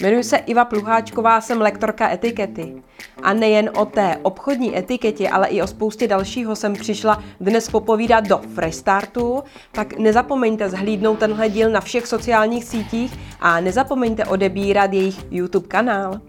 Jmenuji 0.00 0.24
se 0.24 0.36
Iva 0.36 0.64
Pluháčková, 0.64 1.40
jsem 1.40 1.60
lektorka 1.60 2.10
etikety. 2.10 2.82
A 3.22 3.32
nejen 3.32 3.70
o 3.76 3.84
té 3.84 4.16
obchodní 4.22 4.78
etiketě, 4.78 5.28
ale 5.28 5.48
i 5.48 5.62
o 5.62 5.66
spoustě 5.66 6.08
dalšího 6.08 6.56
jsem 6.56 6.72
přišla 6.72 7.22
dnes 7.40 7.70
popovídat 7.70 8.28
do 8.28 8.38
Freestartu, 8.54 9.42
tak 9.72 9.98
nezapomeňte 9.98 10.70
zhlídnout 10.70 11.18
tenhle 11.18 11.48
díl 11.48 11.70
na 11.70 11.80
všech 11.80 12.06
sociálních 12.06 12.64
sítích 12.64 13.18
a 13.40 13.60
nezapomeňte 13.60 14.24
odebírat 14.24 14.92
jejich 14.92 15.32
YouTube 15.32 15.68
kanál. 15.68 16.20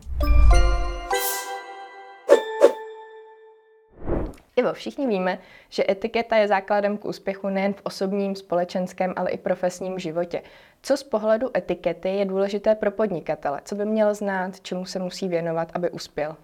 Ivo, 4.55 4.73
všichni 4.73 5.07
víme, 5.07 5.39
že 5.69 5.83
etiketa 5.89 6.35
je 6.35 6.47
základem 6.47 6.97
k 6.97 7.05
úspěchu 7.05 7.49
nejen 7.49 7.73
v 7.73 7.81
osobním, 7.83 8.35
společenském, 8.35 9.13
ale 9.15 9.31
i 9.31 9.37
profesním 9.37 9.99
životě. 9.99 10.41
Co 10.81 10.97
z 10.97 11.03
pohledu 11.03 11.57
etikety 11.57 12.09
je 12.09 12.25
důležité 12.25 12.75
pro 12.75 12.91
podnikatele? 12.91 13.61
Co 13.65 13.75
by 13.75 13.85
měl 13.85 14.13
znát, 14.13 14.59
čemu 14.59 14.85
se 14.85 14.99
musí 14.99 15.27
věnovat, 15.27 15.71
aby 15.73 15.91
uspěl? 15.91 16.35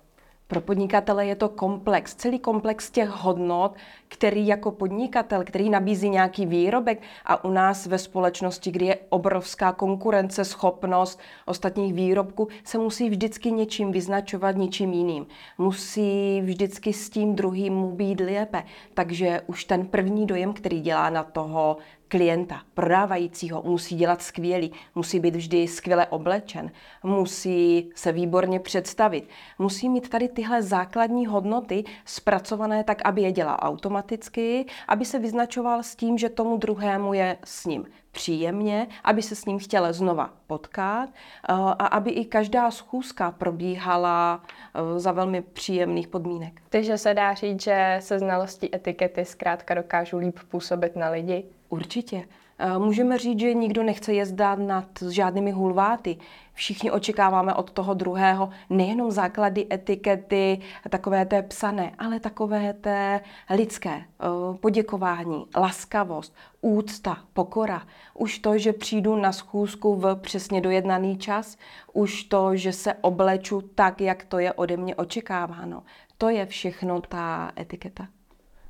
Pro 0.48 0.62
podnikatele 0.62 1.26
je 1.26 1.36
to 1.36 1.50
komplex, 1.50 2.16
celý 2.16 2.40
komplex 2.40 2.92
těch 2.92 3.10
hodnot, 3.10 3.76
který 4.08 4.48
jako 4.48 4.72
podnikatel, 4.72 5.44
který 5.44 5.70
nabízí 5.70 6.10
nějaký 6.10 6.46
výrobek 6.46 7.02
a 7.26 7.44
u 7.44 7.52
nás 7.52 7.86
ve 7.86 7.98
společnosti, 7.98 8.72
kdy 8.72 8.86
je 8.86 8.98
obrovská 9.10 9.72
konkurence, 9.72 10.46
schopnost 10.46 11.20
ostatních 11.46 11.94
výrobků, 11.94 12.48
se 12.64 12.78
musí 12.78 13.10
vždycky 13.10 13.52
něčím 13.52 13.92
vyznačovat, 13.92 14.56
něčím 14.56 14.94
jiným. 14.94 15.28
Musí 15.58 16.42
vždycky 16.42 16.94
s 16.94 17.10
tím 17.10 17.36
druhým 17.36 17.96
být 17.96 18.20
lépe. 18.20 18.64
Takže 18.94 19.42
už 19.48 19.66
ten 19.66 19.86
první 19.86 20.26
dojem, 20.26 20.54
který 20.54 20.82
dělá 20.82 21.10
na 21.10 21.24
toho 21.24 21.78
klienta, 22.08 22.62
prodávajícího, 22.74 23.64
musí 23.66 23.96
dělat 23.96 24.22
skvělý, 24.22 24.72
musí 24.96 25.20
být 25.20 25.36
vždy 25.36 25.68
skvěle 25.68 26.08
oblečen, 26.08 26.72
musí 27.04 27.90
se 27.96 28.12
výborně 28.12 28.60
představit, 28.60 29.30
musí 29.60 29.90
mít 29.90 30.10
tady 30.10 30.28
tyhle 30.28 30.62
základní 30.62 31.26
hodnoty 31.26 31.84
zpracované 32.06 32.84
tak, 32.84 33.02
aby 33.06 33.22
je 33.22 33.32
dělal 33.32 33.58
automaticky, 33.62 34.66
aby 34.88 35.06
se 35.06 35.20
vyznačoval 35.20 35.84
s 35.84 35.96
tím, 35.96 36.18
že 36.18 36.30
tomu 36.30 36.58
druhému 36.58 37.14
je 37.14 37.38
s 37.44 37.66
ním 37.66 37.86
příjemně, 38.18 38.88
aby 39.04 39.22
se 39.22 39.36
s 39.36 39.46
ním 39.46 39.60
chtěla 39.60 39.94
znova 39.94 40.34
potkat 40.48 41.10
eh, 41.10 41.54
a 41.54 41.86
aby 41.86 42.12
i 42.12 42.26
každá 42.26 42.72
schůzka 42.72 43.32
probíhala 43.32 44.44
eh, 44.44 45.00
za 45.00 45.12
velmi 45.12 45.42
příjemných 45.42 46.08
podmínek. 46.08 46.62
Takže 46.70 46.98
se 46.98 47.14
dá 47.14 47.34
říct, 47.34 47.62
že 47.62 47.98
se 48.00 48.20
znalostí 48.20 48.76
etikety 48.76 49.26
zkrátka 49.26 49.74
dokážu 49.74 50.18
líp 50.18 50.40
působit 50.50 50.96
na 50.96 51.10
lidi? 51.10 51.57
Určitě. 51.70 52.28
Eh, 52.60 52.80
můžeme 52.80 53.18
říct, 53.18 53.40
že 53.40 53.54
nikdo 53.54 53.84
nechce 53.84 54.14
jezdat 54.14 54.60
nad 54.60 54.86
žádnými 55.10 55.52
hulváty. 55.52 56.18
Všichni 56.54 56.92
očekáváme 56.92 57.54
od 57.54 57.72
toho 57.72 57.94
druhého 57.94 58.50
nejenom 58.70 59.12
základy 59.12 59.68
etikety, 59.72 60.60
takové 60.90 61.26
té 61.26 61.42
psané, 61.42 61.92
ale 62.00 62.20
takové 62.20 62.74
té 62.74 63.22
lidské. 63.50 63.92
Eh, 63.92 64.58
poděkování, 64.60 65.46
laskavost, 65.58 66.36
úcta, 66.62 67.18
pokora. 67.34 67.82
Už 68.14 68.40
to, 68.40 68.58
že 68.58 68.74
přijdu 68.74 69.16
na 69.16 69.32
schůzku 69.32 69.96
v 69.96 70.16
přesně 70.16 70.62
dojednaný 70.62 71.18
čas, 71.18 71.58
už 71.94 72.24
to, 72.24 72.56
že 72.56 72.74
se 72.74 72.94
obleču 72.94 73.62
tak, 73.62 74.02
jak 74.02 74.26
to 74.26 74.40
je 74.40 74.54
ode 74.54 74.78
mě 74.78 74.96
očekáváno. 74.96 75.84
To 76.18 76.30
je 76.30 76.46
všechno 76.46 77.02
ta 77.02 77.52
etiketa. 77.60 78.08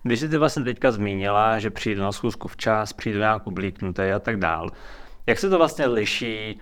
Když 0.08 0.20
jsi 0.20 0.30
ty 0.30 0.38
vlastně 0.38 0.64
teďka 0.64 0.92
zmínila, 0.92 1.60
že 1.60 1.70
přijde 1.70 2.02
na 2.02 2.12
schůzku 2.12 2.48
včas, 2.48 2.94
přijde 2.94 3.20
nějak 3.20 3.48
oblíknutý 3.48 4.02
a 4.02 4.20
tak 4.20 4.38
dál, 4.38 4.70
jak 5.26 5.40
se 5.40 5.50
to 5.50 5.58
vlastně 5.58 5.86
liší, 5.86 6.60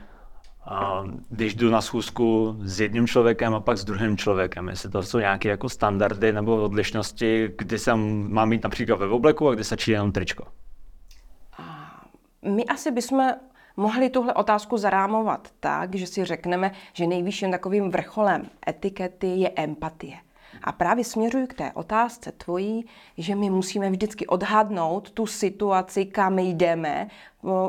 když 1.30 1.56
jdu 1.56 1.70
na 1.70 1.82
schůzku 1.82 2.56
s 2.60 2.80
jedním 2.80 3.08
člověkem 3.08 3.54
a 3.54 3.60
pak 3.60 3.78
s 3.78 3.86
druhým 3.86 4.18
člověkem? 4.18 4.70
Jestli 4.70 4.90
to 4.90 5.04
jsou 5.04 5.20
nějaké 5.20 5.50
jako 5.50 5.70
standardy 5.70 6.34
nebo 6.34 6.64
odlišnosti, 6.64 7.50
kdy 7.58 7.80
se 7.80 7.96
mám 7.96 8.50
mít 8.50 8.64
například 8.64 9.00
ve 9.00 9.08
obleku 9.08 9.50
a 9.50 9.54
kdy 9.54 9.64
se 9.64 9.76
jenom 9.88 10.12
tričko? 10.12 10.48
My 12.42 12.66
asi 12.66 12.92
bychom 12.92 13.32
mohli 13.78 14.10
tuhle 14.10 14.34
otázku 14.34 14.78
zarámovat 14.78 15.48
tak, 15.60 15.96
že 15.96 16.08
si 16.08 16.26
řekneme, 16.26 16.72
že 16.94 17.08
nejvyšším 17.08 17.52
takovým 17.52 17.92
vrcholem 17.92 18.44
etikety 18.68 19.28
je 19.28 19.50
empatie. 19.56 20.25
A 20.66 20.72
právě 20.72 21.04
směřuji 21.04 21.48
k 21.48 21.54
té 21.54 21.72
otázce 21.74 22.32
tvojí, 22.32 22.86
že 23.18 23.36
my 23.36 23.50
musíme 23.50 23.90
vždycky 23.90 24.28
odhadnout 24.28 25.12
tu 25.12 25.28
situaci, 25.28 26.06
kam 26.06 26.40
jdeme, 26.40 27.08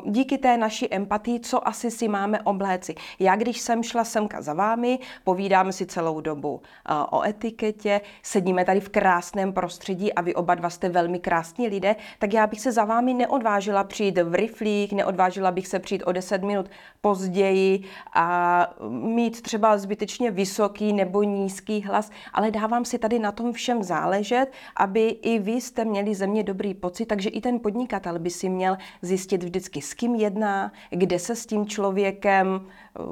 díky 0.05 0.39
té 0.39 0.57
naší 0.57 0.95
empatii, 0.95 1.41
co 1.41 1.69
asi 1.69 1.91
si 1.91 2.09
máme 2.09 2.43
obléci. 2.43 2.95
Já, 3.19 3.37
když 3.37 3.61
jsem 3.61 3.83
šla 3.83 4.05
semka 4.05 4.43
za 4.43 4.55
vámi, 4.55 4.99
povídáme 5.25 5.73
si 5.73 5.87
celou 5.87 6.21
dobu 6.21 6.63
o 7.11 7.23
etiketě, 7.25 8.01
sedíme 8.23 8.65
tady 8.65 8.81
v 8.81 8.89
krásném 8.89 9.53
prostředí 9.53 10.13
a 10.13 10.21
vy 10.21 10.35
oba 10.35 10.55
dva 10.55 10.71
jste 10.71 10.89
velmi 10.89 11.19
krásní 11.19 11.69
lidé, 11.69 11.97
tak 12.19 12.33
já 12.33 12.47
bych 12.47 12.61
se 12.61 12.73
za 12.73 12.85
vámi 12.85 13.15
neodvážila 13.15 13.85
přijít 13.85 14.19
v 14.19 14.35
riflích, 14.35 14.93
neodvážila 14.93 15.51
bych 15.51 15.67
se 15.67 15.79
přijít 15.79 16.03
o 16.07 16.13
10 16.13 16.43
minut 16.43 16.71
později 17.01 17.85
a 18.15 18.69
mít 18.89 19.43
třeba 19.43 19.79
zbytečně 19.79 20.31
vysoký 20.31 20.93
nebo 20.93 21.23
nízký 21.23 21.83
hlas, 21.83 22.11
ale 22.33 22.51
dávám 22.51 22.85
si 22.85 22.99
tady 22.99 23.19
na 23.19 23.33
tom 23.33 23.53
všem 23.53 23.83
záležet, 23.83 24.47
aby 24.77 25.09
i 25.09 25.39
vy 25.39 25.53
jste 25.53 25.85
měli 25.85 26.15
ze 26.15 26.27
mě 26.27 26.43
dobrý 26.43 26.75
pocit, 26.75 27.07
takže 27.07 27.29
i 27.29 27.41
ten 27.41 27.61
podnikatel 27.61 28.19
by 28.19 28.31
si 28.31 28.49
měl 28.49 28.77
zjistit 29.03 29.43
vždycky 29.43 29.66
vždycky 29.67 29.83
s 29.83 29.95
kým 29.95 30.15
jedná, 30.15 30.73
kde 30.91 31.19
se 31.19 31.37
s 31.37 31.47
tím 31.47 31.67
člověkem 31.67 32.61
eh, 32.67 33.03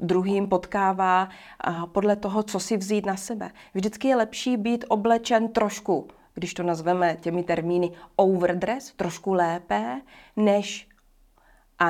druhým 0.00 0.48
potkává 0.48 1.28
a 1.60 1.86
podle 1.86 2.16
toho, 2.16 2.42
co 2.42 2.60
si 2.60 2.76
vzít 2.76 3.06
na 3.06 3.16
sebe. 3.16 3.50
Vždycky 3.74 4.08
je 4.08 4.16
lepší 4.16 4.56
být 4.56 4.84
oblečen 4.88 5.48
trošku, 5.48 6.08
když 6.34 6.54
to 6.54 6.62
nazveme 6.62 7.16
těmi 7.20 7.42
termíny 7.42 7.90
overdress, 8.16 8.92
trošku 8.96 9.32
lépe, 9.32 10.00
než 10.36 10.88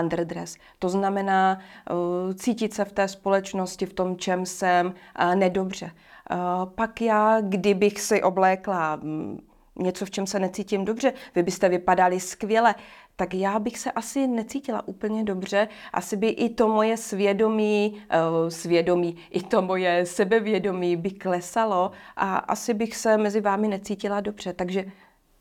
underdress. 0.01 0.57
To 0.79 0.89
znamená 0.89 1.59
uh, 1.59 2.35
cítit 2.35 2.75
se 2.75 2.85
v 2.85 2.93
té 2.93 3.09
společnosti, 3.09 3.87
v 3.87 3.93
tom, 3.93 4.17
čem 4.17 4.47
jsem, 4.47 4.87
uh, 4.87 5.35
nedobře. 5.35 5.91
Uh, 6.31 6.73
pak 6.75 7.01
já, 7.01 7.41
kdybych 7.41 8.01
si 8.01 8.23
oblékla 8.23 8.97
um, 8.97 9.39
něco, 9.79 10.07
v 10.07 10.11
čem 10.11 10.27
se 10.27 10.39
necítím 10.39 10.85
dobře, 10.85 11.13
vy 11.35 11.43
byste 11.43 11.69
vypadali 11.69 12.21
skvěle, 12.21 12.75
tak 13.17 13.35
já 13.35 13.59
bych 13.59 13.79
se 13.79 13.93
asi 13.93 14.27
necítila 14.27 14.89
úplně 14.89 15.25
dobře. 15.25 15.69
Asi 15.93 16.17
by 16.17 16.29
i 16.29 16.49
to 16.49 16.69
moje 16.69 16.97
svědomí, 16.97 18.03
uh, 18.43 18.49
svědomí, 18.49 19.17
i 19.31 19.43
to 19.43 19.63
moje 19.63 20.07
sebevědomí 20.07 20.97
by 20.97 21.11
klesalo 21.11 21.91
a 22.17 22.37
asi 22.37 22.75
bych 22.75 22.97
se 22.97 23.19
mezi 23.19 23.41
vámi 23.41 23.69
necítila 23.69 24.21
dobře. 24.21 24.53
Takže 24.53 24.85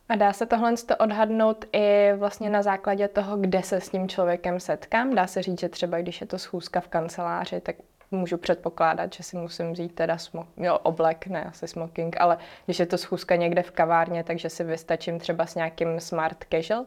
a 0.09 0.15
dá 0.15 0.33
se 0.33 0.45
tohle 0.45 0.73
odhadnout 0.99 1.65
i 1.73 2.13
vlastně 2.15 2.49
na 2.49 2.61
základě 2.61 3.07
toho, 3.07 3.37
kde 3.37 3.63
se 3.63 3.81
s 3.81 3.89
tím 3.89 4.09
člověkem 4.09 4.59
setkám? 4.59 5.15
Dá 5.15 5.27
se 5.27 5.41
říct, 5.41 5.59
že 5.59 5.69
třeba 5.69 5.97
když 5.97 6.21
je 6.21 6.27
to 6.27 6.39
schůzka 6.39 6.81
v 6.81 6.87
kanceláři, 6.87 7.61
tak 7.61 7.75
můžu 8.11 8.37
předpokládat, 8.37 9.13
že 9.13 9.23
si 9.23 9.37
musím 9.37 9.73
vzít 9.73 9.95
teda 9.95 10.17
smok, 10.17 10.47
jo, 10.57 10.77
oblek, 10.83 11.27
ne 11.27 11.43
asi 11.43 11.67
smoking, 11.67 12.21
ale 12.21 12.37
když 12.65 12.79
je 12.79 12.85
to 12.85 12.97
schůzka 12.97 13.35
někde 13.35 13.63
v 13.63 13.71
kavárně, 13.71 14.23
takže 14.23 14.49
si 14.49 14.63
vystačím 14.63 15.19
třeba 15.19 15.45
s 15.45 15.55
nějakým 15.55 15.99
smart 15.99 16.45
casual? 16.51 16.85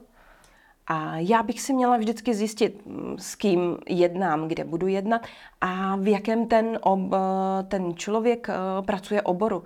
A 0.91 1.17
já 1.17 1.43
bych 1.43 1.61
si 1.61 1.73
měla 1.73 1.97
vždycky 1.97 2.35
zjistit, 2.35 2.87
mm, 2.87 3.17
s 3.19 3.35
kým 3.35 3.79
jednám, 3.89 4.49
kde 4.49 4.65
budu 4.65 4.87
jednat 4.87 5.27
a 5.61 5.97
v 5.97 6.09
jakém 6.09 6.47
ten, 6.47 6.79
ob, 6.83 7.01
ten 7.69 7.95
člověk 7.95 8.49
eh, 8.49 8.83
pracuje 8.83 9.23
oboru. 9.23 9.65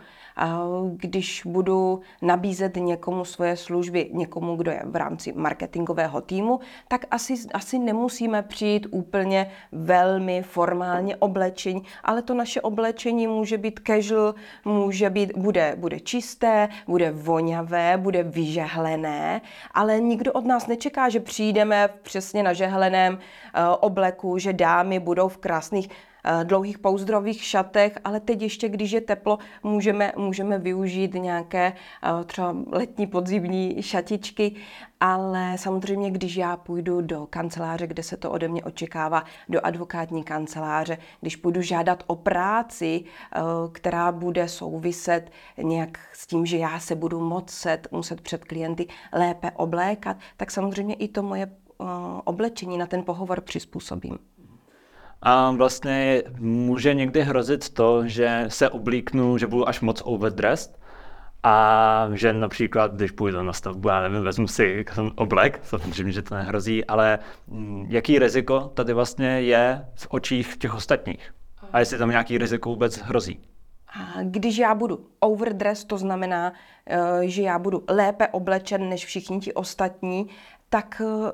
Když 0.97 1.43
budu 1.47 2.01
nabízet 2.23 2.77
někomu 2.77 3.25
svoje 3.25 3.57
služby, 3.57 4.11
někomu, 4.13 4.57
kdo 4.57 4.71
je 4.71 4.83
v 4.85 4.97
rámci 4.97 5.33
marketingového 5.33 6.21
týmu, 6.21 6.61
tak 6.89 7.05
asi, 7.11 7.35
asi 7.55 7.79
nemusíme 7.79 8.43
přijít 8.43 8.87
úplně 8.91 9.51
velmi 9.73 10.43
formálně 10.43 11.17
oblečení, 11.17 11.83
ale 12.05 12.23
to 12.23 12.35
naše 12.35 12.61
oblečení 12.61 13.27
může 13.27 13.59
být 13.59 13.81
casual, 13.87 14.35
může 14.65 15.11
být, 15.11 15.37
bude, 15.37 15.75
bude 15.79 16.01
čisté, 16.01 16.69
bude 16.87 17.11
voňavé, 17.11 17.97
bude 17.97 18.23
vyžehlené, 18.23 19.41
ale 19.75 20.01
nikdo 20.01 20.33
od 20.33 20.45
nás 20.45 20.67
nečeká, 20.67 21.09
že 21.09 21.21
přijdeme 21.21 21.89
přesně 22.03 22.43
na 22.43 22.53
žehleném 22.53 23.15
uh, 23.15 23.21
obleku, 23.81 24.39
že 24.39 24.53
dámy 24.53 24.99
budou 24.99 25.29
v 25.29 25.37
krásných 25.37 25.89
dlouhých 26.45 26.79
pouzdrových 26.79 27.45
šatech, 27.45 27.99
ale 28.05 28.21
teď 28.21 28.43
ještě, 28.43 28.69
když 28.69 28.93
je 28.93 29.01
teplo, 29.01 29.39
můžeme, 29.63 30.13
můžeme 30.17 30.59
využít 30.59 31.15
nějaké 31.15 31.73
uh, 31.73 32.25
třeba 32.25 32.57
letní 32.73 33.07
podzimní 33.07 33.83
šatičky, 33.83 34.55
ale 35.01 35.59
samozřejmě, 35.59 36.11
když 36.11 36.37
já 36.37 36.57
půjdu 36.57 37.01
do 37.01 37.27
kanceláře, 37.31 37.87
kde 37.87 38.03
se 38.03 38.17
to 38.17 38.31
ode 38.31 38.49
mě 38.49 38.65
očekává, 38.65 39.25
do 39.49 39.67
advokátní 39.67 40.25
kanceláře, 40.25 40.99
když 41.21 41.37
půjdu 41.37 41.63
žádat 41.63 42.05
o 42.07 42.17
práci, 42.17 43.05
která 43.73 44.13
bude 44.13 44.49
souviset 44.49 45.31
nějak 45.59 45.99
s 46.13 46.27
tím, 46.27 46.47
že 46.47 46.59
já 46.59 46.81
se 46.81 46.95
budu 46.95 47.21
muset, 47.21 47.89
muset 47.91 48.21
před 48.21 48.45
klienty 48.45 48.87
lépe 49.13 49.51
oblékat, 49.51 50.17
tak 50.37 50.51
samozřejmě 50.51 50.95
i 50.95 51.09
to 51.09 51.23
moje 51.23 51.43
eh, 51.43 51.85
oblečení 52.25 52.79
na 52.79 52.87
ten 52.87 53.03
pohovor 53.03 53.41
přizpůsobím. 53.41 54.19
A 55.23 55.51
vlastně 55.51 56.23
může 56.39 56.95
někdy 56.95 57.23
hrozit 57.23 57.69
to, 57.69 58.07
že 58.07 58.45
se 58.49 58.69
oblíknu, 58.69 59.39
že 59.39 59.47
budu 59.47 59.69
až 59.69 59.81
moc 59.81 60.03
overdressed 60.05 60.79
a 61.43 62.09
že 62.13 62.33
například, 62.33 62.95
když 62.95 63.11
půjdu 63.11 63.43
na 63.43 63.53
stavbu, 63.53 63.89
já 63.89 64.01
nevím, 64.03 64.23
vezmu 64.23 64.49
si 64.49 64.85
oblek, 65.17 65.61
samozřejmě, 65.63 66.13
že 66.13 66.23
to 66.23 66.35
nehrozí, 66.35 66.85
ale 66.85 67.19
mm, 67.47 67.87
jaký 67.89 68.19
riziko 68.19 68.61
tady 68.61 68.93
vlastně 68.93 69.41
je 69.41 69.87
v 69.95 70.07
očích 70.11 70.57
těch 70.57 70.75
ostatních? 70.75 71.35
A 71.73 71.79
jestli 71.79 71.99
tam 71.99 72.11
nějaký 72.11 72.39
riziko 72.39 72.71
vůbec 72.71 72.99
hrozí? 72.99 73.41
Když 74.23 74.59
já 74.59 74.75
budu 74.75 75.07
overdress, 75.21 75.85
to 75.85 75.99
znamená, 75.99 76.53
eh, 76.87 76.99
že 77.23 77.43
já 77.43 77.59
budu 77.59 77.85
lépe 77.89 78.29
oblečen 78.29 78.89
než 78.89 79.07
všichni 79.07 79.41
ti 79.41 79.53
ostatní, 79.53 80.29
tak 80.69 81.03
eh, 81.05 81.33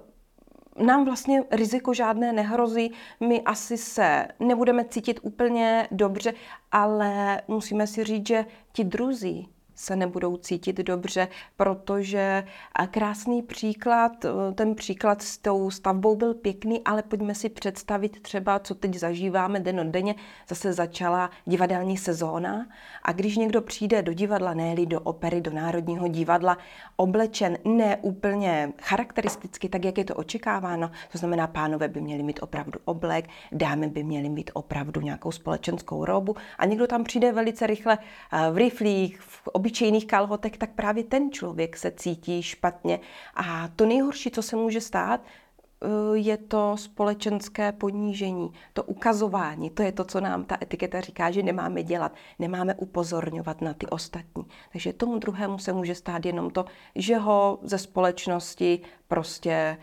nám 0.79 1.05
vlastně 1.05 1.43
riziko 1.51 1.95
žádné 1.95 2.33
nehrozí. 2.33 2.93
My 3.21 3.43
asi 3.43 3.77
se 3.77 4.29
nebudeme 4.41 4.85
cítit 4.85 5.21
úplně 5.23 5.89
dobře, 5.91 6.35
ale 6.73 7.43
musíme 7.49 7.87
si 7.87 8.05
říct, 8.05 8.27
že 8.27 8.45
ti 8.73 8.85
druzí 8.85 9.49
se 9.79 9.97
nebudou 9.97 10.37
cítit 10.37 10.77
dobře, 10.77 11.29
protože 11.57 12.45
krásný 12.91 13.43
příklad, 13.43 14.25
eh, 14.25 14.29
ten 14.55 14.75
příklad 14.75 15.23
s 15.23 15.39
tou 15.39 15.71
stavbou 15.71 16.17
byl 16.17 16.35
pěkný, 16.35 16.81
ale 16.85 17.03
pojďme 17.03 17.35
si 17.35 17.49
představit 17.49 18.23
třeba, 18.23 18.59
co 18.59 18.75
teď 18.75 18.95
zažíváme 18.95 19.61
den 19.61 19.81
od 19.81 19.87
denně. 19.87 20.15
Zase 20.49 20.73
začala 20.73 21.31
divadelní 21.45 21.97
sezóna 21.97 22.67
a 23.03 23.13
když 23.13 23.37
někdo 23.37 23.63
přijde 23.63 24.03
do 24.03 24.13
divadla, 24.13 24.55
ne 24.55 24.75
do 24.87 25.01
opery, 25.01 25.41
do 25.41 25.51
Národního 25.51 26.09
divadla, 26.09 26.59
oblečen 26.97 27.59
ne 27.65 27.97
úplně 27.97 28.73
charakteristicky, 28.83 29.69
tak 29.69 29.85
jak 29.85 29.99
je 29.99 30.05
to 30.05 30.15
očekáváno, 30.15 30.91
to 31.13 31.19
znamená, 31.19 31.47
pánové 31.47 31.89
by 31.89 32.01
měli 32.01 32.23
mít 32.23 32.43
opravdu 32.43 32.79
oblek, 32.85 33.29
dámy 33.53 33.89
by 33.89 34.05
měly 34.05 34.29
mít 34.29 34.51
opravdu 34.55 35.01
nějakou 35.01 35.33
společenskou 35.33 36.05
robu 36.05 36.37
a 36.59 36.67
někdo 36.67 36.87
tam 36.87 37.05
přijde 37.05 37.33
velice 37.33 37.67
rychle 37.67 37.99
eh, 37.99 38.51
v 38.51 38.57
riflích, 38.57 39.21
v 39.21 39.49
obyčejných 39.69 40.07
kalhotek, 40.07 40.57
tak 40.57 40.71
právě 40.71 41.05
ten 41.05 41.33
člověk 41.33 41.77
se 41.77 41.91
cítí 41.91 42.43
špatně. 42.43 43.01
A 43.35 43.69
to 43.77 43.87
nejhorší, 43.87 44.31
co 44.31 44.43
se 44.43 44.57
může 44.57 44.81
stát, 44.81 45.21
eh, 45.21 45.87
je 46.17 46.37
to 46.37 46.77
společenské 46.77 47.73
ponížení, 47.73 48.53
to 48.73 48.83
ukazování. 48.83 49.71
To 49.71 49.83
je 49.83 49.93
to, 49.93 50.05
co 50.05 50.21
nám 50.21 50.45
ta 50.45 50.57
etiketa 50.63 51.01
říká, 51.01 51.31
že 51.31 51.43
nemáme 51.43 51.83
dělat. 51.83 52.15
Nemáme 52.39 52.75
upozorňovat 52.75 53.61
na 53.61 53.75
ty 53.75 53.87
ostatní. 53.87 54.45
Takže 54.73 54.93
tomu 54.93 55.19
druhému 55.19 55.59
se 55.59 55.73
může 55.73 55.95
stát 55.95 56.27
jenom 56.27 56.51
to, 56.51 56.65
že 56.95 57.17
ho 57.17 57.59
ze 57.63 57.79
společnosti 57.79 58.81
prostě 59.09 59.53
eh, 59.53 59.77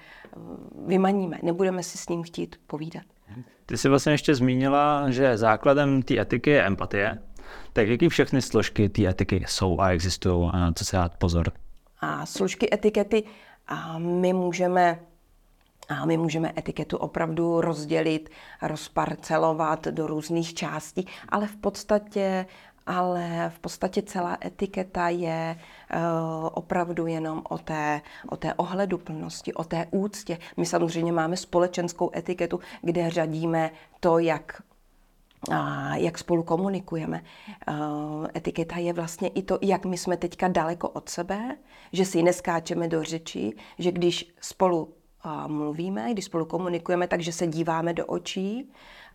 vymaníme. 0.88 1.40
Nebudeme 1.44 1.84
si 1.84 1.98
s 1.98 2.10
ním 2.10 2.24
chtít 2.24 2.56
povídat. 2.68 3.06
Ty 3.66 3.78
jsi 3.78 3.90
vlastně 3.90 4.14
ještě 4.14 4.36
zmínila, 4.36 5.10
že 5.10 5.38
základem 5.38 6.02
té 6.02 6.20
etiky 6.20 6.50
je 6.50 6.66
empatie. 6.66 7.20
Tak 7.74 7.88
jaký 7.88 8.09
všechny 8.09 8.42
složky 8.42 8.89
té 8.89 9.07
etiky 9.07 9.45
jsou 9.47 9.80
a 9.80 9.89
existují 9.89 10.50
a 10.53 10.59
na 10.59 10.71
co 10.71 10.86
se 10.86 10.97
dát 10.97 11.15
pozor? 11.18 11.51
A 12.00 12.25
složky 12.25 12.74
etikety 12.74 13.24
a 13.68 14.00
my 14.00 14.33
můžeme 14.33 15.00
a 15.89 16.06
my 16.06 16.18
můžeme 16.18 16.53
etiketu 16.57 16.97
opravdu 16.97 17.62
rozdělit, 17.62 18.30
rozparcelovat 18.62 19.88
do 19.88 20.07
různých 20.07 20.53
částí, 20.53 21.07
ale 21.30 21.47
v 21.47 21.56
podstatě 21.56 22.45
ale 22.88 23.51
v 23.56 23.59
podstatě 23.59 24.01
celá 24.01 24.38
etiketa 24.45 25.09
je 25.09 25.56
uh, 25.56 26.00
opravdu 26.53 27.07
jenom 27.07 27.42
o 27.50 27.57
té, 27.57 28.01
o 28.30 28.38
té 28.38 28.53
ohleduplnosti, 28.53 29.53
o 29.53 29.63
té 29.63 29.88
úctě. 29.92 30.38
My 30.57 30.65
samozřejmě 30.65 31.12
máme 31.12 31.38
společenskou 31.38 32.12
etiketu, 32.15 32.59
kde 32.81 33.09
řadíme 33.09 33.71
to, 34.00 34.19
jak 34.19 34.62
jak 35.94 36.18
spolu 36.18 36.44
komunikujeme. 36.44 37.24
Etiketa 38.36 38.77
je 38.77 38.94
vlastně 38.94 39.27
i 39.27 39.44
to, 39.44 39.59
jak 39.62 39.86
my 39.86 39.97
jsme 39.97 40.18
teďka 40.18 40.47
daleko 40.47 40.89
od 40.89 41.09
sebe, 41.09 41.57
že 41.92 42.06
si 42.06 42.24
neskáčeme 42.24 42.88
do 42.88 43.03
řeči, 43.03 43.53
že 43.80 43.92
když 43.92 44.33
spolu 44.42 44.94
mluvíme, 45.47 46.13
když 46.13 46.25
spolu 46.25 46.45
komunikujeme, 46.45 47.07
takže 47.07 47.31
se 47.31 47.47
díváme 47.47 47.94
do 47.94 48.06
očí 48.06 48.71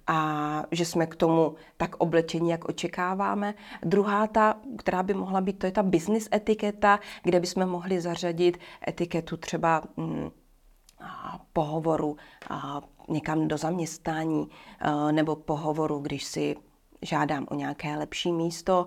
a 0.07 0.63
že 0.71 0.85
jsme 0.85 1.07
k 1.07 1.17
tomu 1.17 1.55
tak 1.77 1.97
oblečení, 1.97 2.51
jak 2.51 2.65
očekáváme. 2.65 3.55
Druhá 3.83 4.27
ta, 4.27 4.57
která 4.79 5.03
by 5.03 5.15
mohla 5.15 5.41
být, 5.41 5.59
to 5.59 5.67
je 5.67 5.73
ta 5.73 5.83
business 5.83 6.29
etiketa, 6.35 7.01
kde 7.23 7.41
bychom 7.41 7.67
mohli 7.67 8.01
zařadit 8.01 8.59
etiketu 8.89 9.37
třeba 9.37 9.83
mm, 9.97 10.31
pohovoru 11.53 12.17
někam 13.09 13.49
do 13.49 13.59
zaměstnání 13.59 14.49
nebo 15.11 15.37
pohovoru, 15.37 15.99
když 15.99 16.25
si 16.25 16.57
žádám 17.03 17.47
o 17.51 17.55
nějaké 17.55 17.97
lepší 17.97 18.33
místo, 18.33 18.87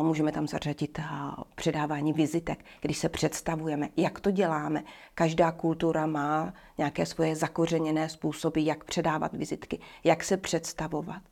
můžeme 0.00 0.32
tam 0.32 0.48
zařadit 0.48 1.00
předávání 1.54 2.12
vizitek, 2.12 2.64
když 2.80 2.98
se 2.98 3.08
představujeme, 3.08 3.88
jak 3.96 4.20
to 4.20 4.30
děláme. 4.30 4.84
Každá 5.14 5.52
kultura 5.52 6.06
má 6.06 6.54
nějaké 6.78 7.06
svoje 7.06 7.36
zakořeněné 7.36 8.08
způsoby, 8.08 8.64
jak 8.64 8.84
předávat 8.84 9.32
vizitky, 9.32 9.80
jak 10.04 10.24
se 10.24 10.36
představovat. 10.36 11.22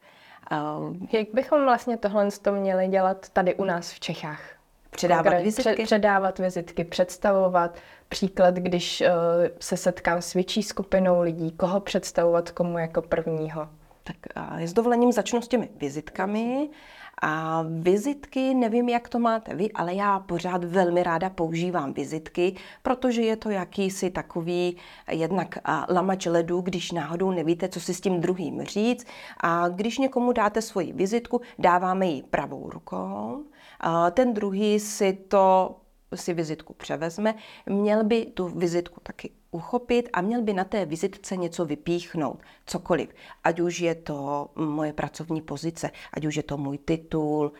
Jak 1.12 1.28
bychom 1.34 1.64
vlastně 1.64 1.96
tohle 1.96 2.28
měli 2.50 2.88
dělat 2.88 3.28
tady 3.28 3.54
u 3.54 3.64
nás 3.64 3.92
v 3.92 4.00
Čechách? 4.00 4.61
Předávat 4.96 5.42
vizitky? 5.42 5.84
Předávat 5.84 6.38
vizitky, 6.38 6.84
představovat. 6.84 7.76
Příklad, 8.08 8.54
když 8.54 9.00
uh, 9.00 9.06
se 9.60 9.76
setkám 9.76 10.22
s 10.22 10.34
větší 10.34 10.62
skupinou 10.62 11.20
lidí, 11.20 11.50
koho 11.50 11.80
představovat 11.80 12.50
komu 12.50 12.78
jako 12.78 13.02
prvního. 13.02 13.68
Tak 14.04 14.16
uh, 14.36 14.60
s 14.60 14.72
dovolením 14.72 15.12
začnu 15.12 15.42
s 15.42 15.48
těmi 15.48 15.68
vizitkami. 15.76 16.68
A 17.24 17.64
vizitky, 17.68 18.54
nevím, 18.54 18.88
jak 18.88 19.08
to 19.08 19.18
máte 19.18 19.54
vy, 19.54 19.72
ale 19.72 19.94
já 19.94 20.18
pořád 20.18 20.64
velmi 20.64 21.02
ráda 21.02 21.30
používám 21.30 21.92
vizitky, 21.92 22.56
protože 22.82 23.22
je 23.22 23.36
to 23.36 23.50
jakýsi 23.50 24.10
takový 24.10 24.76
jednak 25.10 25.58
lamač 25.88 26.26
ledu, 26.26 26.60
když 26.60 26.92
náhodou 26.92 27.30
nevíte, 27.30 27.68
co 27.68 27.80
si 27.80 27.94
s 27.94 28.00
tím 28.00 28.20
druhým 28.20 28.62
říct. 28.62 29.06
A 29.40 29.68
když 29.68 29.98
někomu 29.98 30.32
dáte 30.32 30.62
svoji 30.62 30.92
vizitku, 30.92 31.40
dáváme 31.58 32.06
ji 32.06 32.22
pravou 32.22 32.70
rukou 32.70 33.44
ten 34.10 34.34
druhý 34.34 34.80
si 34.80 35.12
to 35.12 35.76
si 36.14 36.34
vizitku 36.34 36.74
převezme, 36.74 37.34
měl 37.66 38.04
by 38.04 38.26
tu 38.26 38.48
vizitku 38.48 39.00
taky 39.02 39.30
uchopit 39.50 40.08
a 40.12 40.20
měl 40.20 40.42
by 40.42 40.52
na 40.52 40.64
té 40.64 40.86
vizitce 40.86 41.36
něco 41.36 41.64
vypíchnout, 41.64 42.42
cokoliv. 42.66 43.08
Ať 43.44 43.60
už 43.60 43.80
je 43.80 43.94
to 43.94 44.50
moje 44.54 44.92
pracovní 44.92 45.42
pozice, 45.42 45.90
ať 46.12 46.24
už 46.24 46.36
je 46.36 46.42
to 46.42 46.56
můj 46.56 46.78
titul, 46.78 47.52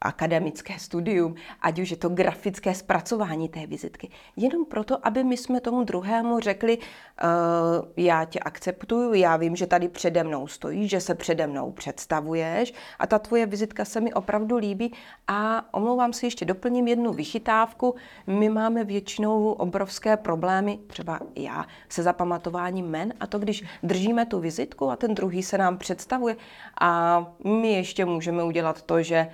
akademické 0.00 0.78
studium, 0.78 1.34
ať 1.62 1.78
už 1.78 1.90
je 1.90 1.96
to 1.96 2.08
grafické 2.08 2.74
zpracování 2.74 3.48
té 3.48 3.66
vizitky. 3.66 4.10
Jenom 4.36 4.64
proto, 4.64 5.06
aby 5.06 5.24
my 5.24 5.36
jsme 5.36 5.60
tomu 5.60 5.84
druhému 5.84 6.40
řekli, 6.40 6.78
uh, 6.78 6.84
já 7.96 8.24
tě 8.24 8.38
akceptuju, 8.38 9.14
já 9.14 9.36
vím, 9.36 9.56
že 9.56 9.66
tady 9.66 9.88
přede 9.88 10.24
mnou 10.24 10.46
stojíš, 10.46 10.90
že 10.90 11.00
se 11.00 11.14
přede 11.14 11.46
mnou 11.46 11.72
představuješ 11.72 12.74
a 12.98 13.06
ta 13.06 13.18
tvoje 13.18 13.46
vizitka 13.46 13.84
se 13.84 14.00
mi 14.00 14.12
opravdu 14.12 14.56
líbí 14.56 14.92
a 15.28 15.74
omlouvám 15.74 16.12
si 16.12 16.26
ještě 16.26 16.44
doplním 16.44 16.88
jednu 16.88 17.12
vychytávku. 17.12 17.94
My 18.26 18.48
máme 18.48 18.84
většinou 18.84 19.52
obrovské 19.52 20.16
problémy, 20.16 20.78
třeba 20.86 21.20
já, 21.36 21.64
se 21.88 22.02
zapamatováním 22.02 22.86
men 22.86 23.14
a 23.20 23.26
to, 23.26 23.38
když 23.38 23.64
držíme 23.82 24.26
tu 24.26 24.40
vizitku 24.40 24.90
a 24.90 24.96
ten 24.96 25.14
druhý 25.14 25.42
se 25.42 25.58
nám 25.58 25.78
představuje 25.78 26.36
a 26.80 27.20
my 27.44 27.72
ještě 27.72 28.04
můžeme 28.04 28.44
udělat 28.44 28.82
to, 28.82 29.02
že 29.02 29.28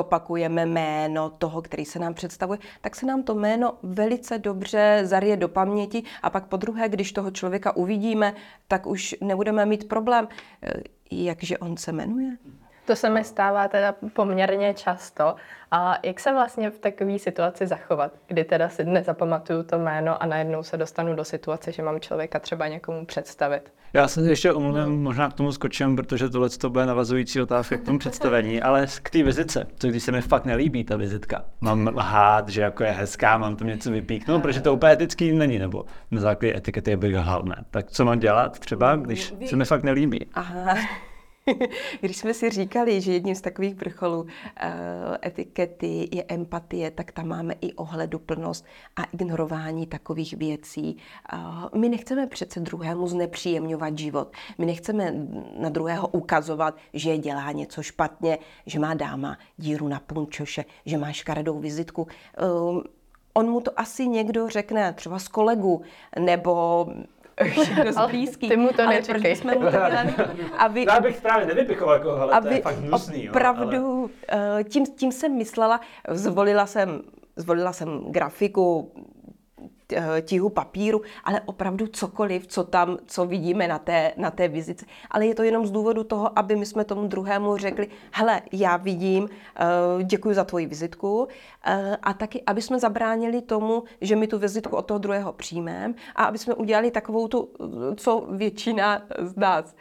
zopakujeme 0.00 0.66
jméno 0.66 1.30
toho, 1.30 1.62
který 1.62 1.84
se 1.84 1.98
nám 1.98 2.14
představuje, 2.14 2.58
tak 2.80 2.96
se 2.96 3.06
nám 3.06 3.22
to 3.22 3.34
jméno 3.34 3.78
velice 3.82 4.38
dobře 4.38 5.00
zarije 5.04 5.36
do 5.36 5.48
paměti 5.48 6.02
a 6.22 6.30
pak 6.30 6.46
po 6.46 6.56
druhé, 6.56 6.88
když 6.88 7.12
toho 7.12 7.30
člověka 7.30 7.76
uvidíme, 7.76 8.34
tak 8.68 8.86
už 8.86 9.16
nebudeme 9.20 9.66
mít 9.66 9.88
problém, 9.88 10.28
eh, 10.62 10.72
jakže 11.10 11.58
on 11.58 11.76
se 11.76 11.92
jmenuje. 11.92 12.36
To 12.86 12.96
se 12.96 13.10
mi 13.10 13.24
stává 13.24 13.68
teda 13.68 13.94
poměrně 14.12 14.74
často. 14.74 15.36
A 15.70 15.98
jak 16.02 16.20
se 16.20 16.32
vlastně 16.32 16.70
v 16.70 16.78
takové 16.78 17.18
situaci 17.18 17.66
zachovat, 17.66 18.12
kdy 18.26 18.44
teda 18.44 18.68
si 18.68 18.84
nezapamatuju 18.84 19.62
to 19.62 19.78
jméno 19.78 20.22
a 20.22 20.26
najednou 20.26 20.62
se 20.62 20.76
dostanu 20.76 21.14
do 21.14 21.24
situace, 21.24 21.72
že 21.72 21.82
mám 21.82 22.00
člověka 22.00 22.38
třeba 22.38 22.68
někomu 22.68 23.06
představit? 23.06 23.72
Já 23.92 24.08
se 24.08 24.22
ještě 24.30 24.52
omluvím, 24.52 25.02
možná 25.02 25.30
k 25.30 25.32
tomu 25.32 25.52
skočím, 25.52 25.96
protože 25.96 26.28
tohle 26.28 26.50
to 26.50 26.70
bude 26.70 26.86
navazující 26.86 27.40
otázka 27.40 27.76
k 27.76 27.84
tomu 27.84 27.98
představení, 27.98 28.62
ale 28.62 28.86
k 29.02 29.10
té 29.10 29.22
vizice, 29.22 29.66
co 29.78 29.88
když 29.88 30.02
se 30.02 30.12
mi 30.12 30.22
fakt 30.22 30.44
nelíbí 30.44 30.84
ta 30.84 30.96
vizitka. 30.96 31.44
Mám 31.60 31.86
lhát, 31.86 32.48
že 32.48 32.62
jako 32.62 32.84
je 32.84 32.90
hezká, 32.90 33.38
mám 33.38 33.56
tam 33.56 33.68
něco 33.68 33.90
vypíknout, 33.90 34.42
protože 34.42 34.60
to 34.60 34.74
úplně 34.74 34.92
etický 34.92 35.32
není, 35.32 35.58
nebo 35.58 35.84
na 36.10 36.20
základě 36.20 36.56
etikety 36.56 36.96
bych 36.96 37.16
lhal, 37.16 37.42
ne. 37.42 37.64
Tak 37.70 37.90
co 37.90 38.04
mám 38.04 38.18
dělat 38.18 38.58
třeba, 38.58 38.96
když 38.96 39.34
se 39.46 39.56
mi 39.56 39.64
fakt 39.64 39.82
nelíbí? 39.82 40.26
Aha. 40.34 40.74
když 42.00 42.16
jsme 42.16 42.34
si 42.34 42.50
říkali, 42.50 43.00
že 43.00 43.12
jedním 43.12 43.34
z 43.34 43.40
takových 43.40 43.74
vrcholů 43.74 44.20
uh, 44.20 44.28
etikety 45.24 46.08
je 46.12 46.24
empatie, 46.28 46.90
tak 46.90 47.12
tam 47.12 47.28
máme 47.28 47.54
i 47.60 47.72
ohleduplnost 47.72 48.64
a 48.96 49.04
ignorování 49.04 49.86
takových 49.86 50.34
věcí. 50.34 50.96
Uh, 51.32 51.80
my 51.80 51.88
nechceme 51.88 52.26
přece 52.26 52.60
druhému 52.60 53.06
znepříjemňovat 53.06 53.98
život. 53.98 54.32
My 54.58 54.66
nechceme 54.66 55.14
na 55.58 55.68
druhého 55.68 56.08
ukazovat, 56.08 56.76
že 56.92 57.18
dělá 57.18 57.52
něco 57.52 57.82
špatně, 57.82 58.38
že 58.66 58.78
má 58.78 58.94
dáma 58.94 59.38
díru 59.56 59.88
na 59.88 60.00
punčoše, 60.00 60.64
že 60.86 60.98
má 60.98 61.12
škaredou 61.12 61.58
vizitku. 61.58 62.02
Uh, 62.02 62.82
on 63.34 63.50
mu 63.50 63.60
to 63.60 63.80
asi 63.80 64.08
někdo 64.08 64.48
řekne, 64.48 64.92
třeba 64.92 65.18
z 65.18 65.28
kolegu, 65.28 65.82
nebo 66.18 66.86
dost 67.84 68.10
blízký. 68.10 68.48
Ty 68.48 68.56
mu 68.56 68.68
to 68.68 68.82
ale 68.82 68.94
neříkej. 68.94 69.36
jsme 69.36 69.54
mu 69.54 69.60
to 69.60 69.70
dělali, 69.70 69.96
aby, 70.58 70.86
Já 70.88 71.00
bych 71.00 71.20
právě 71.20 71.46
nevypichoval 71.46 71.94
jako, 71.94 72.10
ale 72.10 72.32
aby, 72.32 72.48
to 72.48 72.54
je 72.54 72.60
fakt 72.60 72.76
hnusný. 72.76 73.30
Opravdu, 73.30 74.10
ale... 74.28 74.64
tím, 74.64 74.86
tím 74.86 75.12
jsem 75.12 75.36
myslela, 75.36 75.80
zvolila 76.10 76.66
jsem, 76.66 77.02
zvolila 77.36 77.72
jsem 77.72 78.00
grafiku, 78.08 78.92
Eh, 78.94 79.09
tíhu 80.22 80.48
papíru, 80.48 81.02
ale 81.24 81.40
opravdu 81.46 81.86
cokoliv, 81.86 82.46
co 82.46 82.64
tam, 82.64 82.98
co 83.06 83.26
vidíme 83.26 83.68
na 83.68 83.78
té, 83.78 84.12
na 84.16 84.30
té 84.30 84.48
vizici. 84.48 84.86
Ale 85.10 85.26
je 85.26 85.34
to 85.34 85.42
jenom 85.42 85.66
z 85.66 85.70
důvodu 85.70 86.04
toho, 86.04 86.38
aby 86.38 86.56
my 86.56 86.66
jsme 86.66 86.84
tomu 86.84 87.06
druhému 87.06 87.56
řekli, 87.56 87.88
hele, 88.12 88.42
já 88.52 88.76
vidím, 88.76 89.28
eh, 89.28 90.04
děkuji 90.04 90.34
za 90.34 90.44
tvoji 90.44 90.66
vizitku 90.66 91.28
eh, 91.64 91.96
a 92.02 92.12
taky, 92.12 92.42
aby 92.46 92.62
jsme 92.62 92.78
zabránili 92.78 93.42
tomu, 93.42 93.84
že 94.00 94.16
my 94.16 94.26
tu 94.26 94.38
vizitku 94.38 94.76
od 94.76 94.86
toho 94.86 94.98
druhého 94.98 95.32
přijmeme 95.32 95.94
a 96.16 96.24
aby 96.24 96.38
jsme 96.38 96.54
udělali 96.54 96.90
takovou 96.90 97.28
tu, 97.28 97.48
co 97.96 98.26
většina 98.30 99.02
z 99.18 99.36
nás 99.36 99.74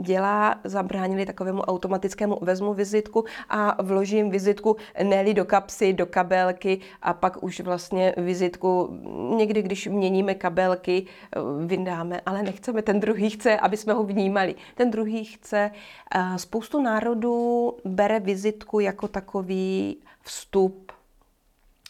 dělá, 0.00 0.54
zabránili 0.64 1.26
takovému 1.26 1.62
automatickému 1.62 2.38
vezmu 2.42 2.74
vizitku 2.74 3.24
a 3.48 3.82
vložím 3.82 4.30
vizitku 4.30 4.76
neli 5.02 5.34
do 5.34 5.44
kapsy, 5.44 5.92
do 5.92 6.06
kabelky 6.06 6.80
a 7.02 7.14
pak 7.14 7.42
už 7.42 7.60
vlastně 7.60 8.14
vizitku 8.16 8.88
někdy, 9.36 9.62
když 9.62 9.86
měníme 9.86 10.34
kabelky, 10.34 11.06
eh, 11.06 11.38
vyndáme, 11.66 12.20
ale 12.26 12.42
nechceme. 12.42 12.82
Ten 12.82 13.00
druhý 13.00 13.30
chce, 13.30 13.58
aby 13.60 13.76
jsme 13.76 13.92
ho 13.92 14.04
vnímali. 14.04 14.54
Ten 14.74 14.90
druhý 14.90 15.24
chce. 15.24 15.70
Eh, 16.14 16.38
spoustu 16.38 16.82
národů 16.82 17.72
bere 17.84 18.20
vizitku 18.20 18.80
jako 18.80 19.08
takový 19.08 19.96
vstup 20.22 20.92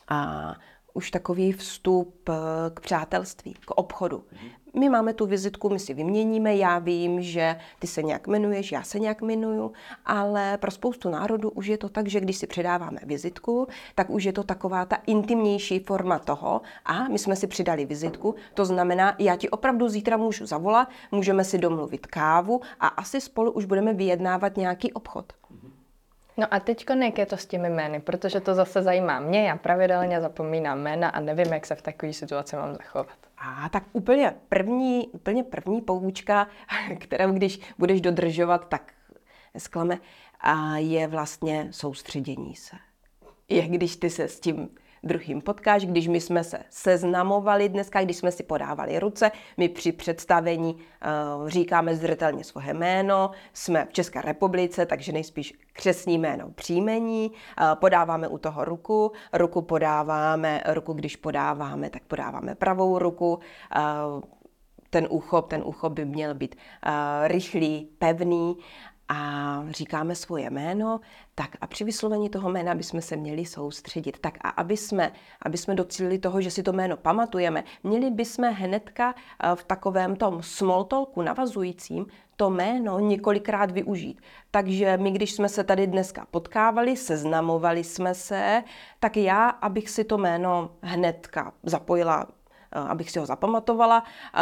a 0.09 0.55
už 0.95 1.11
takový 1.11 1.53
vstup 1.53 2.29
eh, 2.29 2.35
k 2.75 2.81
přátelství, 2.81 3.55
k 3.55 3.71
obchodu. 3.71 4.25
My 4.75 4.89
máme 4.89 5.15
tu 5.15 5.27
vizitku, 5.27 5.69
my 5.69 5.79
si 5.79 5.95
vyměníme, 5.95 6.57
já 6.57 6.79
vím, 6.79 7.23
že 7.23 7.57
ty 7.79 7.87
se 7.87 8.03
nějak 8.03 8.27
jmenuješ, 8.27 8.73
já 8.73 8.83
se 8.83 8.99
nějak 8.99 9.23
jmenuju, 9.23 9.73
ale 10.07 10.59
pro 10.59 10.71
spoustu 10.71 11.11
národů 11.11 11.51
už 11.51 11.67
je 11.67 11.79
to 11.79 11.89
tak, 11.89 12.09
že 12.09 12.21
když 12.21 12.37
si 12.37 12.47
předáváme 12.47 12.99
vizitku, 13.03 13.67
tak 13.95 14.11
už 14.11 14.25
je 14.25 14.33
to 14.33 14.43
taková 14.43 14.85
ta 14.85 14.97
intimnější 15.07 15.79
forma 15.79 16.19
toho 16.19 16.61
a 16.85 17.09
my 17.09 17.19
jsme 17.19 17.37
si 17.37 17.47
přidali 17.47 17.85
vizitku, 17.85 18.35
to 18.55 18.65
znamená, 18.65 19.17
já 19.19 19.37
ti 19.37 19.51
opravdu 19.51 19.89
zítra 19.89 20.17
můžu 20.17 20.47
zavolat, 20.47 20.89
můžeme 21.13 21.45
si 21.45 21.59
domluvit 21.59 22.07
kávu 22.07 22.61
a 22.81 22.87
asi 22.87 23.21
spolu 23.21 23.53
už 23.53 23.65
budeme 23.65 23.95
vyjednávat 23.95 24.57
nějaký 24.57 24.93
obchod. 24.93 25.33
No 26.37 26.47
a 26.55 26.61
teď 26.61 26.87
jak 27.03 27.19
je 27.19 27.27
to 27.27 27.37
s 27.37 27.47
těmi 27.47 27.71
jmény, 27.71 28.01
protože 28.01 28.41
to 28.41 28.55
zase 28.55 28.83
zajímá 28.83 29.21
mě, 29.21 29.49
já 29.49 29.57
pravidelně 29.57 30.21
zapomínám 30.21 30.79
jména 30.79 31.09
a 31.09 31.21
nevím, 31.21 31.53
jak 31.53 31.67
se 31.67 31.75
v 31.75 31.83
takové 31.83 32.13
situaci 32.13 32.57
mám 32.57 32.75
zachovat. 32.75 33.30
A 33.41 33.69
tak 33.69 33.85
úplně 33.93 34.35
první, 34.49 35.09
úplně 35.09 35.45
první 35.45 35.81
poučka, 35.81 36.49
kterou 36.99 37.33
když 37.33 37.61
budeš 37.79 38.01
dodržovat, 38.01 38.69
tak 38.69 38.95
nesklame, 39.55 39.99
a 40.41 40.77
je 40.77 41.07
vlastně 41.07 41.69
soustředění 41.71 42.57
se. 42.57 42.77
Je, 43.49 43.69
když 43.69 43.97
ty 43.97 44.11
se 44.11 44.29
s 44.29 44.41
tím 44.41 44.69
druhým 45.03 45.41
potkáš, 45.41 45.87
když 45.87 46.09
my 46.09 46.21
jsme 46.21 46.45
se 46.45 46.59
seznamovali 46.71 47.69
dneska, 47.69 48.03
když 48.03 48.17
jsme 48.17 48.33
si 48.33 48.43
podávali 48.43 48.99
ruce, 48.99 49.31
my 49.57 49.69
při 49.69 49.93
představení 49.93 50.75
uh, 50.75 51.49
říkáme 51.49 51.97
zřetelně 51.97 52.45
svoje 52.45 52.75
jméno, 52.75 53.31
jsme 53.53 53.87
v 53.91 53.93
České 53.93 54.23
republice, 54.23 54.87
takže 54.87 55.13
nejspíš 55.13 55.55
křesní 55.73 56.19
jméno 56.19 56.51
příjmení, 56.51 57.31
uh, 57.31 57.75
podáváme 57.75 58.29
u 58.29 58.39
toho 58.39 58.65
ruku, 58.65 59.13
ruku 59.33 59.63
podáváme, 59.63 60.63
ruku 60.67 60.93
když 60.93 61.17
podáváme, 61.17 61.91
tak 61.91 62.03
podáváme 62.03 62.55
pravou 62.55 62.99
ruku, 62.99 63.35
uh, 63.35 64.23
ten 64.91 65.07
úchop, 65.11 65.49
ten 65.49 65.63
úchop 65.65 65.93
by 65.93 66.05
měl 66.05 66.35
být 66.35 66.55
uh, 66.87 66.93
rychlý, 67.29 67.89
pevný 67.99 68.57
a 69.13 69.65
říkáme 69.71 70.15
svoje 70.15 70.51
jméno, 70.51 71.01
tak 71.35 71.57
a 71.61 71.67
při 71.67 71.85
vyslovení 71.85 72.31
toho 72.31 72.51
jména 72.51 72.75
bychom 72.75 73.01
se 73.01 73.17
měli 73.17 73.45
soustředit. 73.45 74.19
Tak 74.21 74.39
a 74.41 74.49
aby 74.49 74.77
jsme, 74.77 75.13
aby 75.43 75.59
jsme 75.59 75.75
docílili 75.75 76.19
toho, 76.19 76.41
že 76.41 76.51
si 76.51 76.63
to 76.63 76.73
jméno 76.73 76.97
pamatujeme, 76.97 77.65
měli 77.83 78.11
bychom 78.11 78.45
hnedka 78.45 79.15
eh, 79.15 79.57
v 79.57 79.65
takovém 79.65 80.17
tom 80.17 80.43
small 80.43 80.85
talku 80.85 81.23
navazujícím 81.23 82.07
to 82.37 82.51
jméno 82.51 82.99
několikrát 82.99 83.71
využít. 83.71 84.21
Takže 84.51 84.97
my, 84.97 85.11
když 85.11 85.33
jsme 85.33 85.49
se 85.49 85.65
tady 85.65 85.87
dneska 85.87 86.27
potkávali, 86.31 86.97
seznamovali 86.97 87.85
jsme 87.85 88.15
se, 88.15 88.63
tak 89.01 89.17
já, 89.17 89.49
abych 89.49 89.91
si 89.91 90.05
to 90.05 90.19
jméno 90.19 90.71
hnedka 90.83 91.53
zapojila 91.63 92.27
abych 92.73 93.11
si 93.11 93.19
ho 93.19 93.27
zapamatovala, 93.27 94.05
eh, 94.35 94.41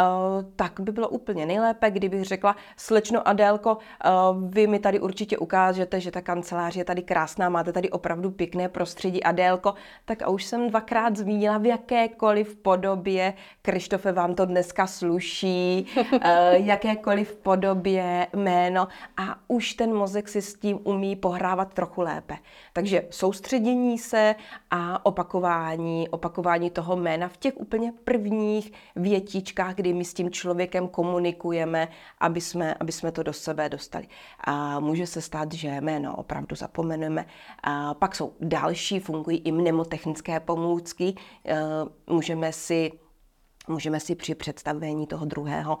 tak 0.55 0.79
by 0.79 0.91
bylo 0.91 1.09
úplně 1.09 1.45
nejlépe, 1.45 1.91
kdybych 1.91 2.25
řekla, 2.25 2.55
slečno 2.77 3.27
Adélko, 3.27 3.77
eh, 3.77 4.09
vy 4.47 4.67
mi 4.67 4.79
tady 4.79 4.99
určitě 4.99 5.37
ukážete, 5.37 5.99
že 5.99 6.11
ta 6.11 6.21
kancelář 6.21 6.75
je 6.75 6.85
tady 6.85 7.01
krásná, 7.01 7.49
máte 7.49 7.73
tady 7.73 7.89
opravdu 7.89 8.31
pěkné 8.31 8.69
prostředí 8.69 9.23
Adélko, 9.23 9.73
tak 10.05 10.21
a 10.21 10.29
už 10.29 10.43
jsem 10.43 10.69
dvakrát 10.69 11.17
zmínila, 11.17 11.57
v 11.57 11.65
jakékoliv 11.65 12.55
podobě, 12.55 13.33
Krištofe, 13.61 14.11
vám 14.11 14.35
to 14.35 14.45
dneska 14.45 14.87
sluší, 14.87 15.87
jakékoliv 16.51 17.35
podobě 17.35 18.27
jméno 18.33 18.87
a 19.17 19.35
už 19.47 19.73
ten 19.73 19.93
mozek 19.93 20.29
si 20.29 20.41
s 20.41 20.53
tím 20.53 20.79
umí 20.83 21.15
pohrávat 21.15 21.73
trochu 21.73 22.01
lépe. 22.01 22.37
Takže 22.73 23.07
soustředění 23.09 23.97
se 23.97 24.35
a 24.71 25.05
opakování, 25.05 26.09
opakování 26.09 26.69
toho 26.69 26.95
jména 26.95 27.27
v 27.27 27.37
těch 27.37 27.53
úplně 27.57 27.93
prvních 28.03 28.18
prvních 28.19 28.71
větičkách, 28.95 29.75
kdy 29.75 29.93
my 29.93 30.05
s 30.05 30.13
tím 30.13 30.31
člověkem 30.31 30.87
komunikujeme, 30.87 31.87
aby 32.19 32.41
jsme, 32.41 32.73
aby 32.73 32.91
jsme 32.91 33.11
to 33.11 33.23
do 33.23 33.33
sebe 33.33 33.69
dostali. 33.69 34.07
A 34.39 34.79
může 34.79 35.07
se 35.07 35.21
stát, 35.21 35.53
že 35.53 35.81
jméno 35.81 36.15
opravdu 36.15 36.55
zapomeneme. 36.55 37.25
A 37.63 37.93
pak 37.93 38.15
jsou 38.15 38.33
další, 38.39 38.99
fungují 38.99 39.37
i 39.37 39.51
mnemotechnické 39.51 40.39
pomůcky. 40.39 41.13
E, 41.45 41.57
můžeme 42.07 42.53
si 42.53 42.91
můžeme 43.67 43.99
si 43.99 44.15
při 44.15 44.35
představení 44.35 45.07
toho 45.07 45.25
druhého 45.25 45.77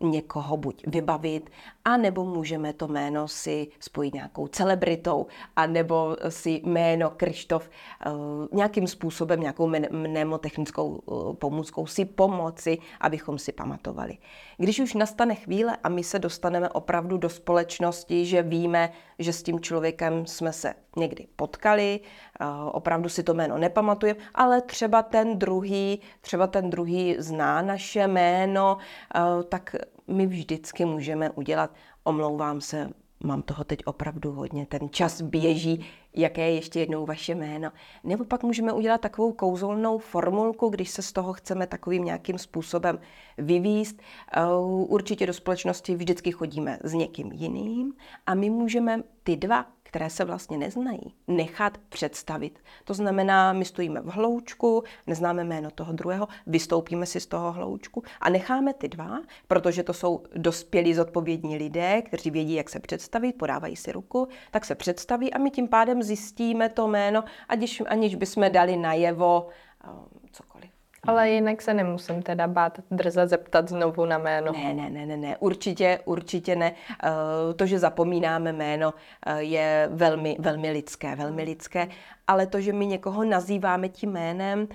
někoho 0.00 0.56
buď 0.56 0.82
vybavit, 0.86 1.50
a 1.84 1.96
nebo 1.96 2.24
můžeme 2.24 2.72
to 2.72 2.88
jméno 2.88 3.28
si 3.28 3.68
spojit 3.80 4.14
nějakou 4.14 4.46
celebritou, 4.46 5.26
a 5.56 5.66
nebo 5.66 6.16
si 6.28 6.60
jméno 6.64 7.10
Krištof 7.10 7.70
uh, 8.06 8.12
nějakým 8.52 8.86
způsobem, 8.86 9.40
nějakou 9.40 9.70
mnemotechnickou 9.90 10.88
uh, 10.88 11.34
pomůckou 11.34 11.86
si 11.86 12.04
pomoci, 12.04 12.78
abychom 13.00 13.38
si 13.38 13.52
pamatovali. 13.52 14.18
Když 14.56 14.80
už 14.80 14.94
nastane 14.94 15.34
chvíle 15.34 15.76
a 15.84 15.88
my 15.88 16.04
se 16.04 16.18
dostaneme 16.18 16.68
opravdu 16.68 17.16
do 17.16 17.28
společnosti, 17.28 18.26
že 18.26 18.42
víme, 18.42 18.92
že 19.18 19.32
s 19.32 19.42
tím 19.42 19.60
člověkem 19.60 20.26
jsme 20.26 20.52
se 20.52 20.74
někdy 20.96 21.26
potkali, 21.36 22.00
uh, 22.40 22.46
opravdu 22.72 23.08
si 23.08 23.22
to 23.22 23.34
jméno 23.34 23.58
nepamatujeme, 23.58 24.20
ale 24.34 24.62
třeba 24.62 25.02
ten 25.02 25.38
druhý, 25.38 26.00
třeba 26.20 26.46
ten 26.46 26.70
druhý 26.70 27.16
zná 27.18 27.62
naše 27.62 28.08
jméno, 28.08 28.78
Eh, 29.11 29.11
tak 29.48 29.76
my 30.06 30.26
vždycky 30.26 30.84
můžeme 30.84 31.30
udělat, 31.30 31.74
omlouvám 32.04 32.60
se, 32.60 32.90
mám 33.24 33.42
toho 33.42 33.64
teď 33.64 33.78
opravdu 33.84 34.32
hodně, 34.32 34.66
ten 34.66 34.88
čas 34.90 35.22
běží, 35.22 35.86
jaké 36.14 36.48
je 36.48 36.54
ještě 36.54 36.80
jednou 36.80 37.06
vaše 37.06 37.34
jméno. 37.34 37.70
Nebo 38.04 38.24
pak 38.24 38.42
můžeme 38.42 38.72
udělat 38.72 39.00
takovou 39.00 39.32
kouzelnou 39.32 39.98
formulku, 39.98 40.68
když 40.68 40.90
se 40.90 41.02
z 41.02 41.12
toho 41.12 41.32
chceme 41.32 41.66
takovým 41.66 42.04
nějakým 42.04 42.38
způsobem 42.38 42.98
vyvíst. 43.38 44.00
Eh, 44.36 44.40
určitě 44.86 45.26
do 45.26 45.32
společnosti 45.32 45.96
vždycky 45.96 46.32
chodíme 46.32 46.78
s 46.84 46.92
někým 46.92 47.32
jiným 47.32 47.94
a 48.26 48.34
my 48.34 48.50
můžeme 48.50 49.02
ty 49.22 49.36
dva 49.36 49.66
které 49.92 50.10
se 50.10 50.24
vlastně 50.24 50.58
neznají, 50.58 51.14
nechat 51.28 51.78
představit. 51.88 52.58
To 52.84 52.94
znamená, 52.94 53.52
my 53.52 53.64
stojíme 53.64 54.00
v 54.00 54.06
hloučku, 54.06 54.84
neznáme 55.06 55.44
jméno 55.44 55.70
toho 55.70 55.92
druhého, 55.92 56.28
vystoupíme 56.46 57.06
si 57.06 57.20
z 57.20 57.26
toho 57.26 57.52
hloučku 57.52 58.02
a 58.20 58.30
necháme 58.30 58.74
ty 58.74 58.88
dva, 58.88 59.20
protože 59.48 59.82
to 59.82 59.92
jsou 59.92 60.22
dospělí 60.36 60.94
zodpovědní 60.94 61.56
lidé, 61.56 62.02
kteří 62.02 62.30
vědí, 62.30 62.54
jak 62.54 62.70
se 62.70 62.80
představit, 62.80 63.32
podávají 63.32 63.76
si 63.76 63.92
ruku, 63.92 64.28
tak 64.50 64.64
se 64.64 64.74
představí 64.74 65.32
a 65.32 65.38
my 65.38 65.50
tím 65.50 65.68
pádem 65.68 66.02
zjistíme 66.02 66.68
to 66.68 66.88
jméno, 66.88 67.24
aniž, 67.48 67.82
aniž 67.88 68.14
bychom 68.14 68.52
dali 68.52 68.76
najevo 68.76 69.48
um, 69.88 70.08
cokoliv. 70.32 70.71
Ale 71.06 71.30
jinak 71.30 71.62
se 71.62 71.74
nemusím 71.74 72.22
teda 72.22 72.46
bát 72.46 72.78
drza 72.90 73.26
zeptat 73.26 73.68
znovu 73.68 74.04
na 74.04 74.18
jméno. 74.18 74.52
Ne, 74.52 74.74
ne, 74.74 74.90
ne, 74.90 75.06
ne, 75.06 75.16
ne, 75.16 75.36
určitě, 75.36 75.98
určitě 76.04 76.56
ne. 76.56 76.72
Eh, 77.04 77.54
to, 77.54 77.66
že 77.66 77.78
zapomínáme 77.78 78.52
jméno, 78.52 78.94
eh, 79.26 79.42
je 79.42 79.88
velmi, 79.92 80.36
velmi 80.38 80.70
lidské, 80.70 81.16
velmi 81.16 81.42
lidské, 81.42 81.88
ale 82.26 82.46
to, 82.46 82.60
že 82.60 82.72
my 82.72 82.86
někoho 82.86 83.24
nazýváme 83.24 83.88
tím 83.88 84.12
jménem, 84.12 84.68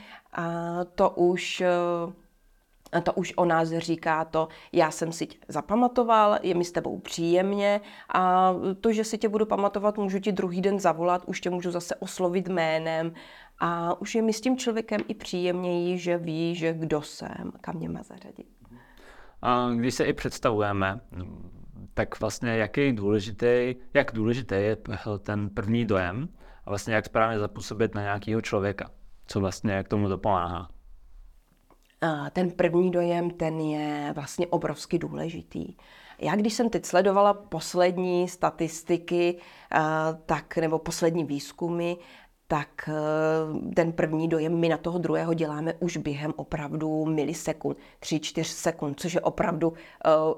to 0.95 1.09
už 1.09 1.63
a 2.91 3.01
to 3.01 3.13
už 3.13 3.33
o 3.35 3.45
nás 3.45 3.69
říká 3.69 4.25
to, 4.25 4.47
já 4.73 4.91
jsem 4.91 5.11
si 5.11 5.27
tě 5.27 5.37
zapamatoval, 5.47 6.39
je 6.41 6.55
mi 6.55 6.65
s 6.65 6.71
tebou 6.71 6.99
příjemně 6.99 7.81
a 8.13 8.53
to, 8.81 8.93
že 8.93 9.03
si 9.03 9.17
tě 9.17 9.29
budu 9.29 9.45
pamatovat, 9.45 9.97
můžu 9.97 10.19
ti 10.19 10.31
druhý 10.31 10.61
den 10.61 10.79
zavolat, 10.79 11.23
už 11.25 11.41
tě 11.41 11.49
můžu 11.49 11.71
zase 11.71 11.95
oslovit 11.95 12.47
jménem 12.47 13.13
a 13.59 14.01
už 14.01 14.15
je 14.15 14.21
mi 14.21 14.33
s 14.33 14.41
tím 14.41 14.57
člověkem 14.57 15.01
i 15.07 15.13
příjemněji, 15.13 15.97
že 15.97 16.17
ví, 16.17 16.55
že 16.55 16.73
kdo 16.73 17.01
jsem, 17.01 17.51
kam 17.61 17.75
mě 17.75 17.89
má 17.89 18.03
zařadit. 18.03 18.47
A 19.41 19.69
když 19.69 19.93
se 19.93 20.05
i 20.05 20.13
představujeme, 20.13 20.99
tak 21.93 22.19
vlastně 22.19 22.49
jaký 22.49 22.91
důležitý, 22.93 23.75
jak 23.93 24.11
důležitý 24.11 24.55
je 24.55 24.77
ten 25.19 25.49
první 25.49 25.85
dojem 25.85 26.29
a 26.65 26.69
vlastně 26.69 26.93
jak 26.93 27.05
správně 27.05 27.39
zapůsobit 27.39 27.95
na 27.95 28.01
nějakého 28.01 28.41
člověka, 28.41 28.89
co 29.27 29.39
vlastně 29.39 29.83
k 29.83 29.87
tomu 29.87 30.07
dopomáhá 30.07 30.69
ten 32.31 32.51
první 32.51 32.91
dojem, 32.91 33.29
ten 33.29 33.59
je 33.59 34.11
vlastně 34.15 34.47
obrovsky 34.47 34.99
důležitý. 34.99 35.75
Já 36.19 36.35
když 36.35 36.53
jsem 36.53 36.69
teď 36.69 36.85
sledovala 36.85 37.33
poslední 37.33 38.27
statistiky, 38.27 39.37
tak, 40.25 40.57
nebo 40.57 40.79
poslední 40.79 41.23
výzkumy, 41.23 41.95
tak 42.47 42.89
ten 43.75 43.91
první 43.91 44.27
dojem 44.27 44.59
my 44.59 44.69
na 44.69 44.77
toho 44.77 44.99
druhého 44.99 45.33
děláme 45.33 45.73
už 45.79 45.97
během 45.97 46.33
opravdu 46.35 47.05
milisekund, 47.05 47.77
3-4 48.01 48.43
sekund, 48.43 48.99
což 48.99 49.13
je 49.13 49.21
opravdu 49.21 49.73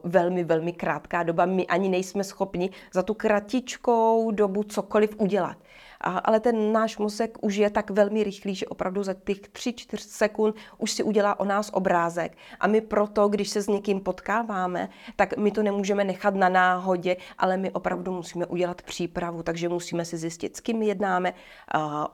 velmi, 0.03 0.43
velmi 0.43 0.73
krátká 0.73 1.23
doba. 1.23 1.45
My 1.45 1.67
ani 1.67 1.89
nejsme 1.89 2.23
schopni 2.23 2.69
za 2.93 3.03
tu 3.03 3.13
kratičkou 3.13 4.31
dobu 4.31 4.63
cokoliv 4.63 5.15
udělat. 5.17 5.57
A, 6.01 6.17
ale 6.17 6.39
ten 6.39 6.73
náš 6.73 6.97
mozek 6.97 7.37
už 7.41 7.55
je 7.55 7.69
tak 7.69 7.89
velmi 7.91 8.23
rychlý, 8.23 8.55
že 8.55 8.65
opravdu 8.65 9.03
za 9.03 9.13
těch 9.13 9.37
3-4 9.37 9.97
sekund 9.97 10.55
už 10.77 10.91
si 10.91 11.03
udělá 11.03 11.39
o 11.39 11.45
nás 11.45 11.69
obrázek. 11.73 12.37
A 12.59 12.67
my 12.67 12.81
proto, 12.81 13.27
když 13.27 13.49
se 13.49 13.61
s 13.61 13.67
někým 13.67 13.99
potkáváme, 13.99 14.89
tak 15.15 15.37
my 15.37 15.51
to 15.51 15.63
nemůžeme 15.63 16.03
nechat 16.03 16.35
na 16.35 16.49
náhodě, 16.49 17.17
ale 17.37 17.57
my 17.57 17.71
opravdu 17.71 18.11
musíme 18.11 18.45
udělat 18.45 18.81
přípravu, 18.81 19.43
takže 19.43 19.69
musíme 19.69 20.05
si 20.05 20.17
zjistit, 20.17 20.57
s 20.57 20.59
kým 20.59 20.81
jednáme, 20.81 21.33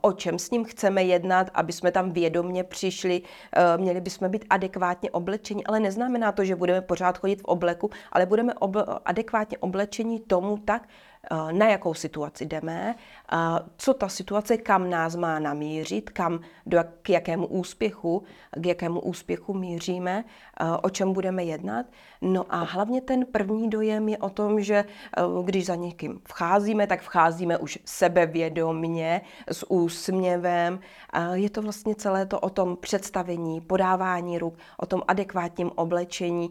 o 0.01 0.11
čem 0.11 0.39
s 0.39 0.51
ním 0.51 0.63
chceme 0.63 1.03
jednat, 1.03 1.49
aby 1.53 1.73
jsme 1.73 1.91
tam 1.91 2.11
vědomně 2.11 2.63
přišli, 2.63 3.21
měli 3.77 4.01
bychom 4.01 4.29
být 4.29 4.45
adekvátně 4.49 5.11
oblečeni, 5.11 5.63
ale 5.63 5.79
neznamená 5.79 6.31
to, 6.31 6.43
že 6.43 6.55
budeme 6.55 6.81
pořád 6.81 7.17
chodit 7.17 7.41
v 7.41 7.45
obleku, 7.45 7.89
ale 8.11 8.25
budeme 8.25 8.53
obl- 8.53 8.99
adekvátně 9.05 9.57
oblečení 9.57 10.19
tomu 10.19 10.57
tak, 10.57 10.87
na 11.51 11.69
jakou 11.69 11.93
situaci 11.93 12.45
jdeme, 12.45 12.95
co 13.77 13.93
ta 13.93 14.09
situace, 14.09 14.57
kam 14.57 14.89
nás 14.89 15.15
má 15.15 15.39
namířit, 15.39 16.09
kam, 16.09 16.39
do, 16.65 16.79
k 17.01 17.09
jakému 17.09 17.47
úspěchu, 17.47 18.23
k 18.51 18.65
jakému 18.65 18.99
úspěchu 18.99 19.53
míříme, 19.53 20.23
eh, 20.59 20.65
o 20.83 20.89
čem 20.89 21.13
budeme 21.13 21.43
jednat. 21.43 21.85
No 22.21 22.45
a 22.49 22.63
hlavně 22.63 23.01
ten 23.01 23.25
první 23.25 23.69
dojem 23.69 24.09
je 24.09 24.17
o 24.17 24.29
tom, 24.29 24.61
že 24.61 24.75
eh, 24.75 25.21
když 25.43 25.65
za 25.65 25.75
někým 25.75 26.21
vcházíme, 26.27 26.87
tak 26.87 27.01
vcházíme 27.01 27.57
už 27.57 27.79
sebevědomně, 27.85 29.21
s 29.51 29.71
úsměvem. 29.71 30.79
Je 31.33 31.49
to 31.49 31.61
vlastně 31.61 31.95
celé 31.95 32.25
to 32.25 32.39
o 32.39 32.49
tom 32.49 32.77
představení, 32.77 33.61
podávání 33.61 34.37
ruk, 34.37 34.57
o 34.77 34.85
tom 34.85 35.01
adekvátním 35.07 35.71
oblečení, 35.75 36.49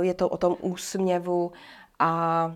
je 0.00 0.14
to 0.14 0.28
o 0.28 0.36
tom 0.36 0.56
úsměvu 0.60 1.52
a 1.98 2.52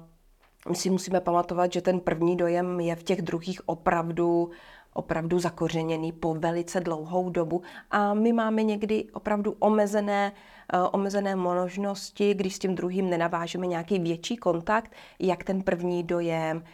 si 0.73 0.90
musíme 0.90 1.21
pamatovat, 1.21 1.73
že 1.73 1.80
ten 1.80 2.00
první 2.00 2.37
dojem 2.37 2.80
je 2.80 2.97
v 2.97 3.02
těch 3.02 3.23
druhých 3.23 3.68
opravdu 3.68 4.50
opravdu 4.94 5.38
zakořeněný 5.38 6.12
po 6.12 6.35
velice 6.35 6.80
dlouhou 6.80 7.30
dobu 7.30 7.62
a 7.90 8.14
my 8.14 8.33
máme 8.33 8.62
někdy 8.62 9.04
opravdu 9.12 9.56
omezené, 9.59 10.33
uh, 10.75 10.88
omezené 10.92 11.37
možnosti, 11.37 12.35
když 12.35 12.54
s 12.54 12.59
tím 12.59 12.75
druhým 12.75 13.11
nenavážeme 13.11 13.66
nějaký 13.66 13.99
větší 13.99 14.37
kontakt, 14.37 14.92
jak 15.18 15.44
ten 15.44 15.62
první 15.62 16.02
dojem, 16.02 16.64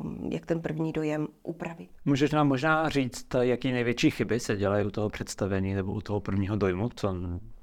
um, 0.00 0.28
jak 0.32 0.46
ten 0.46 0.60
první 0.60 0.92
dojem 0.92 1.28
upravit. 1.42 1.90
Můžeš 2.04 2.30
nám 2.30 2.48
možná 2.48 2.88
říct, 2.88 3.26
jaký 3.40 3.72
největší 3.72 4.10
chyby 4.10 4.40
se 4.40 4.56
dělají 4.56 4.86
u 4.86 4.90
toho 4.90 5.08
představení 5.08 5.74
nebo 5.74 5.92
u 5.92 6.00
toho 6.00 6.20
prvního 6.20 6.56
dojmu, 6.56 6.88
co, 6.88 7.14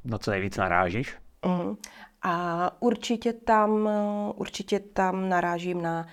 na 0.03 0.17
co 0.17 0.31
nejvíc 0.31 0.57
narážíš? 0.57 1.17
Uh-huh. 1.43 1.77
A 2.27 2.71
určitě 2.79 3.33
tam, 3.33 3.89
určitě 4.35 4.79
tam 4.79 5.29
narážím 5.29 5.81
na 5.81 6.07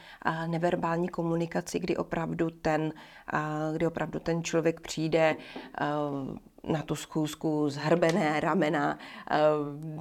neverbální 0.47 1.09
komunikaci, 1.09 1.79
kdy 1.79 1.97
opravdu 1.97 2.51
ten, 2.51 2.93
kdy 3.75 3.87
opravdu 3.87 4.19
ten 4.19 4.45
člověk 4.45 4.81
přijde 4.81 5.37
na 6.69 6.83
tu 6.83 6.95
schůzku 6.95 7.69
zhrbené 7.69 8.41
ramena, 8.41 8.99
eh, 9.31 9.37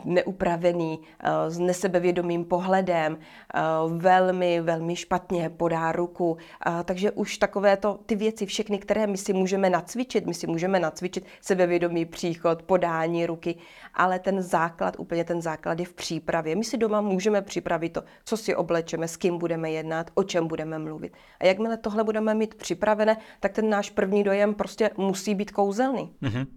neupravený, 0.06 1.00
eh, 1.20 1.52
s 1.52 1.60
nesebevědomým 1.60 2.46
pohledem, 2.46 3.18
eh, 3.54 3.60
velmi, 3.88 4.62
velmi 4.62 4.96
špatně 4.96 5.50
podá 5.50 5.92
ruku. 5.92 6.38
Takže 6.86 7.12
už 7.12 7.38
takové 7.38 7.78
to, 7.78 8.00
ty 8.06 8.16
věci 8.16 8.46
všechny, 8.46 8.80
které 8.80 9.08
my 9.08 9.18
si 9.18 9.34
můžeme 9.34 9.70
nacvičit, 9.70 10.26
my 10.26 10.34
si 10.34 10.48
můžeme 10.48 10.80
nacvičit 10.80 11.26
sebevědomý 11.42 12.06
příchod, 12.06 12.64
podání 12.64 13.26
ruky, 13.26 13.56
ale 13.94 14.20
ten 14.20 14.42
základ, 14.42 14.96
úplně 15.00 15.24
ten 15.24 15.42
základ 15.42 15.80
je 15.80 15.86
v 15.86 15.94
přípravě. 15.94 16.56
My 16.56 16.64
si 16.64 16.78
doma 16.78 17.02
můžeme 17.02 17.42
připravit 17.42 17.90
to, 17.90 18.04
co 18.26 18.38
si 18.38 18.56
oblečeme, 18.56 19.08
s 19.08 19.18
kým 19.18 19.38
budeme 19.38 19.72
jednat, 19.72 20.12
o 20.14 20.24
čem 20.24 20.48
budeme 20.48 20.80
mluvit. 20.80 21.14
A 21.40 21.46
jakmile 21.46 21.78
tohle 21.78 22.04
budeme 22.04 22.34
mít 22.34 22.56
připravené, 22.56 23.18
tak 23.40 23.52
ten 23.52 23.70
náš 23.70 23.90
první 23.90 24.24
dojem 24.24 24.54
prostě 24.54 24.90
musí 24.98 25.36
být 25.36 25.52
kouzelný. 25.52 26.14
Mm-hmm. 26.22 26.51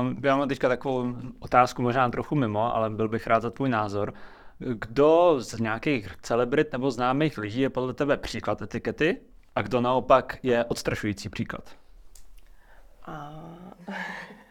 Um, 0.00 0.16
já 0.22 0.36
mám 0.36 0.48
teďka 0.48 0.68
takovou 0.68 1.14
otázku, 1.38 1.82
možná 1.82 2.10
trochu 2.10 2.34
mimo, 2.34 2.76
ale 2.76 2.90
byl 2.90 3.08
bych 3.08 3.26
rád 3.26 3.40
za 3.42 3.50
tvůj 3.50 3.68
názor. 3.68 4.14
Kdo 4.58 5.36
z 5.38 5.58
nějakých 5.58 6.08
celebrit 6.22 6.72
nebo 6.72 6.90
známých 6.90 7.38
lidí 7.38 7.60
je 7.60 7.70
podle 7.70 7.94
tebe 7.94 8.16
příklad 8.16 8.62
etikety 8.62 9.20
a 9.54 9.62
kdo 9.62 9.80
naopak 9.80 10.38
je 10.42 10.64
odstrašující 10.64 11.28
příklad? 11.28 11.76
A... 13.06 13.32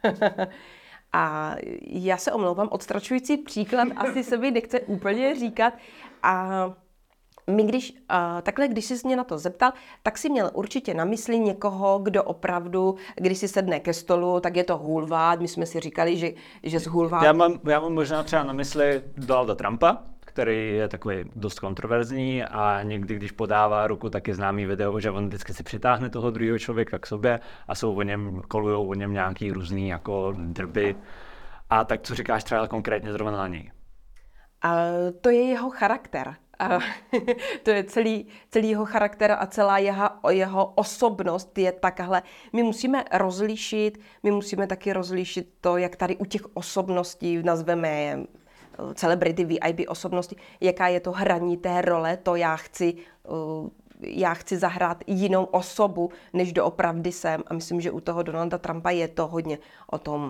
a 1.14 1.56
já 1.88 2.18
se 2.18 2.32
omlouvám, 2.32 2.68
odstrašující 2.72 3.38
příklad 3.38 3.88
asi 3.96 4.24
se 4.24 4.38
mi 4.38 4.52
nechce 4.52 4.80
úplně 4.80 5.36
říkat. 5.36 5.74
A 6.24 6.66
my 7.49 7.63
když, 7.63 7.91
uh, 7.91 8.41
takhle, 8.41 8.67
když 8.67 8.86
jsi 8.86 8.95
mě 9.08 9.15
na 9.15 9.23
to 9.23 9.38
zeptal, 9.38 9.71
tak 10.03 10.17
si 10.17 10.29
měl 10.29 10.51
určitě 10.53 10.93
na 10.93 11.05
mysli 11.05 11.39
někoho, 11.39 11.99
kdo 11.99 12.23
opravdu, 12.23 12.95
když 13.15 13.38
si 13.38 13.47
sedne 13.47 13.79
ke 13.79 13.93
stolu, 13.93 14.39
tak 14.39 14.55
je 14.55 14.63
to 14.63 14.77
hulvát. 14.77 15.39
My 15.39 15.47
jsme 15.47 15.65
si 15.65 15.79
říkali, 15.79 16.17
že, 16.17 16.31
že 16.63 16.79
z 16.79 16.88
hulvát... 16.88 17.23
Já 17.23 17.34
mám, 17.34 17.60
já 17.67 17.79
mám 17.79 17.93
možná 17.93 18.23
třeba 18.23 18.43
na 18.43 18.53
mysli 18.53 19.01
Donalda 19.17 19.55
Trumpa, 19.55 19.97
který 20.19 20.75
je 20.75 20.88
takový 20.88 21.23
dost 21.36 21.60
kontroverzní 21.60 22.43
a 22.43 22.84
někdy, 22.84 23.15
když 23.15 23.31
podává 23.31 23.88
ruku, 23.88 24.10
tak 24.10 24.27
je 24.27 24.36
známý 24.36 24.65
video, 24.65 24.99
že 24.99 25.12
on 25.12 25.27
vždycky 25.27 25.53
si 25.53 25.63
přitáhne 25.63 26.10
toho 26.10 26.31
druhého 26.31 26.60
člověka 26.60 26.99
k 26.99 27.08
sobě 27.08 27.39
a 27.67 27.75
jsou 27.75 27.95
o 27.95 28.01
něm, 28.01 28.41
kolujou 28.47 28.88
o 28.88 28.93
něm 28.93 29.13
nějaký 29.13 29.51
různý 29.51 29.88
jako 29.88 30.34
drby. 30.38 30.95
A 31.69 31.84
tak 31.84 32.01
co 32.01 32.15
říkáš 32.15 32.43
třeba 32.43 32.67
konkrétně 32.67 33.12
zrovna 33.12 33.38
na 33.38 33.47
něj? 33.47 33.71
A 34.62 34.75
to 35.21 35.29
je 35.29 35.41
jeho 35.41 35.69
charakter. 35.69 36.36
A 36.60 36.80
to 37.63 37.70
je 37.70 37.84
celý, 37.84 38.28
celý 38.52 38.70
jeho 38.70 38.86
charakter 38.86 39.32
a 39.39 39.46
celá 39.46 39.78
jeho, 39.78 40.10
jeho 40.30 40.65
osobnost 40.76 41.58
je 41.58 41.72
takhle. 41.72 42.22
My 42.54 42.63
musíme 42.63 43.06
rozlišit, 43.13 44.00
my 44.24 44.32
musíme 44.32 44.68
taky 44.68 44.94
rozlišit 44.94 45.54
to, 45.62 45.78
jak 45.78 45.96
tady 45.96 46.15
u 46.15 46.26
těch 46.26 46.41
osobností 46.54 47.44
nazveme 47.44 47.89
eh, 47.89 48.18
celebrity, 48.94 49.46
VIP 49.46 49.88
osobnosti, 49.88 50.36
jaká 50.62 50.88
je 50.88 51.00
to 51.00 51.12
hraní 51.12 51.58
té 51.58 51.82
role, 51.82 52.18
to 52.18 52.36
já 52.36 52.56
chci, 52.56 52.94
eh, 53.26 53.70
já 54.02 54.34
chci 54.34 54.58
zahrát 54.58 55.04
jinou 55.08 55.44
osobu, 55.44 56.10
než 56.34 56.54
doopravdy 56.54 57.12
jsem. 57.12 57.44
A 57.48 57.54
myslím, 57.54 57.82
že 57.82 57.91
u 57.91 58.00
toho 58.00 58.24
Donalda 58.24 58.58
Trumpa 58.58 58.89
je 58.89 59.08
to 59.08 59.28
hodně 59.28 59.60
o 59.88 59.98
tom 59.98 60.24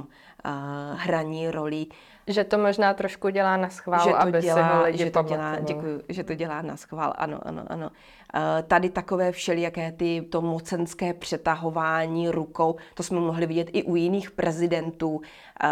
uh, 0.46 0.52
hraní 0.98 1.52
rolí. 1.52 1.90
Že 2.28 2.44
to 2.44 2.58
možná 2.58 2.94
trošku 2.94 3.30
dělá 3.30 3.58
na 3.58 3.70
schvál, 3.70 4.04
že 4.04 4.10
to 4.10 4.18
aby 4.22 4.42
dělá, 4.42 4.56
si 4.56 4.76
ho 4.76 4.84
lidi 4.84 4.98
že 4.98 5.12
to 5.12 5.24
dělá, 5.24 5.60
děkuji, 5.60 6.02
že 6.10 6.24
to 6.24 6.34
dělá 6.34 6.62
na 6.62 6.78
schvál, 6.78 7.14
ano, 7.18 7.40
ano, 7.44 7.64
ano. 7.68 7.92
Eh, 8.36 8.64
Tady 8.64 8.90
takové 8.90 9.32
všelijaké 9.32 9.92
ty, 9.92 10.22
to 10.30 10.42
mocenské 10.42 11.14
přetahování 11.14 12.30
rukou, 12.30 12.76
to 12.94 13.04
jsme 13.04 13.20
mohli 13.20 13.46
vidět 13.46 13.70
i 13.74 13.84
u 13.84 13.96
jiných 13.96 14.32
prezidentů. 14.32 15.22
Eh, 15.64 15.68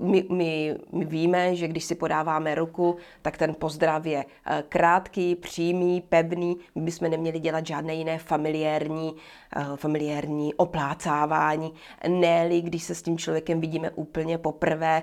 My, 0.00 0.24
my, 0.30 0.76
my 0.92 1.04
víme, 1.04 1.56
že 1.56 1.68
když 1.68 1.84
si 1.84 1.94
podáváme 1.94 2.54
ruku, 2.54 2.96
tak 3.22 3.38
ten 3.38 3.54
pozdrav 3.54 4.06
je 4.06 4.24
eh, 4.46 4.62
krátký, 4.68 5.34
přímý, 5.34 6.00
pevný. 6.00 6.56
My 6.74 6.82
bychom 6.82 7.10
neměli 7.10 7.40
dělat 7.40 7.66
žádné 7.66 7.94
jiné 7.94 8.18
familiární, 8.18 9.14
familiární 9.76 10.54
oplácávání. 10.54 11.72
ne 12.08 12.48
když 12.60 12.82
se 12.82 12.94
s 12.94 13.02
tím 13.02 13.18
člověkem 13.18 13.60
vidíme 13.60 13.90
úplně 13.90 14.38
poprvé, 14.38 15.02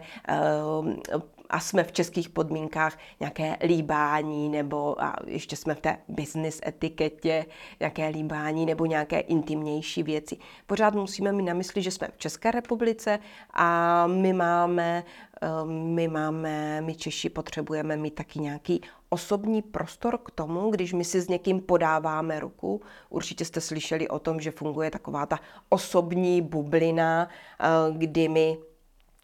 a 1.49 1.59
jsme 1.59 1.83
v 1.83 1.91
českých 1.91 2.29
podmínkách 2.29 2.97
nějaké 3.19 3.57
líbání 3.63 4.49
nebo 4.49 5.03
a 5.03 5.15
ještě 5.25 5.55
jsme 5.55 5.75
v 5.75 5.81
té 5.81 5.97
business 6.07 6.61
etiketě, 6.67 7.45
nějaké 7.79 8.07
líbání 8.07 8.65
nebo 8.65 8.85
nějaké 8.85 9.19
intimnější 9.19 10.03
věci. 10.03 10.37
Pořád 10.67 10.95
musíme 10.95 11.31
mít 11.31 11.43
na 11.43 11.53
mysli, 11.53 11.81
že 11.81 11.91
jsme 11.91 12.07
v 12.07 12.17
České 12.17 12.51
republice 12.51 13.19
a 13.53 14.07
my 14.07 14.33
máme, 14.33 15.03
eh, 15.41 15.47
my 15.65 16.07
máme, 16.07 16.81
my 16.81 16.95
Češi 16.95 17.29
potřebujeme 17.29 17.97
mít 17.97 18.15
taky 18.15 18.39
nějaký 18.39 18.81
osobní 19.09 19.61
prostor 19.61 20.17
k 20.17 20.31
tomu, 20.31 20.69
když 20.69 20.93
my 20.93 21.03
si 21.03 21.21
s 21.21 21.27
někým 21.27 21.61
podáváme 21.61 22.39
ruku. 22.39 22.81
Určitě 23.09 23.45
jste 23.45 23.61
slyšeli 23.61 24.07
o 24.07 24.19
tom, 24.19 24.39
že 24.39 24.51
funguje 24.51 24.91
taková 24.91 25.25
ta 25.25 25.39
osobní 25.69 26.41
bublina, 26.41 27.29
eh, 27.59 27.65
kdy 27.97 28.27
my 28.27 28.57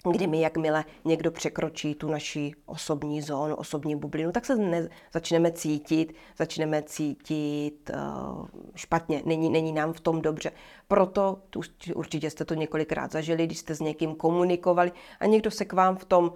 kdy 0.09 0.27
my, 0.27 0.41
jakmile 0.41 0.85
někdo 1.05 1.31
překročí 1.31 1.95
tu 1.95 2.07
naši 2.07 2.51
osobní 2.65 3.21
zónu, 3.21 3.55
osobní 3.55 3.95
bublinu, 3.95 4.31
tak 4.31 4.45
se 4.45 4.55
ne, 4.55 4.89
začneme 5.13 5.51
cítit, 5.51 6.13
začneme 6.37 6.83
cítit 6.83 7.91
uh, 7.93 8.45
špatně, 8.75 9.21
není, 9.25 9.49
není 9.49 9.71
nám 9.71 9.93
v 9.93 9.99
tom 9.99 10.21
dobře. 10.21 10.51
Proto, 10.87 11.37
tu, 11.49 11.61
určitě 11.95 12.29
jste 12.29 12.45
to 12.45 12.53
několikrát 12.53 13.11
zažili, 13.11 13.45
když 13.45 13.57
jste 13.57 13.75
s 13.75 13.79
někým 13.79 14.15
komunikovali 14.15 14.91
a 15.19 15.25
někdo 15.25 15.51
se 15.51 15.65
k 15.65 15.73
vám 15.73 15.95
v 15.95 16.05
tom 16.05 16.33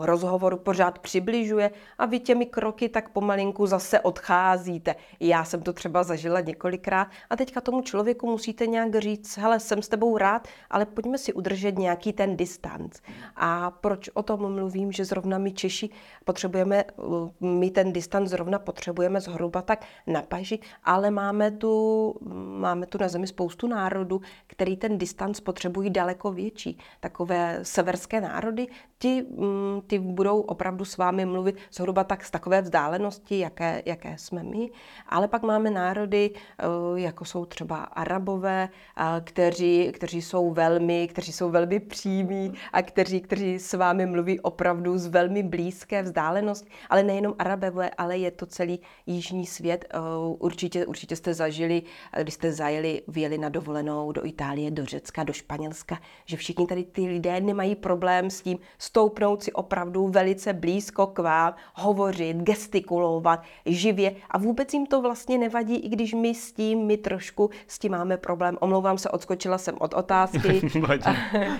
rozhovoru 0.00 0.56
pořád 0.56 0.98
přibližuje 0.98 1.70
a 1.98 2.06
vy 2.06 2.20
těmi 2.20 2.46
kroky 2.46 2.88
tak 2.88 3.08
pomalinku 3.08 3.66
zase 3.66 4.00
odcházíte. 4.00 4.94
Já 5.20 5.44
jsem 5.44 5.62
to 5.62 5.72
třeba 5.72 6.02
zažila 6.02 6.40
několikrát 6.40 7.08
a 7.30 7.36
teďka 7.36 7.60
tomu 7.60 7.82
člověku 7.82 8.26
musíte 8.26 8.66
nějak 8.66 8.98
říct, 8.98 9.38
hele, 9.38 9.60
jsem 9.60 9.82
s 9.82 9.88
tebou 9.88 10.18
rád, 10.18 10.48
ale 10.70 10.86
pojďme 10.86 11.18
si 11.18 11.32
udržet 11.32 11.78
nějaký 11.78 12.12
ten 12.12 12.36
distanc. 12.36 12.98
A 13.36 13.70
proč 13.70 14.10
o 14.14 14.22
tom 14.22 14.54
mluvím, 14.54 14.92
že 14.92 15.04
zrovna 15.04 15.38
my 15.38 15.52
Češi 15.52 15.90
potřebujeme, 16.24 16.84
uh, 16.84 17.30
my 17.40 17.70
ten 17.70 17.92
distanc 17.92 18.28
zrovna 18.30 18.58
potřebujeme 18.58 19.20
zhruba 19.20 19.62
tak 19.62 19.84
na 20.06 20.22
paži, 20.22 20.58
ale 20.84 21.10
máme 21.10 21.50
tu, 21.50 22.14
máme 22.58 22.86
tu 22.86 22.98
na 22.98 23.08
zemi 23.08 23.26
spoustu 23.26 23.66
národů, 23.66 24.20
který 24.46 24.76
ten 24.76 24.98
distanc 24.98 25.40
potřebují 25.40 25.90
daleko 25.90 26.32
větší. 26.32 26.78
Takové 27.00 27.58
severské 27.62 28.20
národy, 28.20 28.66
ti, 29.02 29.22
mm, 29.22 29.80
ty 29.86 29.98
budou 29.98 30.40
opravdu 30.40 30.84
s 30.84 30.96
vámi 30.96 31.24
mluvit 31.26 31.56
zhruba 31.72 32.04
tak 32.04 32.24
z 32.24 32.30
takové 32.30 32.62
vzdálenosti, 32.62 33.38
jaké, 33.38 33.82
jaké 33.86 34.18
jsme 34.18 34.42
my. 34.42 34.70
Ale 35.08 35.28
pak 35.28 35.42
máme 35.42 35.70
národy, 35.70 36.30
eh, 36.34 36.64
jako 37.00 37.24
jsou 37.24 37.44
třeba 37.44 37.76
Arabové, 37.76 38.68
a 38.96 39.20
kteří, 39.20 39.92
kteří 39.92 40.22
jsou 40.22 40.50
velmi, 40.50 41.08
kteří 41.08 41.32
jsou 41.32 41.50
velmi 41.50 41.80
přímí 41.80 42.52
a 42.72 42.82
kteří, 42.82 43.20
kteří 43.20 43.58
s 43.58 43.74
vámi 43.74 44.06
mluví 44.06 44.40
opravdu 44.40 44.98
z 44.98 45.06
velmi 45.06 45.42
blízké 45.42 46.02
vzdálenosti. 46.02 46.70
Ale 46.90 47.02
nejenom 47.02 47.34
Arabové, 47.38 47.90
ale 47.90 48.18
je 48.18 48.30
to 48.30 48.46
celý 48.46 48.80
jižní 49.06 49.46
svět. 49.46 49.84
Eh, 49.94 49.98
Určitě, 50.38 50.86
určitě 50.86 51.16
jste 51.16 51.34
zažili, 51.34 51.82
eh, 52.12 52.22
když 52.22 52.34
jste 52.34 52.52
zajeli, 52.52 53.02
vyjeli 53.08 53.38
na 53.38 53.48
dovolenou 53.48 54.12
do 54.12 54.26
Itálie, 54.26 54.70
do 54.70 54.84
Řecka, 54.84 55.24
do 55.24 55.32
Španělska, 55.32 55.98
že 56.24 56.36
všichni 56.36 56.66
tady 56.66 56.84
ty 56.84 57.06
lidé 57.06 57.40
nemají 57.40 57.74
problém 57.74 58.30
s 58.30 58.42
tím 58.42 58.58
stoupnout 58.90 59.42
si 59.42 59.52
opravdu 59.52 60.08
velice 60.08 60.52
blízko 60.52 61.06
k 61.06 61.18
vám, 61.18 61.54
hovořit, 61.74 62.36
gestikulovat 62.36 63.42
živě 63.66 64.14
a 64.30 64.38
vůbec 64.38 64.74
jim 64.74 64.86
to 64.86 65.02
vlastně 65.02 65.38
nevadí, 65.38 65.76
i 65.76 65.88
když 65.88 66.14
my 66.14 66.34
s 66.34 66.52
tím, 66.52 66.86
my 66.86 66.96
trošku 66.96 67.50
s 67.66 67.78
tím 67.78 67.92
máme 67.92 68.16
problém. 68.16 68.58
Omlouvám 68.60 68.98
se, 68.98 69.10
odskočila 69.10 69.58
jsem 69.58 69.74
od 69.78 69.94
otázky. 69.94 70.60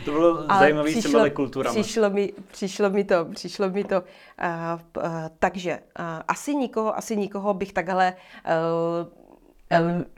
To 0.05 0.11
bylo 0.11 0.47
zajímavé 0.59 0.91
s 0.91 1.11
těmi 1.11 1.31
kulturami. 1.31 1.83
Přišlo 1.83 2.11
mi, 2.11 2.33
přišlo 2.51 2.91
mi 2.91 3.05
to, 3.05 3.25
přišlo 3.35 3.71
mi 3.71 3.85
to. 3.85 4.01
Uh, 4.01 4.05
uh, 4.97 5.03
takže 5.39 5.79
uh, 5.79 6.05
asi 6.29 6.55
nikoho, 6.55 6.99
asi 6.99 7.17
nikoho 7.17 7.55
bych 7.55 7.73
takhle 7.73 8.15
uh, 8.15 9.20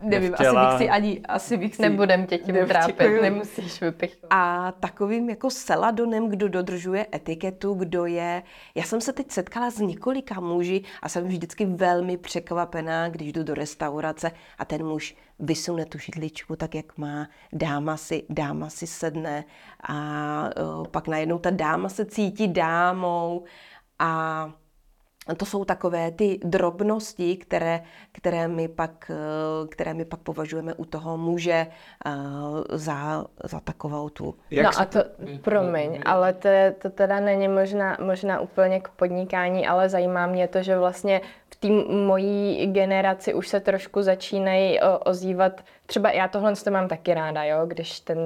nevím, 0.03 0.31
Nechtěla. 0.31 0.62
asi 0.62 0.79
bych 0.79 0.87
si 0.87 0.91
ani, 0.91 1.21
asi 1.29 1.57
bych 1.57 1.77
si... 1.77 1.83
Nebudem 1.83 2.27
tě 2.27 2.38
tím 2.38 2.57
trápit, 2.69 3.23
nemusíš 3.23 3.81
vypichovat. 3.81 4.33
A 4.33 4.73
takovým 4.73 5.31
jako 5.31 5.51
seladonem, 5.51 6.29
kdo 6.29 6.49
dodržuje 6.49 7.07
etiketu, 7.15 7.75
kdo 7.75 8.07
je... 8.07 8.43
Já 8.75 8.83
jsem 8.83 9.01
se 9.01 9.12
teď 9.12 9.31
setkala 9.31 9.71
s 9.71 9.79
několika 9.79 10.41
muži 10.41 10.83
a 11.03 11.09
jsem 11.09 11.25
vždycky 11.29 11.67
velmi 11.67 12.17
překvapená, 12.17 13.09
když 13.09 13.33
jdu 13.33 13.43
do 13.43 13.55
restaurace 13.55 14.31
a 14.59 14.65
ten 14.65 14.87
muž 14.87 15.17
vysune 15.38 15.85
tu 15.85 15.99
židličku 15.99 16.57
tak, 16.57 16.75
jak 16.75 16.99
má, 16.99 17.29
dáma 17.53 17.97
si, 17.97 18.23
dáma 18.29 18.71
si 18.71 18.87
sedne 18.87 19.45
a 19.88 19.95
uh, 20.79 20.87
pak 20.87 21.09
najednou 21.09 21.38
ta 21.38 21.51
dáma 21.51 21.88
se 21.88 22.05
cítí 22.05 22.49
dámou 22.49 23.45
a 23.99 24.53
to 25.37 25.47
jsou 25.47 25.65
takové 25.65 26.11
ty 26.11 26.41
drobnosti, 26.45 27.37
které, 27.37 27.83
které, 28.13 28.49
my 28.49 28.69
pak, 28.69 29.11
eh, 29.11 29.69
které 29.69 29.95
my 29.95 30.05
pak 30.05 30.21
považujeme 30.21 30.75
u 30.75 30.85
toho 30.85 31.17
muže 31.17 31.67
eh, 32.07 32.11
za, 32.73 33.25
za 33.45 33.61
takovou 33.61 34.09
tu 34.09 34.35
Jak 34.51 34.65
no 34.65 34.81
a 34.81 34.85
to, 34.85 35.05
promiň, 35.43 36.01
ale 36.05 36.33
to, 36.33 36.49
to 36.79 36.91
teda 36.91 37.21
není 37.21 37.49
možná, 37.49 37.97
možná 38.01 38.41
úplně 38.41 38.81
k 38.81 38.89
podnikání, 38.89 39.67
ale 39.67 39.89
zajímá 39.89 40.27
mě 40.27 40.49
to, 40.49 40.63
že 40.63 40.79
vlastně 40.79 41.21
v 41.51 41.57
té 41.57 41.69
mojí 41.95 42.67
generaci 42.67 43.35
už 43.35 43.49
se 43.49 43.61
trošku 43.61 44.03
začínají 44.03 44.81
o, 44.81 44.99
ozývat, 44.99 45.65
třeba 45.93 46.11
já 46.11 46.29
tohle 46.29 46.57
to 46.57 46.71
mám 46.71 46.89
taky 46.89 47.15
ráda, 47.15 47.45
jo, 47.45 47.67
když 47.67 48.01
ten 48.01 48.19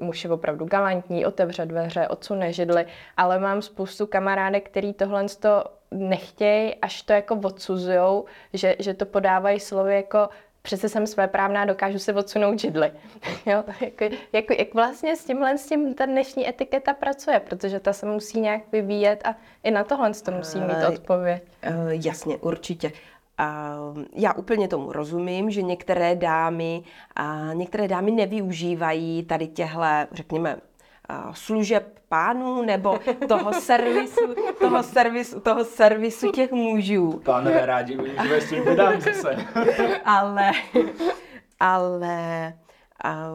muž 0.00 0.24
je 0.24 0.30
opravdu 0.30 0.64
galantní, 0.64 1.26
otevře 1.26 1.66
dveře, 1.66 2.08
odsune 2.08 2.52
židli, 2.52 2.86
ale 3.16 3.38
mám 3.38 3.62
spoustu 3.62 4.06
kamarádek, 4.06 4.70
který 4.70 4.92
tohle 4.92 5.26
to 5.40 5.64
nechtějí, 5.90 6.74
až 6.74 7.02
to 7.02 7.12
jako 7.12 7.34
odsuzujou, 7.44 8.24
že, 8.52 8.76
že 8.78 8.94
to 8.94 9.06
podávají 9.06 9.60
slovy 9.60 9.94
jako 9.94 10.28
přece 10.62 10.88
jsem 10.88 11.06
své 11.06 11.28
právná, 11.28 11.64
dokážu 11.64 11.98
si 11.98 12.12
odsunout 12.12 12.58
židli. 12.58 12.92
jo, 13.46 13.64
jako, 13.80 14.04
jako, 14.32 14.54
jak 14.58 14.74
vlastně 14.74 15.16
s 15.16 15.24
tímhle 15.24 15.58
s 15.58 15.66
tím 15.66 15.94
ta 15.94 16.06
dnešní 16.06 16.48
etiketa 16.48 16.94
pracuje, 16.94 17.40
protože 17.40 17.80
ta 17.80 17.92
se 17.92 18.06
musí 18.06 18.40
nějak 18.40 18.62
vyvíjet 18.72 19.20
a 19.24 19.36
i 19.62 19.70
na 19.70 19.84
tohle 19.84 20.12
to 20.14 20.30
musí 20.30 20.60
mít 20.60 20.84
odpověď. 20.88 21.42
Eh, 21.62 21.72
Jasně, 21.90 22.36
určitě. 22.36 22.92
A 23.40 23.76
já 24.14 24.32
úplně 24.32 24.68
tomu 24.68 24.92
rozumím, 24.92 25.50
že 25.50 25.62
některé 25.62 26.16
dámy, 26.16 26.82
a 27.16 27.52
některé 27.52 27.88
dámy 27.88 28.10
nevyužívají 28.10 29.24
tady 29.24 29.46
těhle, 29.46 30.06
řekněme, 30.12 30.56
služeb 31.32 31.98
pánů 32.08 32.62
nebo 32.62 32.98
toho 33.28 33.52
servisu, 33.60 34.34
toho 34.58 34.82
servisu, 34.82 35.40
toho 35.40 35.64
servisu 35.64 36.30
těch 36.30 36.52
mužů. 36.52 37.20
Pánové 37.24 37.66
rádi 37.66 37.96
využívají 37.96 38.40
s 38.40 38.50
tím 38.50 38.64
dodám 38.64 39.00
zase. 39.00 39.36
ale, 40.04 40.50
ale 41.60 42.54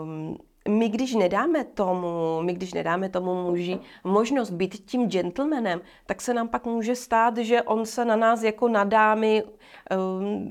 um, 0.02 0.38
my 0.70 0.90
když 0.90 1.16
nedáme 1.16 1.64
tomu, 1.64 2.42
my 2.42 2.54
když 2.54 2.74
nedáme 2.74 3.10
tomu 3.10 3.44
muži 3.44 3.80
možnost 4.04 4.50
být 4.50 4.86
tím 4.86 5.10
gentlemanem, 5.10 5.82
tak 6.06 6.22
se 6.22 6.34
nám 6.34 6.48
pak 6.48 6.66
může 6.66 6.96
stát, 6.96 7.38
že 7.38 7.62
on 7.62 7.86
se 7.86 8.06
na 8.06 8.16
nás 8.16 8.44
jako 8.44 8.68
na 8.68 8.84
dámy 8.84 9.44
um, 9.98 10.50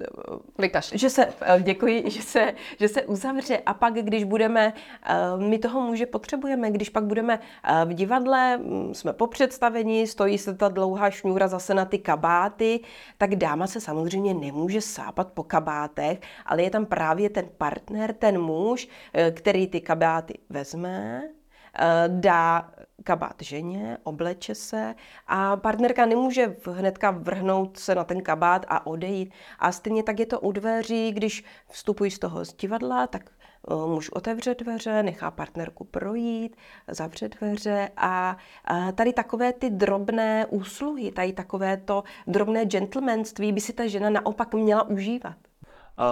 že 0.92 1.10
se, 1.10 1.26
eh, 1.40 1.62
děkuji, 1.62 2.10
že 2.10 2.22
se, 2.22 2.54
že 2.80 2.88
se 2.88 3.02
uzavře. 3.02 3.58
A 3.66 3.74
pak, 3.74 3.94
když 3.94 4.24
budeme, 4.24 4.72
eh, 5.06 5.14
my 5.36 5.58
toho 5.58 5.80
muže 5.80 6.06
potřebujeme, 6.06 6.70
když 6.70 6.88
pak 6.88 7.04
budeme 7.04 7.40
eh, 7.64 7.84
v 7.84 7.94
divadle, 7.94 8.56
mm, 8.56 8.94
jsme 8.94 9.12
po 9.12 9.26
představení, 9.26 10.06
stojí 10.06 10.38
se 10.38 10.54
ta 10.54 10.68
dlouhá 10.68 11.10
šňůra 11.10 11.48
zase 11.48 11.74
na 11.74 11.84
ty 11.84 11.98
kabáty, 11.98 12.80
tak 13.18 13.36
dáma 13.36 13.66
se 13.66 13.80
samozřejmě 13.80 14.34
nemůže 14.34 14.80
sápat 14.80 15.32
po 15.32 15.42
kabátech, 15.42 16.20
ale 16.46 16.62
je 16.62 16.70
tam 16.70 16.86
právě 16.86 17.30
ten 17.30 17.48
partner, 17.58 18.12
ten 18.12 18.40
muž, 18.40 18.88
který 19.34 19.66
ty 19.66 19.80
kabáty 19.80 20.38
vezme, 20.50 21.22
dá 22.08 22.70
kabát 23.04 23.34
ženě, 23.40 23.98
obleče 24.02 24.54
se 24.54 24.94
a 25.26 25.56
partnerka 25.56 26.06
nemůže 26.06 26.56
hnedka 26.72 27.10
vrhnout 27.10 27.78
se 27.78 27.94
na 27.94 28.04
ten 28.04 28.22
kabát 28.22 28.66
a 28.68 28.86
odejít. 28.86 29.32
A 29.58 29.72
stejně 29.72 30.02
tak 30.02 30.20
je 30.20 30.26
to 30.26 30.40
u 30.40 30.52
dveří, 30.52 31.12
když 31.12 31.44
vstupují 31.68 32.10
z 32.10 32.18
toho 32.18 32.44
z 32.44 32.54
divadla, 32.54 33.06
tak 33.06 33.30
eh, 33.70 33.74
muž 33.86 34.10
otevře 34.10 34.54
dveře, 34.54 35.02
nechá 35.02 35.30
partnerku 35.30 35.84
projít, 35.84 36.56
zavře 36.88 37.28
dveře 37.28 37.90
a 37.96 38.36
tady 38.94 39.12
takové 39.12 39.52
ty 39.52 39.70
drobné 39.70 40.46
úsluhy, 40.46 41.12
tady 41.12 41.32
takové 41.32 41.76
to 41.76 42.04
drobné 42.26 42.64
gentlemanství 42.64 43.52
by 43.52 43.60
si 43.60 43.72
ta 43.72 43.86
žena 43.86 44.10
naopak 44.10 44.54
měla 44.54 44.82
užívat. 44.82 45.36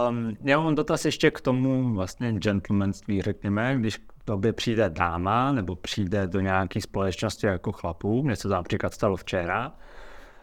Um, 0.09 0.37
já 0.45 0.61
mám 0.61 0.75
dotaz 0.75 1.05
ještě 1.05 1.31
k 1.31 1.41
tomu 1.41 1.95
vlastně 1.95 2.33
gentlemanství, 2.33 3.23
řekněme, 3.23 3.77
když 3.79 3.97
k 3.97 4.13
tobě 4.25 4.53
přijde 4.53 4.91
dáma 4.91 5.53
nebo 5.53 5.77
přijde 5.77 6.27
do 6.27 6.41
nějaké 6.41 6.81
společnosti 6.81 7.47
jako 7.47 7.73
chlapů, 7.73 8.23
mně 8.23 8.37
se 8.37 8.49
to 8.49 8.55
například 8.55 8.95
stalo 8.95 9.17
včera, 9.17 9.73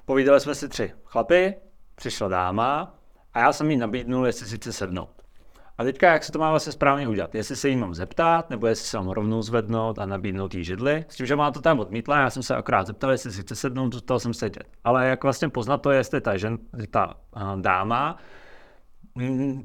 povídali 0.06 0.39
jsme 0.39 0.56
si 0.56 0.69
tři 0.69 0.91
chlapy, 1.06 1.56
přišla 1.95 2.28
dáma 2.28 2.95
a 3.34 3.39
já 3.39 3.54
jsem 3.54 3.71
jí 3.71 3.78
nabídnul, 3.78 4.25
jestli 4.25 4.45
si 4.45 4.56
chce 4.56 4.73
sednout. 4.73 5.10
A 5.78 5.84
teďka, 5.84 6.13
jak 6.13 6.23
se 6.23 6.32
to 6.32 6.39
má 6.39 6.49
vlastně 6.49 6.71
správně 6.71 7.08
udělat? 7.08 7.36
Jestli 7.36 7.56
se 7.56 7.69
jí 7.69 7.75
mám 7.75 7.93
zeptat, 7.93 8.49
nebo 8.49 8.67
jestli 8.67 8.86
se 8.86 8.97
mám 8.97 9.10
rovnou 9.10 9.41
zvednout 9.41 9.99
a 9.99 10.06
nabídnout 10.06 10.56
jí 10.56 10.63
židli? 10.63 11.06
S 11.10 11.15
tím, 11.15 11.25
že 11.25 11.36
má 11.36 11.52
to 11.52 11.62
tam 11.62 11.80
odmítla, 11.80 12.19
já 12.19 12.30
jsem 12.30 12.43
se 12.43 12.56
akorát 12.56 12.88
zeptal, 12.88 13.12
jestli 13.12 13.32
si 13.32 13.41
chce 13.41 13.56
sednout, 13.56 13.93
zůstal 13.93 14.19
jsem 14.19 14.34
sedět. 14.34 14.63
Ale 14.84 15.08
jak 15.08 15.23
vlastně 15.23 15.49
poznat 15.49 15.78
to, 15.78 15.91
jestli 15.91 16.21
ta, 16.21 16.38
žen, 16.38 16.58
ta 16.91 17.13
uh, 17.36 17.62
dáma 17.62 18.17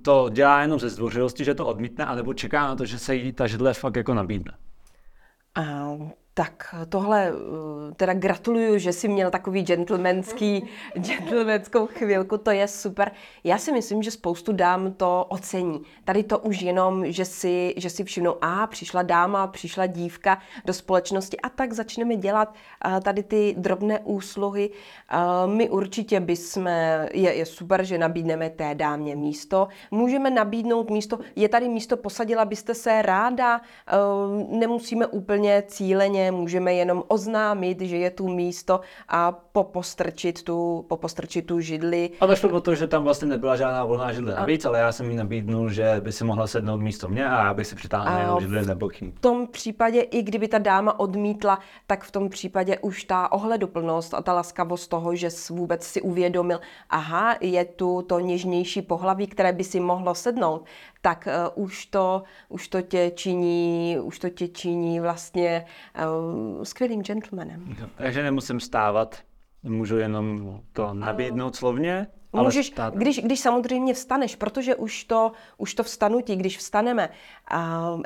to 0.03 0.29
dělá 0.33 0.63
jenom 0.63 0.81
ze 0.81 0.89
zdvořilosti, 0.89 1.45
že 1.45 1.55
to 1.55 1.67
odmítne, 1.67 2.05
anebo 2.05 2.35
čeká 2.35 2.67
na 2.67 2.77
to, 2.77 2.87
že 2.87 2.99
se 2.99 3.15
jí 3.15 3.33
ta 3.33 3.47
židle 3.47 3.75
fakt 3.75 3.97
jako 3.97 4.15
nabídne. 4.15 4.53
Uh, 5.59 6.11
tak 6.35 6.75
tohle, 6.89 7.29
eh, 7.29 7.95
teda 7.95 8.15
gratuluju, 8.15 8.79
že 8.79 8.93
jsi 8.93 9.09
měl 9.09 9.31
takový 9.31 9.63
gentlemanský, 9.63 10.65
gentlemanskou 10.99 11.87
chvilku, 11.87 12.39
to 12.39 12.51
je 12.51 12.69
super. 12.69 13.11
Já 13.45 13.59
si 13.59 13.73
myslím, 13.73 14.03
že 14.03 14.11
spoustu 14.11 14.53
dám 14.53 14.93
to 14.93 15.27
ocení. 15.29 15.83
Tady 16.05 16.23
to 16.23 16.39
už 16.39 16.61
jenom, 16.61 17.13
že 17.13 17.25
si, 17.25 17.75
že 17.77 17.91
si 17.91 18.05
všimnou, 18.05 18.37
a 18.41 18.67
přišla 18.67 19.03
dáma, 19.03 19.47
přišla 19.47 19.87
dívka 19.87 20.39
do 20.65 20.73
společnosti 20.73 21.41
a 21.41 21.49
tak 21.49 21.73
začneme 21.73 22.17
dělat 22.17 22.55
eh, 22.85 23.01
tady 23.01 23.23
ty 23.23 23.55
drobné 23.59 24.01
úsluhy. 24.05 24.71
Eh, 25.11 25.17
my 25.47 25.71
určitě 25.71 26.21
bychom, 26.21 26.67
je, 26.67 27.35
je 27.35 27.47
super, 27.47 27.85
že 27.85 27.99
nabídneme 27.99 28.51
té 28.51 28.75
dámě 28.75 29.17
místo. 29.17 29.69
Můžeme 29.91 30.31
nabídnout 30.31 30.91
místo, 30.91 31.19
je 31.37 31.49
tady 31.49 31.69
místo, 31.69 31.97
posadila 31.97 32.45
byste 32.45 32.75
se 32.75 33.03
ráda, 33.03 33.61
nemusíme 34.49 35.07
úplně 35.07 35.63
cíleně 35.67 36.24
můžeme 36.31 36.75
jenom 36.75 37.03
oznámit, 37.09 37.81
že 37.81 37.97
je 37.97 38.11
tu 38.11 38.29
místo 38.29 38.81
a 39.09 39.33
popostrčit 39.33 40.43
tu, 40.43 40.85
popostrčit 40.89 41.47
tu 41.47 41.61
židli. 41.61 42.11
A 42.21 42.27
vešlo 42.27 42.51
o 42.51 42.61
to, 42.61 42.75
že 42.75 42.87
tam 42.87 43.05
vlastně 43.05 43.29
nebyla 43.29 43.57
žádná 43.57 43.85
volná 43.85 44.13
židle 44.13 44.35
navíc, 44.35 44.65
ale 44.65 44.79
já 44.79 44.93
jsem 44.93 45.11
jí 45.11 45.17
nabídnul, 45.17 45.71
že 45.71 46.01
by 46.01 46.13
si 46.13 46.25
mohla 46.25 46.47
sednout 46.47 46.81
místo 46.81 47.09
mě 47.09 47.29
a 47.29 47.45
já 47.45 47.55
bych 47.55 47.67
si 47.67 47.75
přitáhl 47.75 48.19
jenom 48.19 48.41
židli 48.41 48.67
nebo 48.67 48.89
chým. 48.89 49.13
V 49.13 49.21
tom 49.21 49.47
případě, 49.47 50.01
i 50.01 50.23
kdyby 50.23 50.49
ta 50.49 50.59
dáma 50.59 51.01
odmítla, 51.01 51.59
tak 51.87 52.05
v 52.05 52.11
tom 52.11 52.29
případě 52.29 52.79
už 52.79 53.05
ta 53.05 53.33
ohleduplnost 53.33 54.15
a 54.15 54.23
ta 54.23 54.33
laskavost 54.33 54.91
toho, 54.91 55.15
že 55.15 55.29
vůbec 55.51 55.85
si 55.85 56.03
uvědomil, 56.03 56.61
aha, 56.91 57.37
je 57.41 57.65
tu 57.65 58.03
to 58.03 58.21
něžnější 58.21 58.83
pohlaví, 58.83 59.27
které 59.27 59.53
by 59.53 59.65
si 59.65 59.81
mohlo 59.81 60.15
sednout, 60.15 60.65
tak 61.05 61.29
uh, 61.57 61.65
už, 61.65 61.87
to, 61.87 62.23
už 62.49 62.69
to 62.69 62.83
tě 62.83 63.13
činí, 63.15 63.99
už 64.03 64.19
to 64.19 64.29
tě 64.31 64.49
činí 64.49 65.01
vlastně 65.01 65.65
uh, 66.57 66.63
skvělým 66.63 67.03
gentlemanem. 67.03 67.77
Takže 67.97 68.23
nemusím 68.23 68.61
stávat, 68.61 69.19
můžu 69.63 69.97
jenom 69.97 70.61
to 70.73 70.95
nabídnout 70.95 71.57
slovně, 71.57 72.07
ale 72.33 72.45
Můžeš, 72.45 72.73
když, 72.95 73.21
když 73.21 73.41
samozřejmě 73.41 73.95
vstaneš, 73.95 74.37
protože 74.37 74.75
už 74.75 75.05
to, 75.05 75.33
už 75.59 75.75
to 75.75 75.83
vstanutí, 75.83 76.37
když 76.37 76.59
vstaneme, 76.59 77.09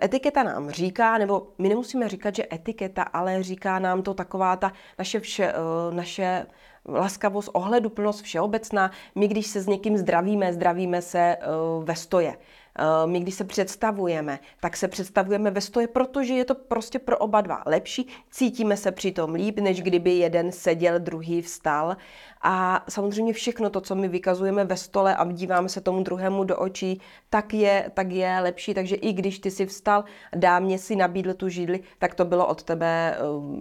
etiketa 0.03 0.43
nám 0.43 0.71
říká, 0.71 1.19
nebo 1.19 1.49
my 1.59 1.69
nemusíme 1.69 2.09
říkat, 2.09 2.35
že 2.35 2.47
etiketa, 2.53 3.03
ale 3.03 3.43
říká 3.43 3.79
nám 3.79 4.03
to 4.03 4.15
taková 4.15 4.57
ta 4.57 4.73
naše, 4.99 5.21
vše, 5.21 5.53
uh, 5.53 5.95
naše 5.95 6.47
laskavost, 6.89 7.51
ohleduplnost 7.53 8.23
všeobecná. 8.23 8.91
My, 9.15 9.29
když 9.29 9.47
se 9.47 9.61
s 9.61 9.67
někým 9.67 9.99
zdravíme, 9.99 10.53
zdravíme 10.53 11.03
se 11.03 11.37
uh, 11.37 11.85
ve 11.85 11.97
stoje. 11.97 12.37
Eh, 12.79 13.07
my, 13.07 13.21
když 13.21 13.35
se 13.35 13.45
představujeme, 13.45 14.39
tak 14.61 14.77
se 14.77 14.89
představujeme 14.89 15.51
ve 15.51 15.61
stoje, 15.61 15.87
protože 15.87 16.35
je 16.35 16.45
to 16.45 16.55
prostě 16.55 16.99
pro 16.99 17.19
oba 17.19 17.41
dva 17.41 17.63
lepší. 17.67 18.09
Cítíme 18.31 18.77
se 18.77 18.93
přitom 18.93 19.35
líp, 19.35 19.59
než 19.59 19.83
kdyby 19.83 20.11
jeden 20.11 20.53
seděl, 20.53 20.99
druhý 20.99 21.43
vstal. 21.43 21.97
A 22.43 22.85
samozřejmě 22.89 23.33
všechno 23.33 23.71
to, 23.71 23.81
co 23.81 23.95
my 23.95 24.09
vykazujeme 24.09 24.65
ve 24.65 24.77
stole 24.77 25.17
a 25.17 25.33
díváme 25.33 25.69
se 25.69 25.81
tomu 25.81 26.03
druhému 26.03 26.45
do 26.45 26.57
očí, 26.57 27.01
tak 27.31 27.55
je, 27.55 27.91
tak 27.95 28.11
je 28.13 28.39
lepší. 28.43 28.75
Takže 28.75 28.97
i 28.97 29.13
když 29.13 29.39
ty 29.39 29.51
si 29.51 29.67
vstal, 29.67 30.05
dámě 30.37 30.79
si 30.79 30.97
nabídl 30.97 31.35
tu 31.35 31.49
židli, 31.49 31.81
tak 31.99 32.15
to 32.15 32.25
bylo 32.25 32.47
od 32.47 32.63
tebe 32.63 33.17
eh, 33.17 33.21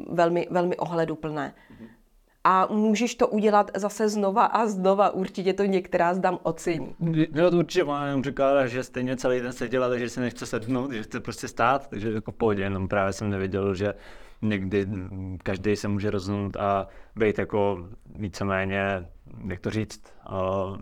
velmi, 0.10 0.48
velmi 0.52 0.78
ohleduplné. 0.78 1.54
A 2.50 2.68
můžeš 2.72 3.16
to 3.16 3.28
udělat 3.28 3.72
zase 3.76 4.10
znova 4.10 4.46
a 4.46 4.66
znova. 4.66 5.10
Určitě 5.10 5.54
to 5.54 5.64
některá 5.64 6.14
zdám 6.14 6.40
ocení. 6.44 6.96
No 7.32 7.52
to 7.52 7.58
určitě 7.58 7.84
má 7.84 8.06
jenom 8.06 8.24
říkala, 8.24 8.68
že 8.68 8.84
stejně 8.84 9.18
celý 9.18 9.40
den 9.40 9.54
seděla, 9.54 9.90
takže 9.90 10.10
si 10.10 10.20
nechce 10.20 10.46
sednout, 10.46 10.92
že 10.92 11.04
chce 11.04 11.20
prostě 11.20 11.48
stát, 11.48 11.88
takže 11.90 12.12
jako 12.12 12.32
pohodě, 12.32 12.64
jenom 12.64 12.88
právě 12.88 13.14
jsem 13.14 13.30
nevěděl, 13.30 13.76
že 13.76 13.94
někdy 14.42 14.88
každý 15.44 15.76
se 15.76 15.88
může 15.88 16.12
rozhodnout 16.12 16.56
a 16.56 16.88
být 17.16 17.40
jako 17.40 17.90
víceméně, 18.16 19.10
jak 19.48 19.60
to 19.60 19.70
říct, 19.70 20.02
uh, 20.30 20.78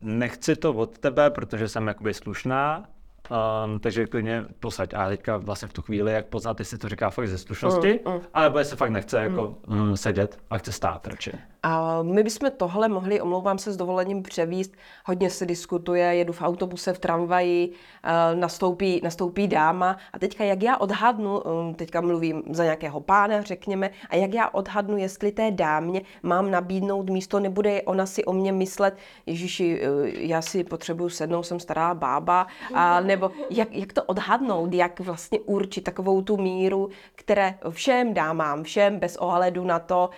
nechci 0.00 0.56
to 0.56 0.72
od 0.72 0.98
tebe, 0.98 1.30
protože 1.30 1.68
jsem 1.68 1.86
jakoby 1.86 2.14
slušná, 2.14 2.88
Um, 3.30 3.78
takže 3.80 4.06
klidně 4.06 4.44
posaď. 4.60 4.94
A 4.94 5.08
teďka 5.08 5.36
vlastně 5.36 5.68
v 5.68 5.72
tu 5.72 5.82
chvíli, 5.82 6.12
jak 6.12 6.26
poznat, 6.26 6.58
jestli 6.58 6.78
to 6.78 6.88
říká 6.88 7.10
fakt 7.10 7.28
ze 7.28 7.38
slušnosti, 7.38 8.00
mm, 8.06 8.12
mm. 8.12 8.20
alebo 8.34 8.58
jestli 8.58 8.76
fakt 8.76 8.90
nechce 8.90 9.18
jako 9.18 9.54
mm. 9.66 9.96
sedět 9.96 10.38
a 10.50 10.58
chce 10.58 10.72
stát 10.72 11.06
radši. 11.06 11.32
A 11.62 12.02
my 12.02 12.22
bychom 12.22 12.50
tohle 12.56 12.88
mohli, 12.88 13.20
omlouvám 13.20 13.58
se 13.58 13.72
s 13.72 13.76
dovolením, 13.76 14.22
převíst. 14.22 14.74
Hodně 15.04 15.30
se 15.30 15.46
diskutuje, 15.46 16.04
jedu 16.04 16.32
v 16.32 16.42
autobuse, 16.42 16.92
v 16.92 16.98
tramvaji, 16.98 17.72
eh, 18.04 18.36
nastoupí, 18.36 19.00
nastoupí 19.04 19.48
dáma 19.48 19.96
a 20.12 20.18
teďka 20.18 20.44
jak 20.44 20.62
já 20.62 20.76
odhadnu, 20.76 21.42
eh, 21.70 21.74
teďka 21.74 22.00
mluvím 22.00 22.42
za 22.50 22.64
nějakého 22.64 23.00
pána, 23.00 23.42
řekněme, 23.42 23.90
a 24.10 24.16
jak 24.16 24.34
já 24.34 24.48
odhadnu, 24.48 24.96
jestli 24.96 25.32
té 25.32 25.50
dámě 25.50 26.02
mám 26.22 26.50
nabídnout 26.50 27.10
místo, 27.10 27.40
nebude 27.40 27.82
ona 27.82 28.06
si 28.06 28.24
o 28.24 28.32
mě 28.32 28.52
myslet, 28.52 28.96
Ježíši, 29.26 29.80
eh, 29.82 29.88
já 30.26 30.42
si 30.42 30.64
potřebuju 30.64 31.08
sednout, 31.08 31.42
jsem 31.42 31.60
stará 31.60 31.94
bába, 31.94 32.46
a 32.74 33.00
nebo 33.00 33.30
jak, 33.50 33.74
jak 33.74 33.92
to 33.92 34.02
odhadnout, 34.04 34.74
jak 34.74 35.00
vlastně 35.00 35.40
určit 35.40 35.80
takovou 35.80 36.22
tu 36.22 36.36
míru, 36.36 36.88
které 37.14 37.54
všem 37.70 38.14
dámám, 38.14 38.62
všem 38.62 38.98
bez 38.98 39.16
ohledu 39.16 39.64
na 39.64 39.78
to, 39.78 40.10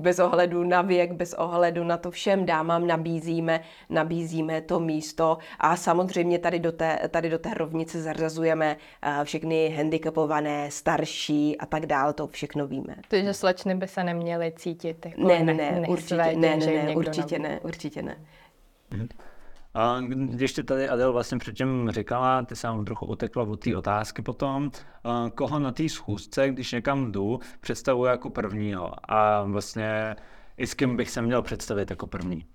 bez 0.00 0.18
ohledu 0.18 0.64
na 0.64 0.82
věk, 0.82 1.12
bez 1.12 1.34
ohledu 1.34 1.84
na 1.84 1.96
to 1.96 2.10
všem 2.10 2.46
dámám 2.46 2.86
nabízíme, 2.86 3.60
nabízíme 3.90 4.60
to 4.60 4.80
místo 4.80 5.38
a 5.58 5.76
samozřejmě 5.76 6.38
tady 6.38 6.58
do 6.58 6.72
té, 6.72 6.98
tady 7.10 7.30
do 7.30 7.38
té 7.38 7.54
rovnice 7.54 8.02
zařazujeme 8.02 8.76
eh, 9.02 9.24
všechny 9.24 9.74
handicapované, 9.76 10.70
starší 10.70 11.58
a 11.58 11.66
tak 11.66 11.86
dál, 11.86 12.12
to 12.12 12.26
všechno 12.26 12.66
víme. 12.66 12.96
Takže 13.08 13.34
slečny 13.34 13.74
by 13.74 13.88
se 13.88 14.04
neměly 14.04 14.52
cítit 14.56 15.06
jako 15.06 15.28
ne, 15.28 15.44
ne, 15.44 15.54
ne, 15.54 15.88
určitě, 15.88 16.16
ne, 16.16 16.56
ne, 16.56 16.56
ne, 16.56 16.96
určitě 16.96 17.38
ne, 17.38 17.60
určitě 17.60 18.02
ne. 18.02 18.16
A 19.74 20.00
když 20.00 20.52
ty 20.52 20.64
tady 20.64 20.88
Adel 20.88 21.12
vlastně 21.12 21.38
předtím 21.38 21.90
říkala, 21.90 22.42
ty 22.42 22.56
jsem 22.56 22.84
trochu 22.84 23.06
utekla 23.06 23.42
od 23.42 23.60
té 23.60 23.76
otázky 23.76 24.22
potom, 24.22 24.70
koho 25.34 25.58
na 25.58 25.72
té 25.72 25.88
schůzce, 25.88 26.50
když 26.50 26.72
někam 26.72 27.12
jdu, 27.12 27.40
představuji 27.60 28.04
jako 28.04 28.30
prvního 28.30 29.12
a 29.12 29.42
vlastně 29.42 30.16
i 30.56 30.66
s 30.66 30.74
kým 30.74 30.96
bych 30.96 31.10
se 31.10 31.22
měl 31.22 31.42
představit 31.42 31.90
jako 31.90 32.06
první. 32.06 32.46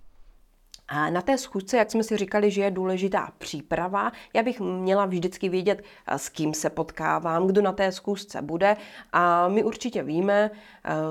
A 0.88 1.10
na 1.10 1.22
té 1.22 1.38
schůzce, 1.38 1.78
jak 1.78 1.92
jsme 1.92 2.04
si 2.04 2.18
říkali, 2.18 2.52
že 2.52 2.62
je 2.62 2.72
důležitá 2.72 3.32
příprava, 3.38 4.12
já 4.34 4.44
bych 4.44 4.60
měla 4.60 5.06
vždycky 5.06 5.50
vědět, 5.50 5.84
s 6.08 6.30
kým 6.30 6.54
se 6.54 6.70
potkávám, 6.70 7.48
kdo 7.48 7.62
na 7.62 7.72
té 7.72 7.92
schůzce 7.92 8.42
bude. 8.42 8.78
A 9.14 9.48
my 9.48 9.64
určitě 9.64 10.04
víme, 10.04 10.52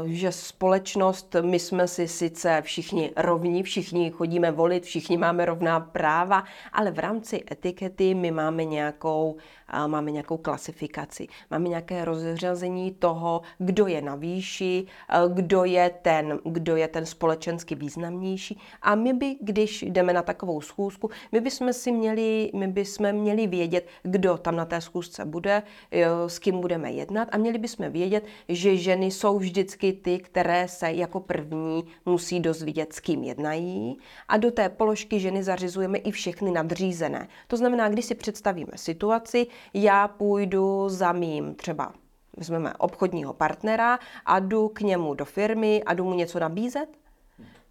že 0.06 0.32
společnost, 0.32 1.36
my 1.40 1.58
jsme 1.58 1.88
si 1.88 2.08
sice 2.08 2.62
všichni 2.62 3.12
rovní, 3.16 3.62
všichni 3.62 4.10
chodíme 4.10 4.50
volit, 4.50 4.84
všichni 4.84 5.16
máme 5.16 5.44
rovná 5.44 5.80
práva, 5.80 6.44
ale 6.72 6.90
v 6.90 6.98
rámci 6.98 7.44
etikety 7.50 8.14
my 8.14 8.30
máme 8.30 8.64
nějakou, 8.64 9.36
máme 9.86 10.10
nějakou 10.10 10.36
klasifikaci, 10.36 11.26
máme 11.50 11.68
nějaké 11.68 12.04
rozřazení 12.04 12.92
toho, 12.92 13.40
kdo 13.58 13.86
je 13.86 14.02
na 14.02 14.14
výši, 14.14 14.86
kdo 15.28 15.64
je 15.64 15.90
ten, 16.02 16.38
kdo 16.44 16.76
je 16.76 16.88
ten 16.88 17.06
společensky 17.06 17.74
významnější. 17.74 18.58
A 18.82 18.94
my 18.94 19.12
by, 19.12 19.36
když 19.40 19.82
jdeme 19.82 20.12
na 20.12 20.22
takovou 20.22 20.60
schůzku, 20.60 21.10
my 21.32 21.40
bychom 21.40 21.72
si 21.72 21.92
měli, 21.92 22.50
my 22.54 22.68
bychom 22.68 23.12
měli 23.12 23.46
vědět, 23.46 23.86
kdo 24.02 24.38
tam 24.38 24.56
na 24.56 24.64
té 24.64 24.80
schůzce 24.80 25.24
bude, 25.24 25.62
jo, 25.90 26.28
s 26.28 26.38
kým 26.38 26.60
budeme 26.60 26.92
jednat 26.92 27.28
a 27.32 27.36
měli 27.36 27.58
bychom 27.58 27.90
vědět, 27.90 28.24
že 28.48 28.76
ženy 28.76 29.06
jsou 29.06 29.38
vždycky 29.38 29.92
ty, 29.92 30.18
které 30.18 30.68
se 30.68 30.92
jako 30.92 31.20
první 31.20 31.84
musí 32.06 32.40
dozvědět, 32.40 32.92
s 32.92 33.00
kým 33.00 33.22
jednají 33.22 33.98
a 34.28 34.36
do 34.36 34.50
té 34.50 34.68
položky 34.68 35.20
ženy 35.20 35.42
zařizujeme 35.42 35.98
i 35.98 36.10
všechny 36.10 36.50
nadřízené. 36.50 37.28
To 37.48 37.56
znamená, 37.56 37.88
když 37.88 38.04
si 38.04 38.14
představíme 38.14 38.72
situaci, 38.74 39.46
já 39.74 40.08
půjdu 40.08 40.88
za 40.88 41.12
mým 41.12 41.54
třeba 41.54 41.92
vezmeme 42.36 42.74
obchodního 42.74 43.32
partnera 43.32 43.98
a 44.26 44.38
jdu 44.38 44.68
k 44.68 44.80
němu 44.80 45.14
do 45.14 45.24
firmy 45.24 45.82
a 45.86 45.94
jdu 45.94 46.04
mu 46.04 46.14
něco 46.14 46.38
nabízet, 46.38 46.88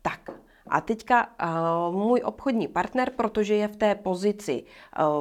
tak. 0.02 0.30
A 0.67 0.82
teďka 0.82 1.28
uh, 1.28 1.96
můj 1.96 2.22
obchodní 2.26 2.67
partner, 2.67 3.12
protože 3.15 3.56
je 3.56 3.67
v 3.67 3.76
té 3.76 3.96
pozici, 3.96 4.63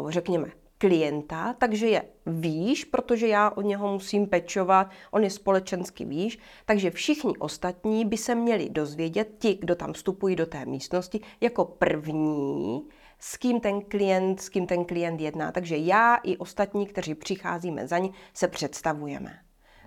uh, 0.00 0.10
řekněme, 0.10 0.48
klienta, 0.78 1.52
takže 1.58 1.88
je 1.88 2.02
výš, 2.26 2.84
protože 2.84 3.28
já 3.28 3.50
od 3.50 3.62
něho 3.62 3.92
musím 3.92 4.26
pečovat, 4.26 4.90
on 5.10 5.24
je 5.24 5.30
společensky 5.30 6.04
výš, 6.04 6.38
takže 6.64 6.90
všichni 6.90 7.32
ostatní 7.38 8.04
by 8.04 8.16
se 8.16 8.34
měli 8.34 8.68
dozvědět, 8.70 9.28
ti, 9.38 9.58
kdo 9.60 9.74
tam 9.74 9.92
vstupují 9.92 10.36
do 10.36 10.46
té 10.46 10.66
místnosti, 10.66 11.20
jako 11.40 11.64
první, 11.64 12.82
s 13.24 13.36
kým 13.36 13.60
ten 13.60 13.80
klient, 13.80 14.40
s 14.40 14.48
kým 14.48 14.66
ten 14.66 14.84
klient 14.84 15.20
jedná. 15.20 15.52
Takže 15.52 15.76
já 15.76 16.14
i 16.14 16.36
ostatní, 16.36 16.86
kteří 16.86 17.14
přicházíme 17.14 17.86
za 17.86 17.98
ní, 17.98 18.12
se 18.34 18.48
představujeme. 18.48 19.38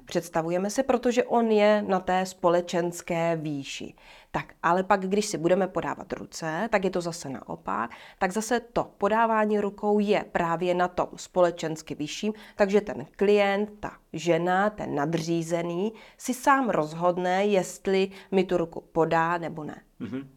Představujeme 0.05 0.69
se, 0.69 0.83
protože 0.83 1.23
on 1.23 1.51
je 1.51 1.81
na 1.81 1.99
té 1.99 2.25
společenské 2.25 3.35
výši. 3.35 3.93
Tak, 4.31 4.53
ale 4.63 4.83
pak, 4.83 5.01
když 5.01 5.25
si 5.25 5.37
budeme 5.37 5.67
podávat 5.67 6.13
ruce, 6.13 6.67
tak 6.71 6.83
je 6.83 6.89
to 6.89 7.01
zase 7.01 7.29
naopak. 7.29 7.91
Tak 8.19 8.31
zase 8.31 8.59
to 8.59 8.91
podávání 8.97 9.59
rukou 9.59 9.99
je 9.99 10.25
právě 10.31 10.73
na 10.73 10.87
tom 10.87 11.07
společensky 11.15 11.95
vyšším, 11.95 12.33
takže 12.55 12.81
ten 12.81 13.05
klient, 13.15 13.69
ta 13.79 13.91
žena, 14.13 14.69
ten 14.69 14.95
nadřízený 14.95 15.93
si 16.17 16.33
sám 16.33 16.69
rozhodne, 16.69 17.45
jestli 17.45 18.11
mi 18.31 18.43
tu 18.43 18.57
ruku 18.57 18.83
podá 18.91 19.37
nebo 19.37 19.63
ne. 19.63 19.81
Mm-hmm. 20.01 20.27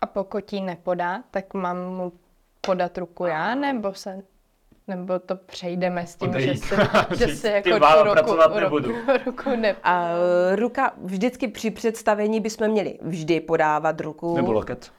A 0.00 0.06
pokud 0.06 0.52
ji 0.52 0.60
nepodá, 0.60 1.22
tak 1.30 1.54
mám 1.54 1.76
mu 1.76 2.12
podat 2.66 2.98
ruku 2.98 3.24
já, 3.24 3.54
nebo 3.54 3.94
se 3.94 4.22
nebo 4.86 5.18
to 5.18 5.36
přejdeme 5.36 6.06
s 6.06 6.16
tím, 6.16 6.28
Odejít. 6.28 6.48
že 6.48 6.56
se, 6.56 6.76
že 7.26 7.36
se 7.36 7.50
jako 7.50 7.68
tu 7.68 8.04
ruku, 8.04 8.36
ruku, 8.36 8.60
nebudu. 8.60 8.94
ruku 9.26 9.50
ne... 9.56 9.76
A 9.82 10.08
ruka 10.54 10.92
vždycky 11.02 11.48
při 11.48 11.70
představení 11.70 12.40
bychom 12.40 12.68
měli 12.68 12.98
vždy 13.02 13.40
podávat 13.40 14.00
ruku. 14.00 14.36
Nebo 14.36 14.52
loket. 14.52 14.92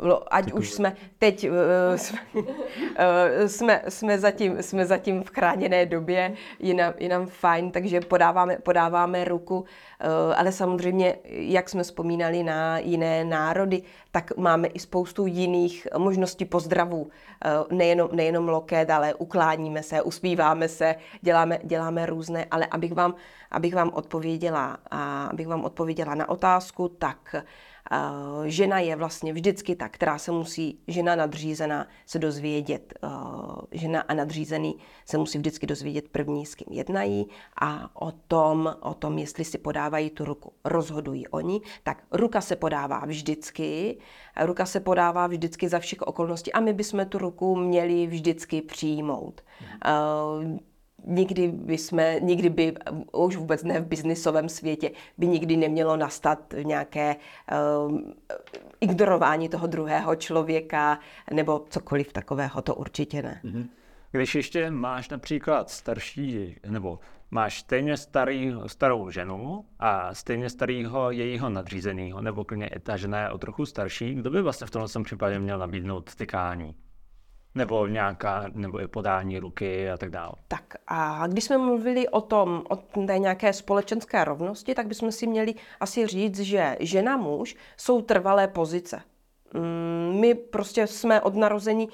Uh, 0.00 0.12
ať 0.30 0.52
už 0.52 0.72
jsme 0.72 0.96
teď 1.18 1.48
uh, 1.50 1.56
jsme, 1.96 2.18
uh, 2.32 3.46
jsme, 3.46 3.82
jsme, 3.88 4.18
zatím, 4.18 4.62
jsme 4.62 4.86
zatím 4.86 5.22
v 5.22 5.30
chráněné 5.30 5.86
době, 5.86 6.32
je 6.58 6.74
nám, 6.74 6.92
je 6.98 7.08
nám 7.08 7.26
fajn, 7.26 7.70
takže 7.70 8.00
podáváme, 8.00 8.56
podáváme 8.56 9.24
ruku, 9.24 9.64
ale 10.36 10.52
samozřejmě, 10.52 11.16
jak 11.24 11.68
jsme 11.68 11.82
vzpomínali 11.82 12.42
na 12.42 12.78
jiné 12.78 13.24
národy, 13.24 13.82
tak 14.10 14.36
máme 14.36 14.68
i 14.68 14.78
spoustu 14.78 15.26
jiných 15.26 15.88
možností 15.98 16.44
pozdravů. 16.44 17.10
Nejenom, 17.70 18.08
nejenom 18.12 18.48
loket, 18.48 18.90
ale 18.90 19.14
ukláníme 19.14 19.82
se, 19.82 20.02
uspíváme 20.02 20.68
se, 20.68 20.94
děláme, 21.20 21.58
děláme 21.64 22.06
různé, 22.06 22.46
ale 22.50 22.66
abych 22.66 22.94
vám, 22.94 23.14
abych 23.50 23.74
vám 23.74 23.90
odpověděla, 23.94 24.76
a 24.90 25.26
abych 25.26 25.48
vám 25.48 25.64
odpověděla 25.64 26.14
na 26.14 26.28
otázku, 26.28 26.88
tak 26.88 27.34
žena 28.44 28.78
je 28.78 28.96
vlastně 28.96 29.32
vždycky 29.32 29.76
ta, 29.76 29.88
která 29.88 30.18
se 30.18 30.32
musí, 30.32 30.80
žena 30.88 31.16
nadřízená 31.16 31.86
se 32.06 32.18
dozvědět, 32.18 32.94
uh, 33.02 33.56
žena 33.70 34.00
a 34.00 34.14
nadřízený 34.14 34.76
se 35.04 35.18
musí 35.18 35.38
vždycky 35.38 35.66
dozvědět 35.66 36.08
první, 36.08 36.46
s 36.46 36.54
kým 36.54 36.68
jednají 36.70 37.26
a 37.60 37.90
o 38.02 38.12
tom, 38.12 38.76
o 38.80 38.94
tom, 38.94 39.18
jestli 39.18 39.44
si 39.44 39.58
podávají 39.58 40.10
tu 40.10 40.24
ruku, 40.24 40.52
rozhodují 40.64 41.28
oni. 41.28 41.60
Tak 41.82 42.02
ruka 42.12 42.40
se 42.40 42.56
podává 42.56 43.06
vždycky, 43.06 43.98
ruka 44.40 44.66
se 44.66 44.80
podává 44.80 45.26
vždycky 45.26 45.68
za 45.68 45.78
všech 45.78 46.02
okolností 46.02 46.52
a 46.52 46.60
my 46.60 46.72
bychom 46.72 47.06
tu 47.06 47.18
ruku 47.18 47.56
měli 47.56 48.06
vždycky 48.06 48.62
přijmout. 48.62 49.40
Uh, 49.86 50.58
nikdy 51.04 51.48
by 51.48 51.78
jsme, 51.78 52.20
nikdy 52.20 52.48
by, 52.48 52.74
už 53.12 53.36
vůbec 53.36 53.64
ne 53.64 53.80
v 53.80 53.86
biznisovém 53.86 54.48
světě, 54.48 54.90
by 55.18 55.26
nikdy 55.26 55.56
nemělo 55.56 55.96
nastat 55.96 56.54
nějaké 56.62 57.16
um, 57.88 58.14
ignorování 58.80 59.48
toho 59.48 59.66
druhého 59.66 60.16
člověka 60.16 60.98
nebo 61.32 61.64
cokoliv 61.70 62.12
takového, 62.12 62.62
to 62.62 62.74
určitě 62.74 63.22
ne. 63.22 63.40
Mhm. 63.44 63.68
Když 64.10 64.34
ještě 64.34 64.70
máš 64.70 65.08
například 65.08 65.70
starší, 65.70 66.56
nebo 66.68 66.98
máš 67.30 67.60
stejně 67.60 67.96
starý, 67.96 68.54
starou 68.66 69.10
ženu 69.10 69.64
a 69.78 70.14
stejně 70.14 70.50
starého 70.50 71.10
jejího 71.10 71.48
nadřízeného, 71.48 72.22
nebo 72.22 72.44
klidně 72.44 72.70
ta 72.82 72.96
žena 72.96 73.20
je 73.20 73.30
o 73.30 73.38
trochu 73.38 73.66
starší, 73.66 74.14
kdo 74.14 74.30
by 74.30 74.42
vlastně 74.42 74.66
v 74.66 74.70
tomhle 74.70 75.02
případě 75.04 75.38
měl 75.38 75.58
nabídnout 75.58 76.08
stykání? 76.08 76.74
Nebo 77.56 77.86
nějaká, 77.86 78.44
nebo 78.54 78.80
i 78.80 78.88
podání 78.88 79.38
ruky 79.38 79.90
a 79.90 79.96
tak 79.96 80.10
dále. 80.10 80.32
Tak 80.48 80.74
a 80.86 81.26
když 81.26 81.44
jsme 81.44 81.58
mluvili 81.58 82.08
o 82.08 82.20
tom, 82.20 82.62
o 82.68 82.76
té 82.76 83.18
nějaké 83.18 83.52
společenské 83.52 84.24
rovnosti, 84.24 84.74
tak 84.74 84.86
bychom 84.86 85.12
si 85.12 85.26
měli 85.26 85.54
asi 85.80 86.06
říct, 86.06 86.40
že 86.40 86.76
žena 86.80 87.16
muž 87.16 87.56
jsou 87.76 88.02
trvalé 88.02 88.48
pozice. 88.48 89.02
Mm, 89.54 90.20
My 90.20 90.34
prostě 90.34 90.86
jsme 90.86 91.20
od 91.20 91.34
narození, 91.34 91.88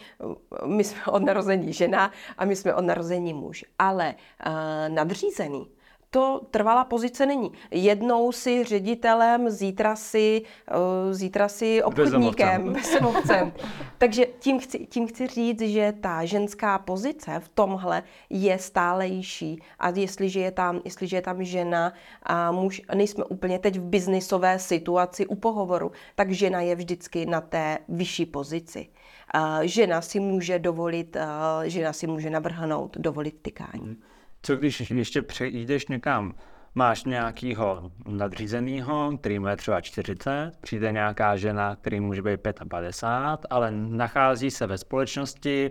my 0.67 0.85
jsme 0.85 1.05
od 1.07 1.23
narození 1.23 1.73
žena 1.73 2.11
a 2.39 2.45
my 2.45 2.57
jsme 2.57 2.75
od 2.75 2.85
narození 2.85 3.35
muž. 3.35 3.65
Ale 3.79 4.15
uh, 4.47 4.95
nadřízený, 4.95 5.67
to 6.15 6.41
trvalá 6.51 6.85
pozice 6.85 7.27
není. 7.27 7.53
Jednou 7.71 8.33
si 8.33 8.65
ředitelem, 8.65 9.51
zítra 9.51 9.97
si, 9.97 10.43
uh, 10.71 11.13
zítra 11.13 11.49
si 11.49 11.83
obchodníkem, 11.83 12.73
bezdomovcem. 12.73 13.53
Takže 13.99 14.27
tím 14.39 14.61
chci, 14.61 14.87
tím 14.87 15.07
chci 15.09 15.27
říct, 15.27 15.61
že 15.61 15.95
ta 16.01 16.25
ženská 16.25 16.79
pozice 16.79 17.41
v 17.41 17.49
tomhle 17.49 18.03
je 18.31 18.59
stálejší. 18.59 19.63
A 19.79 19.89
jestliže 19.89 20.41
je 20.41 20.51
tam, 20.51 20.81
jestliže 20.85 21.17
je 21.17 21.23
tam 21.23 21.45
žena 21.45 21.93
a 22.23 22.53
muž, 22.53 22.83
nejsme 22.95 23.25
úplně 23.25 23.59
teď 23.59 23.79
v 23.79 23.85
biznisové 23.85 24.59
situaci 24.59 25.27
u 25.27 25.35
pohovoru, 25.35 25.93
tak 26.15 26.31
žena 26.31 26.61
je 26.61 26.75
vždycky 26.77 27.27
na 27.27 27.41
té 27.41 27.79
vyšší 27.89 28.27
pozici. 28.27 28.89
Uh, 29.35 29.61
žena 29.63 30.01
si 30.01 30.21
může 30.21 30.59
dovolit, 30.59 31.17
uh, 31.17 31.23
žena 31.65 31.93
si 31.93 32.07
může 32.07 32.31
navrhnout, 32.31 32.97
dovolit 32.97 33.35
tykání. 33.43 33.85
Hmm. 33.85 34.12
Co 34.43 34.57
když 34.57 34.91
ještě 34.91 35.23
přejdeš 35.23 35.87
někam, 35.87 36.35
máš 36.75 37.05
nějakýho 37.05 37.91
nadřízenýho, 38.07 39.19
který 39.19 39.39
mu 39.39 39.47
je 39.47 39.57
třeba 39.57 39.81
40, 39.81 40.53
přijde 40.61 40.93
nějaká 40.93 41.37
žena, 41.37 41.77
který 41.77 42.01
může 42.01 42.23
být 42.23 42.41
55, 42.69 43.47
ale 43.51 43.71
nachází 43.71 44.51
se 44.51 44.67
ve 44.67 44.79
společnosti 44.79 45.71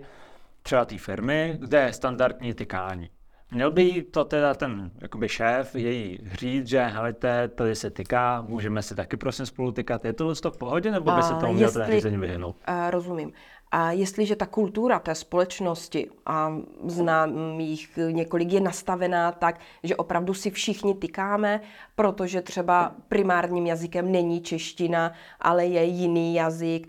třeba 0.62 0.84
té 0.84 0.98
firmy, 0.98 1.56
kde 1.60 1.80
je 1.80 1.92
standardní 1.92 2.54
tykání. 2.54 3.10
Měl 3.50 3.70
by 3.70 4.02
to 4.02 4.24
teda 4.24 4.54
ten 4.54 4.90
jakoby 5.02 5.28
šéf 5.28 5.74
její 5.74 6.18
říct, 6.32 6.66
že 6.66 6.82
helejte, 6.82 7.48
tady 7.48 7.74
se 7.74 7.90
tyká, 7.90 8.42
můžeme 8.48 8.82
se 8.82 8.94
taky 8.94 9.16
prosím 9.16 9.46
spolu 9.46 9.72
tykat. 9.72 10.04
Je 10.04 10.12
to 10.12 10.34
v 10.50 10.58
pohodě, 10.58 10.90
nebo 10.90 11.12
by 11.12 11.22
se 11.22 11.34
tomu 11.34 11.52
měl 11.52 11.72
ten 11.72 11.90
řízení 11.90 12.16
vyhnout? 12.16 12.56
Uh, 12.68 12.90
rozumím. 12.90 13.32
A 13.74 13.92
jestliže 13.92 14.36
ta 14.36 14.46
kultura 14.46 14.98
té 14.98 15.14
společnosti, 15.14 16.10
a 16.26 16.52
znám 16.86 17.60
jich 17.60 17.98
několik, 18.10 18.52
je 18.52 18.60
nastavená 18.60 19.32
tak, 19.32 19.60
že 19.82 19.96
opravdu 19.96 20.34
si 20.34 20.50
všichni 20.50 20.94
tykáme, 20.94 21.60
protože 21.94 22.42
třeba 22.42 22.94
primárním 23.08 23.66
jazykem 23.66 24.12
není 24.12 24.40
čeština, 24.40 25.12
ale 25.40 25.66
je 25.66 25.84
jiný 25.84 26.34
jazyk. 26.34 26.88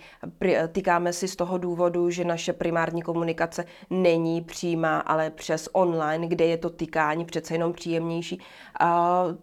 Tykáme 0.72 1.14
si 1.14 1.28
z 1.28 1.36
toho 1.36 1.58
důvodu, 1.58 2.10
že 2.10 2.26
naše 2.26 2.54
primární 2.54 3.02
komunikace 3.02 3.66
není 3.90 4.42
přímá, 4.42 5.00
ale 5.00 5.30
přes 5.30 5.70
online, 5.74 6.28
kde 6.28 6.46
je 6.46 6.58
to 6.58 6.70
tykání 6.70 7.26
přece 7.26 7.54
jenom 7.54 7.74
příjemnější, 7.74 8.42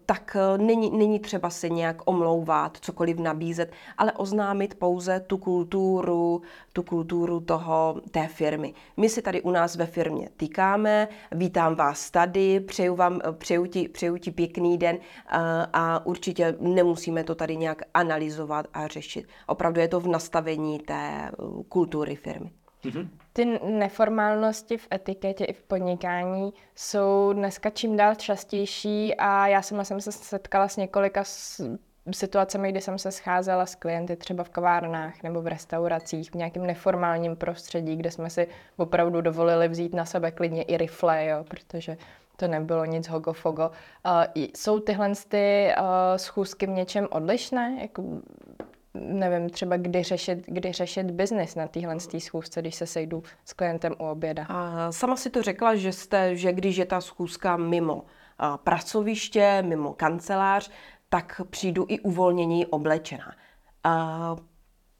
tak 0.05 0.37
není, 0.57 0.97
není 0.97 1.19
třeba 1.19 1.49
se 1.49 1.69
nějak 1.69 2.01
omlouvat, 2.05 2.77
cokoliv 2.81 3.19
nabízet, 3.19 3.71
ale 3.97 4.11
oznámit 4.11 4.75
pouze 4.75 5.19
tu 5.19 5.37
kulturu, 5.37 6.41
tu 6.73 6.83
kulturu 6.83 7.39
toho, 7.39 8.01
té 8.11 8.27
firmy. 8.27 8.73
My 8.97 9.09
si 9.09 9.21
tady 9.21 9.41
u 9.41 9.51
nás 9.51 9.75
ve 9.75 9.85
firmě 9.85 10.29
týkáme, 10.37 11.07
vítám 11.31 11.75
vás 11.75 12.11
tady, 12.11 12.59
přeju, 12.59 12.95
vám, 12.95 13.21
přeju, 13.37 13.65
ti, 13.65 13.89
přeju 13.89 14.17
ti 14.17 14.31
pěkný 14.31 14.77
den 14.77 14.97
a, 15.27 15.63
a 15.73 16.05
určitě 16.05 16.55
nemusíme 16.59 17.23
to 17.23 17.35
tady 17.35 17.57
nějak 17.57 17.81
analyzovat 17.93 18.67
a 18.73 18.87
řešit. 18.87 19.27
Opravdu 19.47 19.81
je 19.81 19.87
to 19.87 19.99
v 19.99 20.07
nastavení 20.07 20.79
té 20.79 21.31
kultury 21.69 22.15
firmy. 22.15 22.51
Mm-hmm. 22.83 23.07
Ty 23.33 23.59
neformálnosti 23.63 24.77
v 24.77 24.87
etiketě 24.93 25.45
i 25.45 25.53
v 25.53 25.63
podnikání 25.63 26.53
jsou 26.75 27.33
dneska 27.33 27.69
čím 27.69 27.97
dál 27.97 28.15
častější 28.15 29.15
a 29.15 29.47
já 29.47 29.61
sama 29.61 29.83
jsem 29.83 30.01
se 30.01 30.11
setkala 30.11 30.67
s 30.67 30.77
několika 30.77 31.23
situacemi, 32.11 32.71
kdy 32.71 32.81
jsem 32.81 32.97
se 32.97 33.11
scházela 33.11 33.65
s 33.65 33.75
klienty 33.75 34.15
třeba 34.15 34.43
v 34.43 34.49
kavárnách 34.49 35.23
nebo 35.23 35.41
v 35.41 35.47
restauracích, 35.47 36.31
v 36.31 36.35
nějakém 36.35 36.65
neformálním 36.65 37.35
prostředí, 37.35 37.95
kde 37.95 38.11
jsme 38.11 38.29
si 38.29 38.47
opravdu 38.77 39.21
dovolili 39.21 39.67
vzít 39.67 39.93
na 39.93 40.05
sebe 40.05 40.31
klidně 40.31 40.63
i 40.63 40.77
rifle, 40.77 41.25
jo, 41.25 41.43
protože 41.43 41.97
to 42.37 42.47
nebylo 42.47 42.85
nic 42.85 43.07
hogofogo. 43.07 43.71
Uh, 44.05 44.23
jsou 44.35 44.79
tyhle 44.79 45.11
ty 45.27 45.71
uh, 45.77 45.85
schůzky 46.15 46.65
v 46.65 46.69
něčem 46.69 47.07
odlišné? 47.11 47.77
Jako, 47.81 48.03
nevím, 48.93 49.49
třeba 49.49 49.77
kdy 49.77 50.03
řešit, 50.03 50.43
kdy 50.47 50.71
řešit 50.71 51.11
biznis 51.11 51.55
na 51.55 51.67
téhle 51.67 51.95
schůzce, 52.19 52.61
když 52.61 52.75
se 52.75 52.87
sejdu 52.87 53.23
s 53.45 53.53
klientem 53.53 53.93
u 53.99 54.03
oběda. 54.05 54.45
A 54.49 54.91
sama 54.91 55.15
si 55.15 55.29
to 55.29 55.41
řekla, 55.41 55.75
že, 55.75 55.91
jste, 55.91 56.35
že 56.35 56.53
když 56.53 56.77
je 56.77 56.85
ta 56.85 57.01
schůzka 57.01 57.57
mimo 57.57 58.05
pracoviště, 58.63 59.63
mimo 59.67 59.93
kancelář, 59.93 60.71
tak 61.13 61.41
přijdu 61.49 61.85
i 61.89 61.99
uvolnění 61.99 62.65
oblečená. 62.65 63.35
A, 63.83 64.35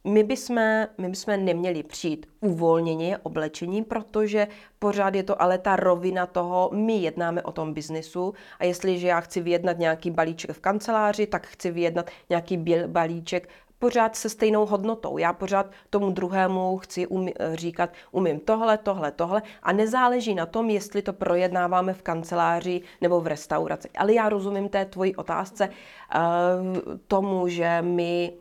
my 0.04 0.24
bychom, 0.24 0.56
my 0.98 1.10
bychom 1.10 1.46
neměli 1.46 1.84
přijít 1.84 2.26
uvolnění 2.40 3.18
oblečení, 3.18 3.84
protože 3.84 4.48
pořád 4.80 5.16
je 5.16 5.24
to 5.24 5.42
ale 5.42 5.58
ta 5.58 5.76
rovina 5.76 6.26
toho, 6.26 6.70
my 6.74 6.94
jednáme 6.94 7.42
o 7.42 7.52
tom 7.52 7.74
biznesu 7.74 8.34
a 8.60 8.66
jestliže 8.66 9.08
já 9.08 9.20
chci 9.20 9.42
vyjednat 9.42 9.78
nějaký 9.78 10.12
balíček 10.12 10.52
v 10.52 10.60
kanceláři, 10.60 11.28
tak 11.28 11.48
chci 11.48 11.72
vyjednat 11.72 12.10
nějaký 12.30 12.66
balíček 12.88 13.50
pořád 13.82 14.16
se 14.16 14.30
stejnou 14.30 14.66
hodnotou. 14.66 15.18
Já 15.18 15.34
pořád 15.34 15.66
tomu 15.90 16.12
druhému 16.12 16.78
chci 16.78 17.08
umí, 17.08 17.34
říkat, 17.54 17.90
umím 18.12 18.40
tohle, 18.40 18.78
tohle, 18.78 19.12
tohle 19.12 19.42
a 19.64 19.72
nezáleží 19.72 20.36
na 20.36 20.46
tom, 20.46 20.70
jestli 20.70 21.02
to 21.02 21.14
projednáváme 21.14 21.94
v 21.94 22.02
kanceláři 22.02 22.82
nebo 23.02 23.22
v 23.22 23.28
restauraci. 23.28 23.90
Ale 23.98 24.14
já 24.14 24.30
rozumím 24.30 24.70
té 24.70 24.86
tvoji 24.86 25.16
otázce 25.16 25.70
uh, 25.70 26.98
tomu, 27.08 27.48
že 27.48 27.82
my 27.82 28.34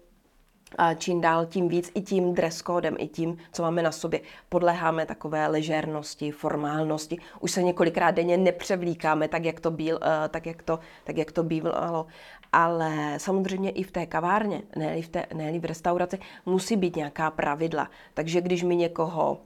čím 0.98 1.20
dál 1.20 1.46
tím 1.46 1.68
víc 1.68 1.90
i 1.94 2.00
tím 2.00 2.34
dress 2.34 2.62
codem, 2.62 2.96
i 2.98 3.08
tím, 3.08 3.36
co 3.52 3.62
máme 3.62 3.82
na 3.82 3.92
sobě. 3.92 4.20
Podléháme 4.48 5.06
takové 5.06 5.46
ležérnosti, 5.46 6.30
formálnosti. 6.30 7.18
Už 7.40 7.50
se 7.50 7.62
několikrát 7.62 8.10
denně 8.10 8.36
nepřevlíkáme 8.36 9.28
tak, 9.28 9.44
jak 9.44 9.60
to, 9.60 9.70
byl, 9.70 10.00
tak, 10.28 10.46
jak 10.46 10.62
to, 10.62 10.78
tak, 11.04 11.16
jak 11.16 11.32
to 11.32 11.42
bývalo 11.42 12.06
ale 12.52 13.14
samozřejmě 13.18 13.70
i 13.70 13.82
v 13.82 13.90
té 13.90 14.06
kavárně, 14.06 14.62
ne 14.76 15.02
v, 15.02 15.08
té, 15.08 15.26
ne 15.34 15.58
v 15.58 15.64
restauraci, 15.64 16.18
musí 16.46 16.76
být 16.76 16.96
nějaká 16.96 17.30
pravidla. 17.30 17.90
Takže 18.14 18.40
když 18.40 18.62
mi 18.62 18.76
někoho 18.76 19.40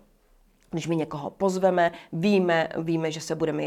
když 0.74 0.86
my 0.86 0.96
někoho 0.96 1.30
pozveme, 1.30 1.92
víme, 2.12 2.68
víme, 2.78 3.10
že 3.10 3.20
se 3.20 3.34
budeme, 3.34 3.62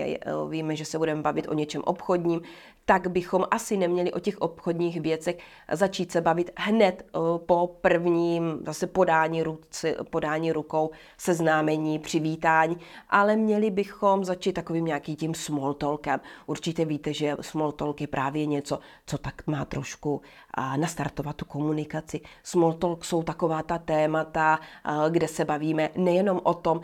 víme, 0.50 0.76
že 0.76 0.86
se 0.86 0.98
budeme 0.98 1.22
bavit 1.22 1.48
o 1.48 1.54
něčem 1.54 1.82
obchodním, 1.86 2.42
tak 2.86 3.08
bychom 3.08 3.46
asi 3.52 3.78
neměli 3.78 4.12
o 4.12 4.20
těch 4.20 4.38
obchodních 4.38 5.02
věcech 5.02 5.38
začít 5.72 6.12
se 6.12 6.22
bavit 6.22 6.52
hned 6.58 7.06
eh, 7.08 7.20
po 7.46 7.78
prvním 7.82 8.60
zase 8.66 8.88
podání, 8.88 9.44
ruci, 9.44 9.96
podání 10.10 10.52
rukou, 10.52 10.90
seznámení, 11.18 12.00
přivítání, 12.00 12.78
ale 13.10 13.36
měli 13.36 13.72
bychom 13.72 14.26
začít 14.26 14.54
takovým 14.54 14.86
nějakým 14.86 15.16
tím 15.16 15.34
small 15.34 15.74
talkem. 15.74 16.20
Určitě 16.46 16.86
víte, 16.86 17.14
že 17.14 17.36
small 17.42 17.72
talk 17.72 18.02
je 18.02 18.08
právě 18.08 18.46
něco, 18.46 18.80
co 19.06 19.18
tak 19.18 19.48
má 19.48 19.66
trošku 19.66 20.22
nastartovat 20.76 21.36
tu 21.36 21.46
komunikaci. 21.46 22.22
Small 22.44 22.74
talk 22.74 23.06
jsou 23.06 23.24
taková 23.24 23.64
ta 23.64 23.78
témata, 23.78 24.60
kde 25.10 25.28
se 25.28 25.46
bavíme 25.46 25.90
nejenom 25.96 26.42
o 26.44 26.54
tom, 26.54 26.82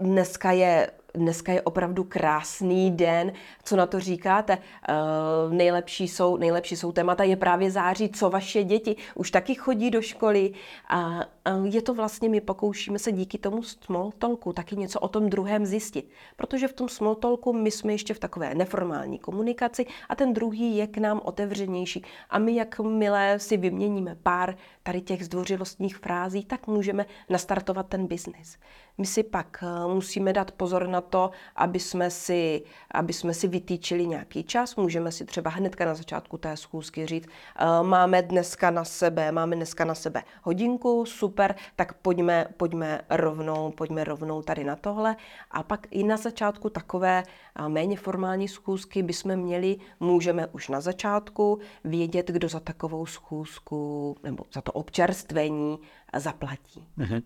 dneska 0.00 0.52
je 0.52 0.90
dneska 1.14 1.52
je 1.52 1.62
opravdu 1.62 2.04
krásný 2.04 2.90
den. 2.90 3.32
Co 3.64 3.76
na 3.76 3.86
to 3.86 4.00
říkáte? 4.00 4.58
Uh, 4.58 5.52
nejlepší, 5.52 6.08
jsou, 6.08 6.36
nejlepší 6.36 6.76
jsou 6.76 6.92
témata, 6.92 7.24
je 7.24 7.36
právě 7.36 7.70
září, 7.70 8.08
co 8.08 8.30
vaše 8.30 8.64
děti 8.64 8.96
už 9.14 9.30
taky 9.30 9.54
chodí 9.54 9.90
do 9.90 10.02
školy. 10.02 10.52
A 10.88 11.20
je 11.64 11.82
to 11.82 11.94
vlastně, 11.94 12.28
my 12.28 12.40
pokoušíme 12.40 12.98
se 12.98 13.12
díky 13.12 13.38
tomu 13.38 13.62
small 13.62 14.12
talku 14.18 14.52
taky 14.52 14.76
něco 14.76 15.00
o 15.00 15.08
tom 15.08 15.30
druhém 15.30 15.66
zjistit. 15.66 16.10
Protože 16.36 16.68
v 16.68 16.72
tom 16.72 16.88
small 16.88 17.14
talku 17.14 17.52
my 17.52 17.70
jsme 17.70 17.92
ještě 17.92 18.14
v 18.14 18.18
takové 18.18 18.54
neformální 18.54 19.18
komunikaci 19.18 19.86
a 20.08 20.14
ten 20.14 20.32
druhý 20.32 20.76
je 20.76 20.86
k 20.86 20.98
nám 20.98 21.20
otevřenější. 21.24 22.02
A 22.30 22.38
my, 22.38 22.54
jakmile 22.54 23.38
si 23.38 23.56
vyměníme 23.56 24.16
pár 24.22 24.56
tady 24.82 25.00
těch 25.00 25.24
zdvořilostních 25.24 25.96
frází, 25.96 26.44
tak 26.44 26.66
můžeme 26.66 27.06
nastartovat 27.28 27.88
ten 27.88 28.06
biznis. 28.06 28.56
My 28.98 29.06
si 29.06 29.22
pak 29.22 29.62
uh, 29.62 29.94
musíme 29.94 30.32
dát 30.32 30.50
pozor 30.50 30.88
na 30.88 31.00
to, 31.00 31.30
aby 31.56 31.80
jsme 31.80 32.10
si, 32.10 32.62
aby 32.90 33.12
jsme 33.12 33.34
si 33.34 33.48
vytýčili 33.48 34.06
nějaký 34.06 34.44
čas. 34.44 34.76
Můžeme 34.76 35.12
si 35.12 35.24
třeba 35.24 35.50
hnedka 35.50 35.84
na 35.84 35.94
začátku 35.94 36.38
té 36.38 36.56
schůzky 36.56 37.06
říct, 37.06 37.26
uh, 37.26 37.86
máme 37.86 38.22
dneska 38.22 38.70
na 38.70 38.84
sebe, 38.84 39.32
máme 39.32 39.56
dneska 39.56 39.84
na 39.84 39.94
sebe 39.94 40.22
hodinku, 40.42 41.04
super, 41.06 41.54
tak 41.76 41.92
pojďme, 41.94 42.46
pojďme 42.56 43.00
rovnou, 43.10 43.70
pojďme 43.70 44.04
rovnou 44.04 44.42
tady 44.42 44.64
na 44.64 44.76
tohle. 44.76 45.16
A 45.50 45.62
pak 45.62 45.86
i 45.90 46.04
na 46.04 46.16
začátku 46.16 46.70
takové 46.70 47.22
uh, 47.60 47.68
méně 47.68 47.96
formální 47.96 48.48
schůzky 48.48 49.02
bychom 49.02 49.36
měli, 49.36 49.76
můžeme 50.00 50.46
už 50.46 50.68
na 50.68 50.80
začátku 50.80 51.58
vědět, 51.84 52.28
kdo 52.28 52.48
za 52.48 52.60
takovou 52.60 53.06
schůzku 53.06 54.16
nebo 54.22 54.44
za 54.52 54.60
to 54.60 54.72
občerstvení 54.72 55.78
zaplatí. 56.16 56.86
Mm-hmm. 56.98 57.22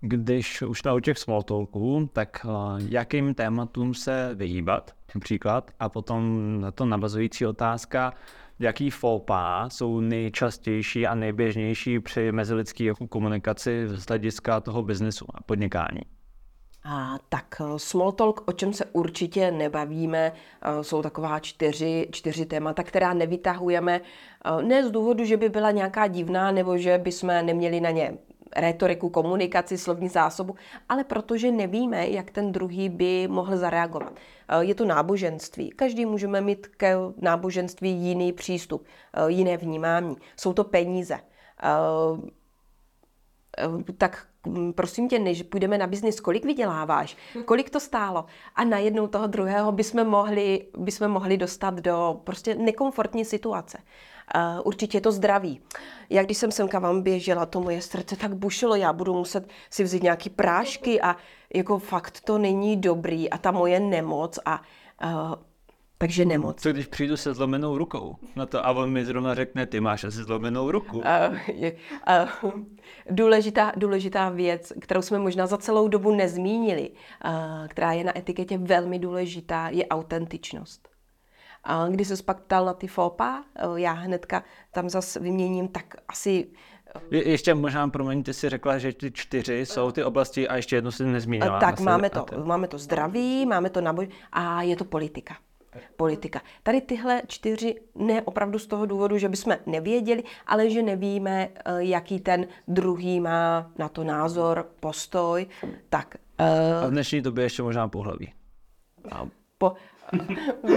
Když 0.00 0.62
už 0.62 0.82
na 0.82 1.00
těch 1.00 1.18
small 1.18 1.42
talků, 1.42 2.10
tak 2.12 2.46
uh, 2.48 2.52
jakým 2.88 3.34
tématům 3.34 3.94
se 3.94 4.30
vyhýbat, 4.34 4.90
například, 5.14 5.70
a 5.80 5.88
potom 5.88 6.50
na 6.60 6.70
to 6.70 6.84
navazující 6.84 7.46
otázka, 7.46 8.12
jaký 8.58 8.90
fópa 8.90 9.68
jsou 9.70 10.00
nejčastější 10.00 11.06
a 11.06 11.14
nejběžnější 11.14 12.00
při 12.00 12.32
mezilidské 12.32 12.92
komunikaci 13.08 13.88
z 13.88 14.06
hlediska 14.06 14.60
toho 14.60 14.82
biznesu 14.82 15.26
a 15.34 15.42
podnikání? 15.42 16.00
A 16.84 17.18
tak 17.28 17.60
eh, 17.60 17.78
small 17.78 18.12
talk, 18.12 18.48
o 18.48 18.52
čem 18.52 18.72
se 18.72 18.84
určitě 18.84 19.50
nebavíme, 19.50 20.32
eh, 20.62 20.84
jsou 20.84 21.02
taková 21.02 21.40
čtyři, 21.40 22.08
čtyři 22.10 22.46
témata, 22.46 22.82
která 22.82 23.14
nevytahujeme 23.14 24.00
ne 24.62 24.88
z 24.88 24.90
důvodu, 24.90 25.24
že 25.24 25.36
by 25.36 25.48
byla 25.48 25.70
nějaká 25.70 26.06
divná 26.06 26.50
nebo 26.50 26.78
že 26.78 26.98
bychom 26.98 27.28
neměli 27.28 27.80
na 27.80 27.90
ně 27.90 28.18
retoriku, 28.56 29.10
komunikaci, 29.10 29.78
slovní 29.78 30.08
zásobu, 30.08 30.54
ale 30.88 31.04
protože 31.04 31.50
nevíme, 31.50 32.08
jak 32.08 32.30
ten 32.30 32.52
druhý 32.52 32.88
by 32.88 33.28
mohl 33.28 33.56
zareagovat. 33.56 34.12
Eh, 34.48 34.64
je 34.64 34.74
to 34.74 34.84
náboženství. 34.84 35.70
Každý 35.70 36.06
můžeme 36.06 36.40
mít 36.40 36.66
ke 36.66 36.94
náboženství 37.20 37.90
jiný 37.90 38.32
přístup, 38.32 38.86
eh, 39.14 39.30
jiné 39.30 39.56
vnímání. 39.56 40.16
Jsou 40.36 40.52
to 40.52 40.64
peníze. 40.64 41.20
Eh, 41.62 42.32
tak 43.98 44.26
hm, 44.46 44.72
prosím 44.72 45.08
tě, 45.08 45.18
než 45.18 45.42
půjdeme 45.42 45.78
na 45.78 45.86
biznis, 45.86 46.20
kolik 46.20 46.44
vyděláváš, 46.44 47.16
kolik 47.44 47.70
to 47.70 47.80
stálo. 47.80 48.24
A 48.54 48.64
najednou 48.64 49.06
toho 49.06 49.26
druhého 49.26 49.72
bychom 49.72 50.04
mohli, 50.04 50.66
bychom 50.78 51.08
mohli 51.08 51.36
dostat 51.36 51.74
do 51.74 52.20
prostě 52.24 52.54
nekomfortní 52.54 53.24
situace. 53.24 53.78
Určitě 54.64 54.96
je 54.96 55.00
to 55.00 55.12
zdraví. 55.12 55.60
Já 56.10 56.22
když 56.22 56.38
jsem 56.38 56.52
semka 56.52 56.78
vám 56.78 57.02
běžela, 57.02 57.46
to 57.46 57.60
moje 57.60 57.82
srdce 57.82 58.16
tak 58.16 58.34
bušilo, 58.34 58.74
já 58.74 58.92
budu 58.92 59.14
muset 59.14 59.48
si 59.70 59.84
vzít 59.84 60.02
nějaký 60.02 60.30
prášky 60.30 61.00
a 61.00 61.16
jako 61.54 61.78
fakt 61.78 62.20
to 62.20 62.38
není 62.38 62.76
dobrý 62.76 63.30
a 63.30 63.38
ta 63.38 63.50
moje 63.50 63.80
nemoc 63.80 64.38
a 64.44 64.62
uh, 65.04 65.34
takže 65.98 66.24
nemoc. 66.24 66.62
Co 66.62 66.72
když 66.72 66.86
přijdu 66.86 67.16
se 67.16 67.34
zlomenou 67.34 67.78
rukou 67.78 68.16
na 68.36 68.46
to 68.46 68.66
a 68.66 68.70
on 68.70 68.90
mi 68.90 69.04
zrovna 69.04 69.34
řekne, 69.34 69.66
ty 69.66 69.80
máš 69.80 70.04
asi 70.04 70.24
zlomenou 70.24 70.70
ruku. 70.70 70.98
Uh, 70.98 71.04
je, 71.46 71.76
uh, 72.44 72.50
důležitá, 73.10 73.72
důležitá 73.76 74.28
věc, 74.28 74.72
kterou 74.80 75.02
jsme 75.02 75.18
možná 75.18 75.46
za 75.46 75.56
celou 75.56 75.88
dobu 75.88 76.14
nezmínili, 76.14 76.90
uh, 76.90 77.30
která 77.68 77.92
je 77.92 78.04
na 78.04 78.18
etiketě 78.18 78.58
velmi 78.58 78.98
důležitá, 78.98 79.68
je 79.68 79.86
autentičnost. 79.86 80.95
A 81.66 81.88
když 81.88 82.08
se 82.08 82.22
pak 82.22 82.40
ptal 82.40 82.64
na 82.64 82.72
ty 82.72 82.86
FOPA, 82.86 83.44
eh, 83.56 83.62
já 83.74 83.92
hnedka 83.92 84.42
tam 84.70 84.88
zase 84.88 85.20
vyměním, 85.20 85.68
tak 85.68 85.94
asi 86.08 86.46
je, 87.10 87.28
ještě 87.28 87.54
možná, 87.54 87.88
promiňte, 87.88 88.32
si 88.32 88.48
řekla, 88.48 88.78
že 88.78 88.92
ty 88.92 89.12
čtyři 89.12 89.66
jsou 89.66 89.90
ty 89.90 90.04
oblasti 90.04 90.48
a 90.48 90.56
ještě 90.56 90.76
jednu 90.76 90.90
si 90.90 91.04
nezmínila. 91.04 91.60
Tak 91.60 91.80
máme 91.80 92.10
to, 92.10 92.26
máme 92.44 92.68
to 92.68 92.78
zdraví, 92.78 93.46
máme 93.46 93.70
to 93.70 93.80
naboj 93.80 94.08
a 94.32 94.62
je 94.62 94.76
to 94.76 94.84
politika. 94.84 95.36
Politika. 95.96 96.40
Tady 96.62 96.80
tyhle 96.80 97.22
čtyři, 97.26 97.74
ne 97.94 98.22
opravdu 98.22 98.58
z 98.58 98.66
toho 98.66 98.86
důvodu, 98.86 99.18
že 99.18 99.28
bychom 99.28 99.56
nevěděli, 99.66 100.22
ale 100.46 100.70
že 100.70 100.82
nevíme, 100.82 101.48
eh, 101.54 101.72
jaký 101.78 102.20
ten 102.20 102.46
druhý 102.68 103.20
má 103.20 103.70
na 103.78 103.88
to 103.88 104.04
názor, 104.04 104.66
postoj. 104.80 105.46
Tak. 105.88 106.16
A 106.38 106.86
v 106.86 106.90
dnešní 106.90 107.20
době 107.20 107.44
ještě 107.44 107.62
možná 107.62 107.88
pohlaví. 107.88 108.32
Po, 109.58 109.72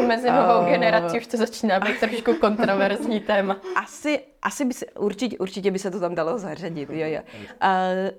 Mezi 0.08 0.32
novou 0.32 0.66
generací 0.66 1.18
už 1.18 1.28
to 1.28 1.38
začíná 1.38 1.80
být 1.80 2.00
trošku 2.00 2.34
kontroverzní 2.34 3.20
téma. 3.20 3.58
Asi, 3.76 4.20
asi 4.42 4.66
by 4.66 4.74
se, 4.74 4.86
určitě, 4.86 5.38
určitě 5.38 5.72
by 5.72 5.80
se 5.80 5.92
to 5.92 6.00
tam 6.00 6.16
dalo 6.16 6.38
zařadit, 6.38 6.90
jo, 6.90 7.08
jo. 7.08 7.22
Uh, 7.22 7.70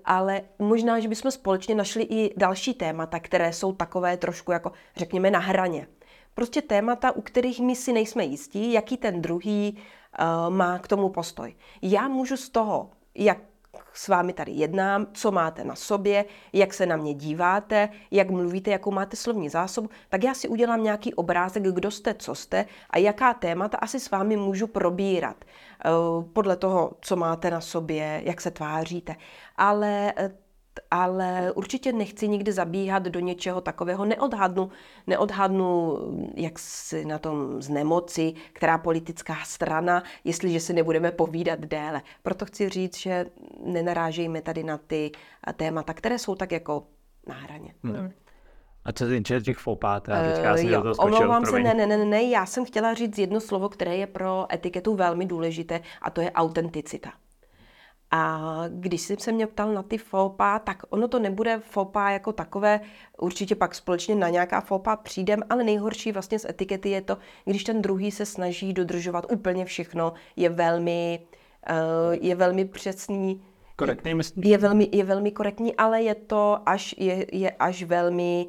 ale 0.05 0.41
možná, 0.59 1.01
že 1.01 1.09
bychom 1.09 1.31
společně 1.31 1.75
našli 1.75 2.03
i 2.03 2.35
další 2.37 2.75
témata, 2.75 3.19
které 3.21 3.53
jsou 3.53 3.73
takové 3.73 4.17
trošku 4.17 4.53
jako, 4.53 4.73
řekněme, 4.97 5.31
na 5.31 5.39
hraně. 5.39 5.87
Prostě 6.35 6.63
témata, 6.63 7.13
u 7.13 7.21
kterých 7.21 7.61
my 7.61 7.77
si 7.77 7.93
nejsme 7.93 8.25
jistí, 8.25 8.73
jaký 8.73 8.97
ten 8.97 9.23
druhý 9.23 9.79
uh, 9.79 10.55
má 10.55 10.79
k 10.79 10.89
tomu 10.89 11.09
postoj. 11.09 11.55
Já 11.83 12.09
můžu 12.09 12.37
z 12.37 12.49
toho, 12.49 12.91
jak 13.15 13.39
s 13.93 14.09
vámi 14.09 14.33
tady 14.33 14.53
jednám, 14.53 15.07
co 15.13 15.33
máte 15.33 15.65
na 15.65 15.75
sobě, 15.75 16.25
jak 16.53 16.75
se 16.75 16.87
na 16.87 16.97
mě 16.97 17.15
díváte, 17.15 17.89
jak 18.11 18.31
mluvíte, 18.31 18.71
jakou 18.71 18.91
máte 18.91 19.17
slovní 19.17 19.49
zásobu, 19.49 19.91
tak 20.09 20.25
já 20.25 20.35
si 20.35 20.49
udělám 20.49 20.83
nějaký 20.83 21.15
obrázek, 21.15 21.63
kdo 21.63 21.91
jste, 21.91 22.15
co 22.15 22.35
jste 22.35 22.67
a 22.91 22.99
jaká 22.99 23.35
témata 23.35 23.79
asi 23.79 24.01
s 24.01 24.11
vámi 24.11 24.37
můžu 24.37 24.67
probírat. 24.67 25.45
Eh, 25.45 25.91
podle 26.33 26.57
toho, 26.57 26.93
co 27.01 27.17
máte 27.17 27.51
na 27.51 27.61
sobě, 27.61 28.23
jak 28.25 28.41
se 28.41 28.51
tváříte. 28.51 29.17
Ale 29.57 30.13
eh, 30.17 30.31
ale 30.91 31.53
určitě 31.53 31.93
nechci 31.93 32.29
nikdy 32.29 32.53
zabíhat 32.53 33.03
do 33.03 33.21
něčeho 33.21 33.61
takového. 33.61 34.05
Neodhadnu, 34.05 34.71
neodhadnu 35.07 35.99
jak 36.35 36.59
si 36.59 37.05
na 37.05 37.19
tom 37.19 37.63
z 37.63 37.69
nemoci, 37.69 38.35
která 38.53 38.79
politická 38.79 39.37
strana, 39.45 40.03
jestliže 40.25 40.61
si 40.61 40.73
nebudeme 40.73 41.13
povídat 41.13 41.61
déle. 41.61 42.03
Proto 42.23 42.45
chci 42.45 42.69
říct, 42.69 42.99
že 42.99 43.27
nenarážejme 43.65 44.43
tady 44.43 44.65
na 44.65 44.79
ty 44.79 45.11
témata, 45.57 45.95
které 45.95 46.19
jsou 46.19 46.35
tak 46.35 46.53
jako 46.53 46.87
na 47.27 47.35
hraně. 47.35 47.75
Hmm. 47.85 48.11
A 48.85 48.93
co 48.93 49.05
se 49.05 49.11
týče 49.11 49.41
těch 49.41 49.59
fopát, 49.59 50.09
já 50.09 50.55
uh, 50.55 50.61
jo, 50.61 50.95
omlouvám 50.99 51.47
se, 51.47 51.61
ne, 51.61 51.75
ne, 51.75 51.87
ne, 51.87 52.05
ne, 52.05 52.23
já 52.23 52.47
jsem 52.47 52.65
chtěla 52.65 52.95
říct 52.95 53.19
jedno 53.19 53.41
slovo, 53.41 53.69
které 53.69 53.97
je 53.97 54.07
pro 54.07 54.47
etiketu 54.53 54.95
velmi 54.95 55.27
důležité 55.27 55.81
a 56.03 56.11
to 56.11 56.21
je 56.21 56.33
autenticita. 56.33 57.13
A 58.11 58.63
když 58.69 59.01
jsem 59.01 59.19
se 59.19 59.33
mě 59.33 59.47
ptal 59.47 59.73
na 59.73 59.83
ty 59.83 59.99
fopa, 59.99 60.59
tak 60.59 60.83
ono 60.91 61.09
to 61.09 61.19
nebude 61.19 61.61
fopa 61.61 62.11
jako 62.11 62.33
takové, 62.33 62.81
určitě 63.19 63.55
pak 63.55 63.75
společně 63.75 64.15
na 64.15 64.29
nějaká 64.29 64.61
fopa 64.61 64.97
přijdem, 64.97 65.43
ale 65.51 65.65
nejhorší 65.65 66.13
vlastně 66.13 66.39
z 66.39 66.45
etikety 66.45 66.91
je 66.91 67.01
to, 67.01 67.19
když 67.45 67.65
ten 67.65 67.83
druhý 67.83 68.11
se 68.11 68.27
snaží 68.27 68.73
dodržovat 68.73 69.33
úplně 69.33 69.65
všechno, 69.65 70.13
je 70.37 70.49
velmi, 70.49 71.21
uh, 71.71 72.17
je 72.21 72.35
velmi 72.35 72.65
přesný, 72.65 73.43
Korektní, 73.77 74.15
myslím. 74.15 74.45
Je 74.45 74.59
velmi, 74.59 74.89
je 74.93 75.05
velmi 75.05 75.31
korektní, 75.31 75.77
ale 75.77 76.03
je 76.03 76.15
to 76.15 76.59
až, 76.67 76.95
je, 76.99 77.27
je 77.33 77.51
až 77.51 77.83
velmi 77.83 78.47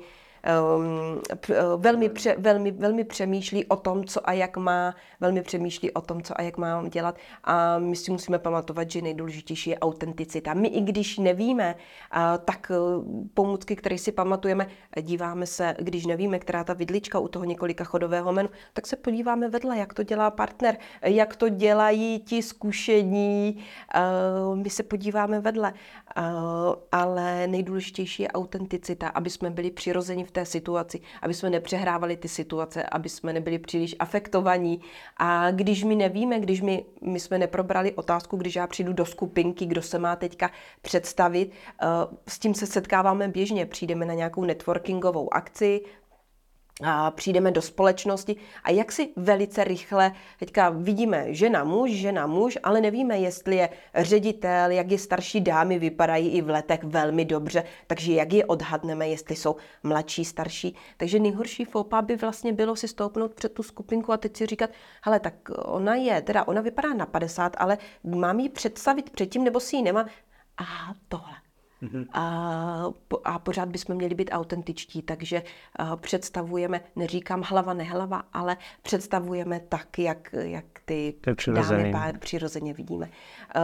velmi, 1.77 2.09
pře, 2.09 2.35
velmi, 2.37 2.71
velmi 2.71 3.03
přemýšlí 3.03 3.65
o 3.65 3.75
tom, 3.75 4.03
co 4.03 4.29
a 4.29 4.33
jak 4.33 4.57
má, 4.57 4.95
velmi 5.19 5.41
přemýšlí 5.41 5.91
o 5.91 6.01
tom, 6.01 6.21
co 6.21 6.39
a 6.39 6.41
jak 6.41 6.57
má 6.57 6.87
dělat. 6.87 7.15
A 7.43 7.79
my 7.79 7.95
si 7.95 8.11
musíme 8.11 8.39
pamatovat, 8.39 8.91
že 8.91 9.01
nejdůležitější 9.01 9.69
je 9.69 9.79
autenticita. 9.79 10.53
My 10.53 10.67
i 10.67 10.81
když 10.81 11.17
nevíme, 11.17 11.75
uh, 11.75 12.21
tak 12.45 12.71
uh, 12.97 13.05
pomůcky, 13.33 13.75
které 13.75 13.97
si 13.97 14.11
pamatujeme, 14.11 14.67
díváme 15.01 15.45
se, 15.45 15.75
když 15.79 16.05
nevíme, 16.05 16.39
která 16.39 16.63
ta 16.63 16.73
vidlička 16.73 17.19
u 17.19 17.27
toho 17.27 17.45
několika 17.45 17.83
chodového 17.83 18.33
menu, 18.33 18.49
tak 18.73 18.87
se 18.87 18.95
podíváme 18.95 19.49
vedle, 19.49 19.77
jak 19.77 19.93
to 19.93 20.03
dělá 20.03 20.31
partner, 20.31 20.77
jak 21.01 21.35
to 21.35 21.49
dělají 21.49 22.19
ti 22.19 22.41
zkušení, 22.41 23.63
uh, 24.47 24.55
my 24.55 24.69
se 24.69 24.83
podíváme 24.83 25.39
vedle, 25.39 25.73
ale 26.91 27.47
nejdůležitější 27.47 28.23
je 28.23 28.31
autenticita, 28.31 29.07
aby 29.07 29.29
jsme 29.29 29.49
byli 29.49 29.71
přirozeni 29.71 30.23
v 30.23 30.30
té 30.31 30.45
situaci, 30.45 31.01
aby 31.21 31.33
jsme 31.33 31.49
nepřehrávali 31.49 32.17
ty 32.17 32.27
situace, 32.27 32.83
aby 32.83 33.09
jsme 33.09 33.33
nebyli 33.33 33.59
příliš 33.59 33.95
afektovaní. 33.99 34.81
A 35.17 35.51
když 35.51 35.83
my 35.83 35.95
nevíme, 35.95 36.39
když 36.39 36.61
my, 36.61 36.85
my 37.01 37.19
jsme 37.19 37.37
neprobrali 37.37 37.93
otázku, 37.93 38.37
když 38.37 38.55
já 38.55 38.67
přijdu 38.67 38.93
do 38.93 39.05
skupinky, 39.05 39.65
kdo 39.65 39.81
se 39.81 39.99
má 39.99 40.15
teďka 40.15 40.51
představit, 40.81 41.51
eh, 41.81 41.85
s 42.27 42.39
tím 42.39 42.53
se 42.53 42.65
setkáváme 42.65 43.27
běžně. 43.27 43.65
Přijdeme 43.65 44.05
na 44.05 44.13
nějakou 44.13 44.43
networkingovou 44.43 45.33
akci, 45.33 45.81
a 46.83 47.11
přijdeme 47.11 47.51
do 47.51 47.61
společnosti 47.61 48.35
a 48.63 48.71
jak 48.71 48.91
si 48.91 49.09
velice 49.15 49.63
rychle 49.63 50.11
teďka 50.39 50.69
vidíme 50.69 51.33
žena 51.33 51.63
muž, 51.63 51.91
žena 51.91 52.27
muž, 52.27 52.57
ale 52.63 52.81
nevíme, 52.81 53.17
jestli 53.19 53.55
je 53.55 53.69
ředitel, 53.95 54.71
jak 54.71 54.91
je 54.91 54.99
starší 54.99 55.41
dámy, 55.41 55.79
vypadají 55.79 56.29
i 56.29 56.41
v 56.41 56.49
letech 56.49 56.83
velmi 56.83 57.25
dobře, 57.25 57.63
takže 57.87 58.13
jak 58.13 58.33
je 58.33 58.45
odhadneme, 58.45 59.07
jestli 59.07 59.35
jsou 59.35 59.55
mladší, 59.83 60.25
starší. 60.25 60.75
Takže 60.97 61.19
nejhorší 61.19 61.65
fopa 61.65 62.01
by 62.01 62.15
vlastně 62.15 62.53
bylo 62.53 62.75
si 62.75 62.87
stoupnout 62.87 63.33
před 63.33 63.53
tu 63.53 63.63
skupinku 63.63 64.11
a 64.11 64.17
teď 64.17 64.37
si 64.37 64.45
říkat, 64.45 64.69
hele, 65.03 65.19
tak 65.19 65.33
ona 65.57 65.95
je, 65.95 66.21
teda 66.21 66.47
ona 66.47 66.61
vypadá 66.61 66.93
na 66.93 67.05
50, 67.05 67.55
ale 67.59 67.77
mám 68.03 68.39
ji 68.39 68.49
představit 68.49 69.09
předtím, 69.09 69.43
nebo 69.43 69.59
si 69.59 69.75
ji 69.75 69.81
nemám. 69.81 70.05
A 70.57 70.93
tohle. 71.07 71.50
Mm-hmm. 71.81 72.07
A, 72.13 72.83
a 73.23 73.39
pořád 73.39 73.69
bychom 73.69 73.95
měli 73.95 74.15
být 74.15 74.29
autentičtí, 74.33 75.01
takže 75.01 75.43
a, 75.75 75.95
představujeme, 75.95 76.81
neříkám 76.95 77.41
hlava, 77.41 77.73
nehlava, 77.73 78.23
ale 78.33 78.57
představujeme 78.81 79.59
tak, 79.59 79.99
jak, 79.99 80.35
jak 80.39 80.65
ty 80.85 81.13
dámy 81.53 81.91
pár 81.91 82.17
přirozeně 82.17 82.73
vidíme. 82.73 83.09
Uh, 83.55 83.61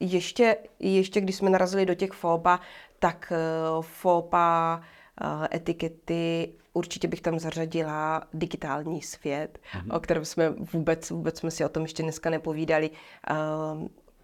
ještě, 0.00 0.56
ještě 0.78 1.20
když 1.20 1.36
jsme 1.36 1.50
narazili 1.50 1.86
do 1.86 1.94
těch 1.94 2.12
fóba, 2.12 2.60
tak 2.98 3.32
fóba 3.80 4.76
uh, 4.76 5.46
etikety 5.54 6.52
určitě 6.72 7.08
bych 7.08 7.20
tam 7.20 7.38
zařadila 7.38 8.22
digitální 8.34 9.02
svět, 9.02 9.58
mm-hmm. 9.58 9.96
o 9.96 10.00
kterém 10.00 10.24
jsme 10.24 10.50
vůbec, 10.50 11.10
vůbec 11.10 11.38
jsme 11.38 11.50
si 11.50 11.64
o 11.64 11.68
tom 11.68 11.82
ještě 11.82 12.02
dneska 12.02 12.30
nepovídali. 12.30 12.90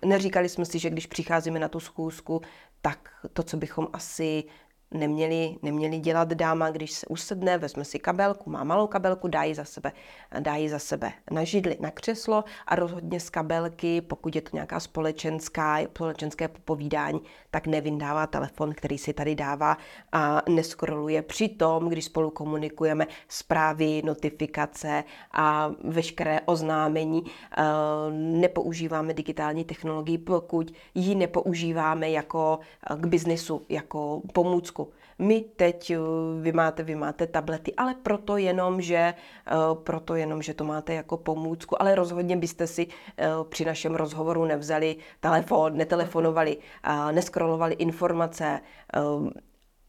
Neříkali 0.04 0.48
jsme 0.48 0.64
si, 0.64 0.78
že 0.78 0.90
když 0.90 1.06
přicházíme 1.06 1.58
na 1.58 1.68
tu 1.68 1.80
schůzku, 1.80 2.40
tak 2.82 3.10
to, 3.32 3.42
co 3.42 3.56
bychom 3.56 3.88
asi 3.92 4.44
neměli, 4.94 5.56
neměli 5.62 5.98
dělat 5.98 6.28
dáma, 6.28 6.70
když 6.70 6.92
se 6.92 7.06
usedne, 7.06 7.58
vezme 7.58 7.84
si 7.84 7.98
kabelku, 7.98 8.50
má 8.50 8.64
malou 8.64 8.86
kabelku, 8.86 9.28
dá 9.28 9.42
ji 9.42 9.54
za 9.54 9.64
sebe, 9.64 9.92
dá 10.40 10.56
ji 10.56 10.68
za 10.68 10.78
sebe 10.78 11.12
na 11.30 11.44
židli, 11.44 11.76
na 11.80 11.90
křeslo 11.90 12.44
a 12.66 12.74
rozhodně 12.74 13.20
z 13.20 13.30
kabelky, 13.30 14.00
pokud 14.00 14.34
je 14.34 14.42
to 14.42 14.50
nějaká 14.52 14.80
společenská, 14.80 15.78
společenské 15.84 16.48
povídání, 16.48 17.20
tak 17.50 17.66
nevyndává 17.66 18.26
telefon, 18.26 18.74
který 18.74 18.98
si 18.98 19.12
tady 19.12 19.34
dává 19.34 19.76
a 20.12 20.42
neskroluje. 20.48 21.22
Přitom, 21.22 21.88
když 21.88 22.04
spolu 22.04 22.30
komunikujeme 22.30 23.06
zprávy, 23.28 24.02
notifikace 24.04 25.04
a 25.32 25.70
veškeré 25.84 26.40
oznámení, 26.44 27.22
eh, 27.26 27.62
nepoužíváme 28.12 29.14
digitální 29.14 29.64
technologii, 29.64 30.18
pokud 30.18 30.72
ji 30.94 31.14
nepoužíváme 31.14 32.10
jako 32.10 32.58
k 32.96 33.06
biznesu, 33.06 33.62
jako 33.68 34.22
pomůcku 34.32 34.79
my 35.20 35.44
teď, 35.56 35.90
eh, 35.90 35.98
vy 36.40 36.52
máte, 36.52 36.82
vy 36.82 36.94
máte 36.94 37.26
tablety, 37.26 37.74
ale 37.76 37.94
proto 37.94 38.36
jenom, 38.36 38.80
že, 38.80 38.96
eh, 38.96 39.54
proto 39.74 40.14
jenom, 40.14 40.42
že 40.42 40.54
to 40.54 40.64
máte 40.64 40.94
jako 40.94 41.16
pomůcku, 41.16 41.82
ale 41.82 41.94
rozhodně 41.94 42.36
byste 42.36 42.66
si 42.66 42.86
eh, 43.18 43.28
při 43.48 43.64
našem 43.64 43.94
rozhovoru 43.94 44.44
nevzali 44.44 44.96
telefon, 45.20 45.76
netelefonovali, 45.76 46.56
neskrolovali 47.12 47.74
informace, 47.74 48.60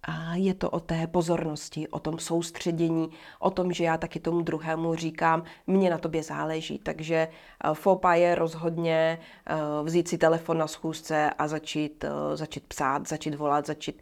a 0.04 0.36
je 0.36 0.54
to 0.54 0.70
o 0.70 0.80
té 0.80 1.08
pozornosti, 1.08 1.88
o 1.88 2.00
tom 2.00 2.20
soustředění, 2.20 3.10
o 3.40 3.50
tom, 3.50 3.74
že 3.74 3.84
já 3.84 3.98
taky 3.98 4.20
tomu 4.20 4.42
druhému 4.42 4.96
říkám, 4.96 5.44
mně 5.68 5.90
na 5.90 5.98
tobě 5.98 6.24
záleží. 6.24 6.80
Takže 6.80 7.16
eh, 7.16 7.74
FOPA 7.74 8.16
je 8.16 8.36
rozhodně 8.36 9.20
eh, 9.48 9.56
vzít 9.84 10.08
si 10.08 10.18
telefon 10.18 10.58
na 10.58 10.68
schůzce 10.68 11.30
a 11.30 11.48
začít, 11.48 12.04
eh, 12.04 12.38
začít 12.38 12.68
psát, 12.68 13.08
začít 13.08 13.36
volat, 13.36 13.66
začít 13.66 14.02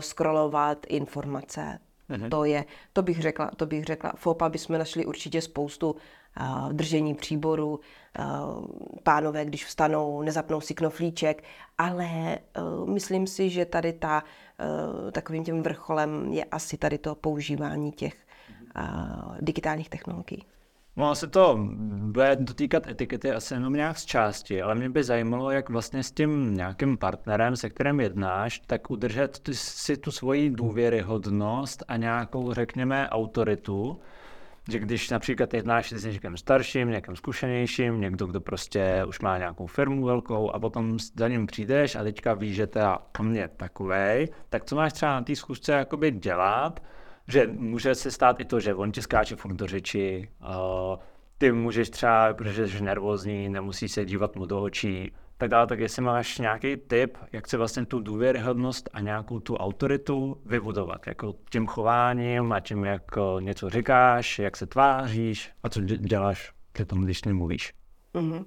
scrollovat 0.00 0.86
informace. 0.88 1.78
Mhm. 2.08 2.30
To 2.30 2.44
je, 2.44 2.64
to 2.92 3.02
bych 3.02 3.20
řekla, 3.20 3.50
to 3.56 3.66
bych 3.66 3.84
řekla. 3.84 4.12
FOPA 4.16 4.48
bychom 4.48 4.78
našli 4.78 5.06
určitě 5.06 5.42
spoustu 5.42 5.96
držení 6.72 7.14
příboru, 7.14 7.80
pánové, 9.02 9.44
když 9.44 9.64
vstanou, 9.64 10.22
nezapnou 10.22 10.60
si 10.60 10.74
knoflíček, 10.74 11.44
ale 11.78 12.38
myslím 12.86 13.26
si, 13.26 13.50
že 13.50 13.64
tady 13.64 13.92
ta, 13.92 14.22
takovým 15.12 15.44
tím 15.44 15.62
vrcholem 15.62 16.32
je 16.32 16.44
asi 16.44 16.76
tady 16.76 16.98
to 16.98 17.14
používání 17.14 17.92
těch 17.92 18.14
digitálních 19.40 19.88
technologií. 19.88 20.44
No 20.96 21.14
se 21.14 21.26
to 21.26 21.58
bude 21.88 22.36
dotýkat 22.40 22.86
etikety 22.86 23.30
asi 23.32 23.54
jenom 23.54 23.72
nějak 23.72 23.98
z 23.98 24.04
části, 24.04 24.62
ale 24.62 24.74
mě 24.74 24.90
by 24.90 25.04
zajímalo, 25.04 25.50
jak 25.50 25.70
vlastně 25.70 26.02
s 26.02 26.12
tím 26.12 26.54
nějakým 26.54 26.98
partnerem, 26.98 27.56
se 27.56 27.70
kterým 27.70 28.00
jednáš, 28.00 28.62
tak 28.66 28.90
udržet 28.90 29.40
si 29.52 29.96
tu 29.96 30.10
svoji 30.10 30.50
důvěryhodnost 30.50 31.82
a 31.88 31.96
nějakou, 31.96 32.52
řekněme, 32.52 33.08
autoritu, 33.08 34.00
že 34.68 34.78
když 34.78 35.10
například 35.10 35.54
jednáš 35.54 35.92
s 35.92 36.04
někým 36.04 36.36
starším, 36.36 36.90
někým 36.90 37.16
zkušenějším, 37.16 38.00
někdo, 38.00 38.26
kdo 38.26 38.40
prostě 38.40 39.04
už 39.08 39.20
má 39.20 39.38
nějakou 39.38 39.66
firmu 39.66 40.04
velkou 40.04 40.50
a 40.50 40.58
potom 40.58 40.98
za 41.16 41.28
ním 41.28 41.46
přijdeš 41.46 41.96
a 41.96 42.02
teďka 42.02 42.34
víš, 42.34 42.56
že 42.56 42.66
teda 42.66 42.98
on 43.20 43.36
je 43.36 43.48
takovej, 43.48 44.28
tak 44.48 44.64
co 44.64 44.76
máš 44.76 44.92
třeba 44.92 45.12
na 45.12 45.22
té 45.22 45.36
schůzce 45.36 45.72
jakoby 45.72 46.10
dělat, 46.10 46.82
že 47.28 47.46
může 47.46 47.94
se 47.94 48.10
stát 48.10 48.40
i 48.40 48.44
to, 48.44 48.60
že 48.60 48.74
on 48.74 48.92
ti 48.92 49.02
skáče 49.02 49.36
furt 49.36 49.54
do 49.54 49.66
řeči, 49.66 50.28
uh, 50.40 50.96
ty 51.38 51.52
můžeš 51.52 51.90
třeba, 51.90 52.34
protože 52.34 52.68
jsi 52.68 52.82
nervózní, 52.82 53.48
nemusíš 53.48 53.92
se 53.92 54.04
dívat 54.04 54.36
mu 54.36 54.46
do 54.46 54.62
očí, 54.62 55.12
tak 55.40 55.50
dále, 55.50 55.66
tak 55.66 55.80
jestli 55.80 56.02
máš 56.02 56.38
nějaký 56.38 56.76
tip, 56.76 57.18
jak 57.32 57.48
se 57.48 57.56
vlastně 57.56 57.86
tu 57.86 58.00
důvěryhodnost 58.00 58.90
a 58.92 59.00
nějakou 59.00 59.40
tu 59.40 59.56
autoritu 59.56 60.36
vybudovat, 60.46 61.06
jako 61.06 61.34
tím 61.50 61.66
chováním 61.66 62.52
a 62.52 62.60
tím, 62.60 62.84
jak 62.84 63.02
něco 63.40 63.70
říkáš, 63.70 64.38
jak 64.38 64.56
se 64.56 64.66
tváříš 64.66 65.50
a 65.62 65.68
co 65.68 65.80
děláš 65.80 66.52
při 66.72 66.84
tom, 66.84 67.04
když 67.04 67.24
nemluvíš. 67.24 67.72
Mhm. 68.14 68.44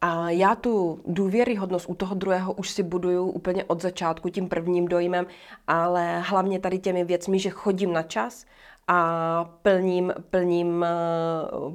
A 0.00 0.30
já 0.30 0.54
tu 0.54 1.02
důvěryhodnost 1.06 1.88
u 1.88 1.94
toho 1.94 2.14
druhého 2.14 2.52
už 2.52 2.70
si 2.70 2.82
buduju 2.82 3.26
úplně 3.26 3.64
od 3.64 3.82
začátku 3.82 4.28
tím 4.28 4.48
prvním 4.48 4.88
dojmem, 4.88 5.26
ale 5.66 6.20
hlavně 6.20 6.60
tady 6.60 6.78
těmi 6.78 7.04
věcmi, 7.04 7.38
že 7.38 7.50
chodím 7.50 7.92
na 7.92 8.02
čas 8.02 8.44
a 8.92 9.44
plním, 9.62 10.12
plním, 10.30 10.84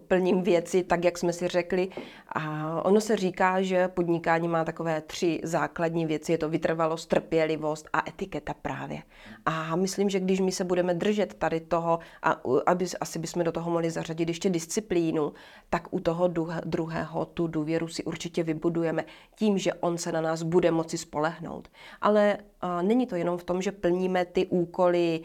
plním 0.08 0.42
věci 0.44 0.84
tak, 0.84 1.04
jak 1.04 1.18
jsme 1.18 1.34
si 1.34 1.48
řekli. 1.48 1.90
A 2.28 2.82
ono 2.84 3.02
se 3.02 3.16
říká, 3.16 3.62
že 3.62 3.88
podnikání 3.88 4.48
má 4.48 4.64
takové 4.64 5.02
tři 5.02 5.40
základní 5.44 6.06
věci. 6.06 6.32
Je 6.32 6.38
to 6.38 6.50
vytrvalost, 6.50 7.10
trpělivost 7.10 7.90
a 7.94 8.10
etiketa 8.10 8.54
právě. 8.54 9.02
A 9.46 9.76
myslím, 9.76 10.10
že 10.10 10.20
když 10.20 10.40
my 10.40 10.52
se 10.52 10.64
budeme 10.64 10.94
držet 10.94 11.34
tady 11.34 11.60
toho, 11.60 12.00
a 12.24 12.42
aby, 12.66 12.86
asi 13.00 13.20
bychom 13.20 13.44
do 13.44 13.52
toho 13.52 13.72
mohli 13.72 13.92
zařadit 13.92 14.28
ještě 14.28 14.50
disciplínu, 14.50 15.34
tak 15.70 15.94
u 15.94 16.00
toho 16.00 16.28
druhého 16.66 17.26
tu 17.26 17.48
důvěru 17.48 17.88
si 17.88 18.04
určitě 18.04 18.44
vybudujeme 18.44 19.06
tím, 19.36 19.58
že 19.58 19.74
on 19.74 19.98
se 19.98 20.12
na 20.12 20.22
nás 20.22 20.44
bude 20.44 20.72
moci 20.72 20.98
spolehnout. 20.98 21.68
Ale 22.02 22.38
není 22.82 23.08
to 23.08 23.16
jenom 23.16 23.38
v 23.38 23.44
tom, 23.44 23.62
že 23.62 23.72
plníme 23.72 24.26
ty 24.26 24.46
úkoly 24.46 25.22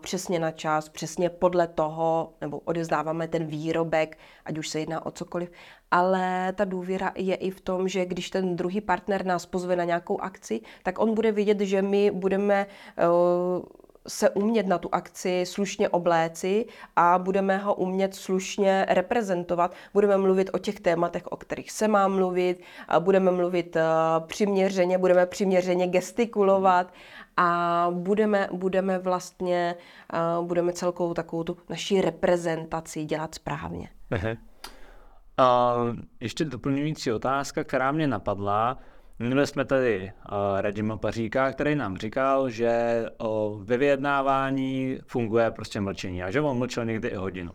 přesně 0.00 0.38
na 0.38 0.50
čas, 0.50 0.88
přesně 0.88 1.30
podle 1.30 1.66
toho, 1.68 2.32
nebo 2.40 2.58
odezdáváme 2.58 3.28
ten 3.28 3.46
výrobek, 3.46 4.18
ať 4.44 4.58
už 4.58 4.68
se 4.68 4.80
jedná 4.80 5.06
o 5.06 5.10
cokoliv, 5.10 5.50
ale 5.90 6.52
ta 6.52 6.64
důvěra 6.64 7.12
je 7.16 7.34
i 7.34 7.50
v 7.50 7.60
tom, 7.60 7.88
že 7.88 8.06
když 8.06 8.30
ten 8.30 8.56
druhý 8.56 8.80
partner 8.80 9.26
nás 9.26 9.46
pozve 9.46 9.76
na 9.76 9.84
nějakou 9.84 10.20
akci, 10.20 10.60
tak 10.82 10.98
on 10.98 11.14
bude 11.14 11.32
vidět, 11.32 11.60
že 11.60 11.82
my 11.82 12.10
budeme 12.10 12.66
uh, 12.66 13.62
se 14.10 14.30
umět 14.30 14.66
na 14.66 14.78
tu 14.78 14.88
akci 14.92 15.44
slušně 15.46 15.88
obléci 15.88 16.66
a 16.96 17.18
budeme 17.18 17.58
ho 17.58 17.74
umět 17.74 18.14
slušně 18.14 18.86
reprezentovat. 18.88 19.74
Budeme 19.94 20.16
mluvit 20.16 20.50
o 20.52 20.58
těch 20.58 20.80
tématech, 20.80 21.26
o 21.26 21.36
kterých 21.36 21.70
se 21.70 21.88
má 21.88 22.08
mluvit, 22.08 22.62
budeme 22.98 23.30
mluvit 23.30 23.76
uh, 23.76 24.26
přiměřeně, 24.26 24.98
budeme 24.98 25.26
přiměřeně 25.26 25.86
gestikulovat 25.86 26.92
a 27.36 27.86
budeme, 27.90 28.48
budeme 28.52 28.98
vlastně, 28.98 29.74
uh, 30.38 30.46
budeme 30.46 30.72
celkou 30.72 31.14
takovou 31.14 31.44
tu 31.44 31.56
naši 31.68 32.00
reprezentaci 32.00 33.04
dělat 33.04 33.34
správně. 33.34 33.88
A 35.38 35.74
ještě 36.20 36.44
doplňující 36.44 37.12
otázka, 37.12 37.64
která 37.64 37.92
mě 37.92 38.06
napadla. 38.06 38.78
Měli 39.22 39.46
jsme 39.46 39.64
tady 39.64 40.12
uh, 40.32 40.60
Radima 40.60 40.96
Paříka, 40.96 41.52
který 41.52 41.74
nám 41.74 41.96
říkal, 41.96 42.50
že 42.50 43.04
uh, 43.18 43.64
ve 43.64 43.76
vyjednávání 43.76 44.98
funguje 45.06 45.50
prostě 45.50 45.80
mlčení 45.80 46.22
a 46.22 46.30
že 46.30 46.40
on 46.40 46.58
mlčel 46.58 46.84
někdy 46.84 47.08
i 47.08 47.14
hodinu. 47.14 47.52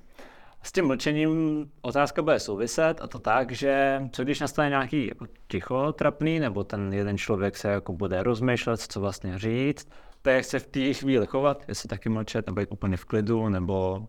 S 0.63 0.71
tím 0.71 0.87
mlčením 0.87 1.65
otázka 1.81 2.21
bude 2.21 2.39
souviset 2.39 3.01
a 3.01 3.07
to 3.07 3.19
tak, 3.19 3.51
že 3.51 4.01
co 4.11 4.23
když 4.23 4.39
nastane 4.39 4.69
nějaký 4.69 5.07
jako 5.07 5.25
ticho 5.47 5.93
trapný, 5.93 6.39
nebo 6.39 6.63
ten 6.63 6.93
jeden 6.93 7.17
člověk 7.17 7.57
se 7.57 7.67
jako 7.67 7.93
bude 7.93 8.23
rozmýšlet, 8.23 8.81
co 8.81 8.99
vlastně 8.99 9.39
říct, 9.39 9.89
tak 10.21 10.33
jak 10.33 10.45
se 10.45 10.59
v 10.59 10.67
té 10.67 10.93
chvíli 10.93 11.27
chovat, 11.27 11.63
jestli 11.67 11.89
taky 11.89 12.09
mlčet, 12.09 12.45
nebo 12.45 12.55
být 12.55 12.71
úplně 12.71 12.97
v 12.97 13.05
klidu, 13.05 13.49
nebo 13.49 14.07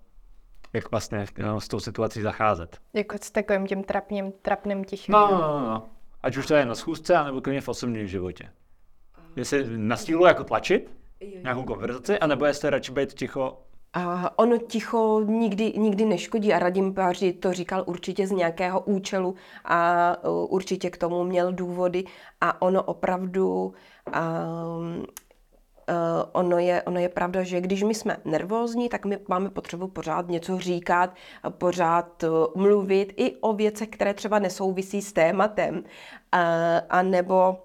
jak 0.72 0.90
vlastně 0.90 1.26
no, 1.38 1.60
s 1.60 1.68
tou 1.68 1.80
situací 1.80 2.22
zacházet. 2.22 2.78
Jako 2.94 3.16
s 3.20 3.30
takovým 3.30 3.66
tím 3.66 3.84
trapným, 3.84 4.32
trapným 4.42 4.84
tichým. 4.84 5.12
No, 5.12 5.28
no, 5.30 5.38
no, 5.38 5.60
no. 5.60 5.95
Ať 6.26 6.36
už 6.36 6.46
to 6.46 6.54
je 6.54 6.66
na 6.66 6.74
schůzce, 6.74 7.16
anebo 7.16 7.40
klidně 7.40 7.60
v 7.60 7.68
osobním 7.68 8.06
životě. 8.06 8.50
Jestli 9.36 9.64
na 9.78 9.96
sílu 9.96 10.26
jako 10.26 10.44
tlačit 10.44 10.90
nějakou 11.42 11.64
konverzaci, 11.64 12.18
anebo 12.18 12.46
jestli 12.46 12.70
radši 12.70 12.92
být 12.92 13.12
ticho. 13.12 13.58
A 13.92 14.38
ono 14.38 14.58
ticho 14.58 15.20
nikdy, 15.26 15.72
nikdy 15.76 16.04
neškodí 16.04 16.52
a 16.52 16.58
Radim 16.58 16.94
Páři 16.94 17.32
to 17.32 17.52
říkal 17.52 17.84
určitě 17.86 18.26
z 18.26 18.30
nějakého 18.30 18.80
účelu 18.80 19.34
a 19.64 20.16
uh, 20.24 20.54
určitě 20.54 20.90
k 20.90 20.96
tomu 20.96 21.24
měl 21.24 21.52
důvody 21.52 22.04
a 22.40 22.62
ono 22.62 22.82
opravdu 22.82 23.74
um, 24.06 25.06
ono, 26.32 26.58
je, 26.58 26.82
ono 26.82 27.00
je 27.00 27.08
pravda, 27.08 27.42
že 27.42 27.60
když 27.60 27.82
my 27.82 27.94
jsme 27.94 28.16
nervózní, 28.24 28.88
tak 28.88 29.04
my 29.04 29.18
máme 29.28 29.50
potřebu 29.50 29.88
pořád 29.88 30.28
něco 30.28 30.58
říkat, 30.58 31.14
pořád 31.50 32.22
uh, 32.22 32.30
mluvit 32.62 33.12
i 33.16 33.36
o 33.36 33.52
věcech, 33.52 33.88
které 33.88 34.14
třeba 34.14 34.38
nesouvisí 34.38 35.02
s 35.02 35.12
tématem, 35.12 35.74
uh, 35.76 35.82
a 36.88 37.02
nebo 37.02 37.56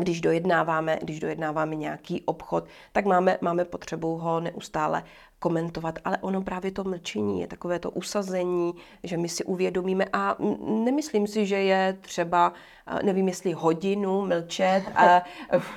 když 0.00 0.20
dojednáváme, 0.20 0.98
když 1.02 1.20
dojednáváme 1.20 1.76
nějaký 1.76 2.22
obchod, 2.24 2.64
tak 2.92 3.04
máme, 3.04 3.38
máme 3.40 3.64
potřebu 3.64 4.16
ho 4.16 4.40
neustále 4.40 5.04
komentovat, 5.38 5.98
ale 6.04 6.18
ono 6.20 6.42
právě 6.42 6.70
to 6.70 6.84
mlčení 6.84 7.40
je 7.40 7.46
takové 7.46 7.78
to 7.78 7.90
usazení, 7.90 8.74
že 9.04 9.16
my 9.16 9.28
si 9.28 9.44
uvědomíme 9.44 10.04
a 10.12 10.36
nemyslím 10.84 11.26
si, 11.26 11.46
že 11.46 11.56
je 11.56 11.98
třeba, 12.00 12.52
eh, 12.86 13.02
nevím 13.02 13.28
jestli 13.28 13.52
hodinu 13.52 14.26
mlčet, 14.26 14.82
a, 14.96 15.22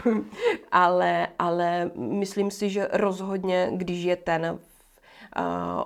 ale, 0.72 1.28
ale 1.40 1.92
myslím 1.96 2.52
si, 2.52 2.70
že 2.70 2.88
rozhodně, 2.94 3.70
když 3.74 4.04
je 4.04 4.16
ten 4.16 4.60
a, 5.36 5.86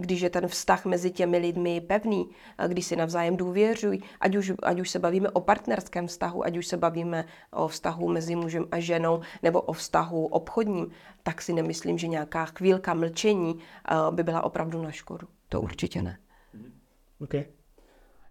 když 0.00 0.20
je 0.20 0.30
ten 0.30 0.48
vztah 0.48 0.84
mezi 0.84 1.10
těmi 1.10 1.38
lidmi 1.38 1.80
pevný, 1.80 2.30
když 2.68 2.86
si 2.86 2.96
navzájem 2.96 3.36
důvěřují, 3.36 4.02
ať 4.20 4.36
už, 4.36 4.52
ať 4.62 4.80
už 4.80 4.90
se 4.90 4.98
bavíme 4.98 5.30
o 5.30 5.40
partnerském 5.40 6.06
vztahu, 6.06 6.44
ať 6.44 6.56
už 6.56 6.66
se 6.66 6.76
bavíme 6.76 7.24
o 7.50 7.68
vztahu 7.68 8.08
mezi 8.08 8.36
mužem 8.36 8.64
a 8.70 8.80
ženou 8.80 9.20
nebo 9.42 9.60
o 9.60 9.72
vztahu 9.72 10.26
obchodním, 10.26 10.90
tak 11.22 11.42
si 11.42 11.52
nemyslím, 11.52 11.98
že 11.98 12.06
nějaká 12.06 12.44
chvílka 12.44 12.94
mlčení 12.94 13.58
a, 13.84 14.10
by 14.10 14.22
byla 14.22 14.44
opravdu 14.44 14.82
na 14.82 14.90
škodu. 14.90 15.28
To 15.48 15.60
určitě 15.60 16.02
ne. 16.02 16.18
Okay. 17.20 17.44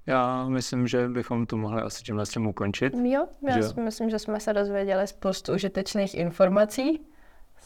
Já 0.08 0.48
myslím, 0.48 0.88
že 0.88 1.08
bychom 1.10 1.46
to 1.46 1.58
mohli 1.58 1.82
asi 1.82 2.04
tímhle 2.04 2.26
s 2.26 2.30
tím 2.30 2.48
ukončit. 2.48 2.94
Jo, 3.04 3.28
já 3.48 3.56
Že- 3.56 3.64
si 3.64 3.82
myslím, 3.82 4.10
že 4.10 4.20
jsme 4.20 4.40
se 4.40 4.54
dozvěděli 4.54 5.08
spoustu 5.08 5.54
užitečných 5.54 6.16
informací. 6.16 7.06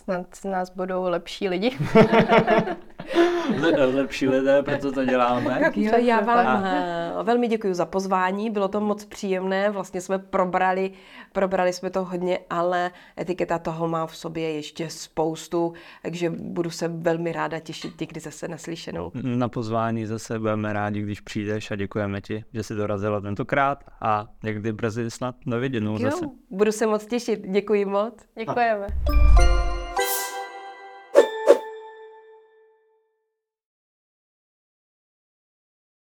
Snad 0.10 0.36
z 0.36 0.44
nás 0.44 0.70
budou 0.70 1.04
lepší 1.04 1.50
lidi. 1.50 1.78
Le- 3.62 3.86
lepší 3.86 4.28
lidé, 4.28 4.64
proto 4.64 4.92
to 4.92 5.06
děláme. 5.06 5.62
Jo, 5.76 5.92
já 5.98 6.20
vám 6.22 6.66
eh, 6.66 7.12
velmi 7.24 7.48
děkuji 7.48 7.74
za 7.74 7.86
pozvání, 7.86 8.50
bylo 8.50 8.68
to 8.68 8.82
moc 8.82 9.06
příjemné, 9.06 9.70
vlastně 9.70 10.02
jsme 10.02 10.20
probrali, 10.20 10.92
probrali 11.32 11.74
jsme 11.74 11.90
to 11.90 12.04
hodně, 12.06 12.40
ale 12.50 12.92
etiketa 13.20 13.60
toho 13.60 13.88
má 13.88 14.08
v 14.08 14.16
sobě 14.16 14.54
ještě 14.54 14.90
spoustu, 14.90 15.74
takže 16.04 16.30
budu 16.30 16.70
se 16.70 16.88
velmi 16.88 17.32
ráda 17.32 17.60
těšit 17.60 18.00
někdy 18.00 18.20
zase 18.20 18.48
naslyšenou. 18.48 19.12
Na 19.24 19.50
pozvání 19.50 20.06
zase 20.06 20.40
budeme 20.40 20.74
rádi, 20.74 21.02
když 21.02 21.22
přijdeš 21.22 21.72
a 21.72 21.76
děkujeme 21.76 22.22
ti, 22.22 22.44
že 22.54 22.64
jsi 22.64 22.76
dorazila 22.76 23.22
tentokrát 23.22 23.84
a 24.02 24.28
někdy 24.44 24.74
brzy 24.74 25.12
snad 25.12 25.36
na 25.46 25.58
viděnou 25.58 25.98
zase. 25.98 26.26
budu 26.50 26.72
se 26.72 26.88
moc 26.88 27.06
těšit, 27.06 27.46
děkuji 27.48 27.86
moc. 27.86 28.14
Děkujeme. 28.40 28.88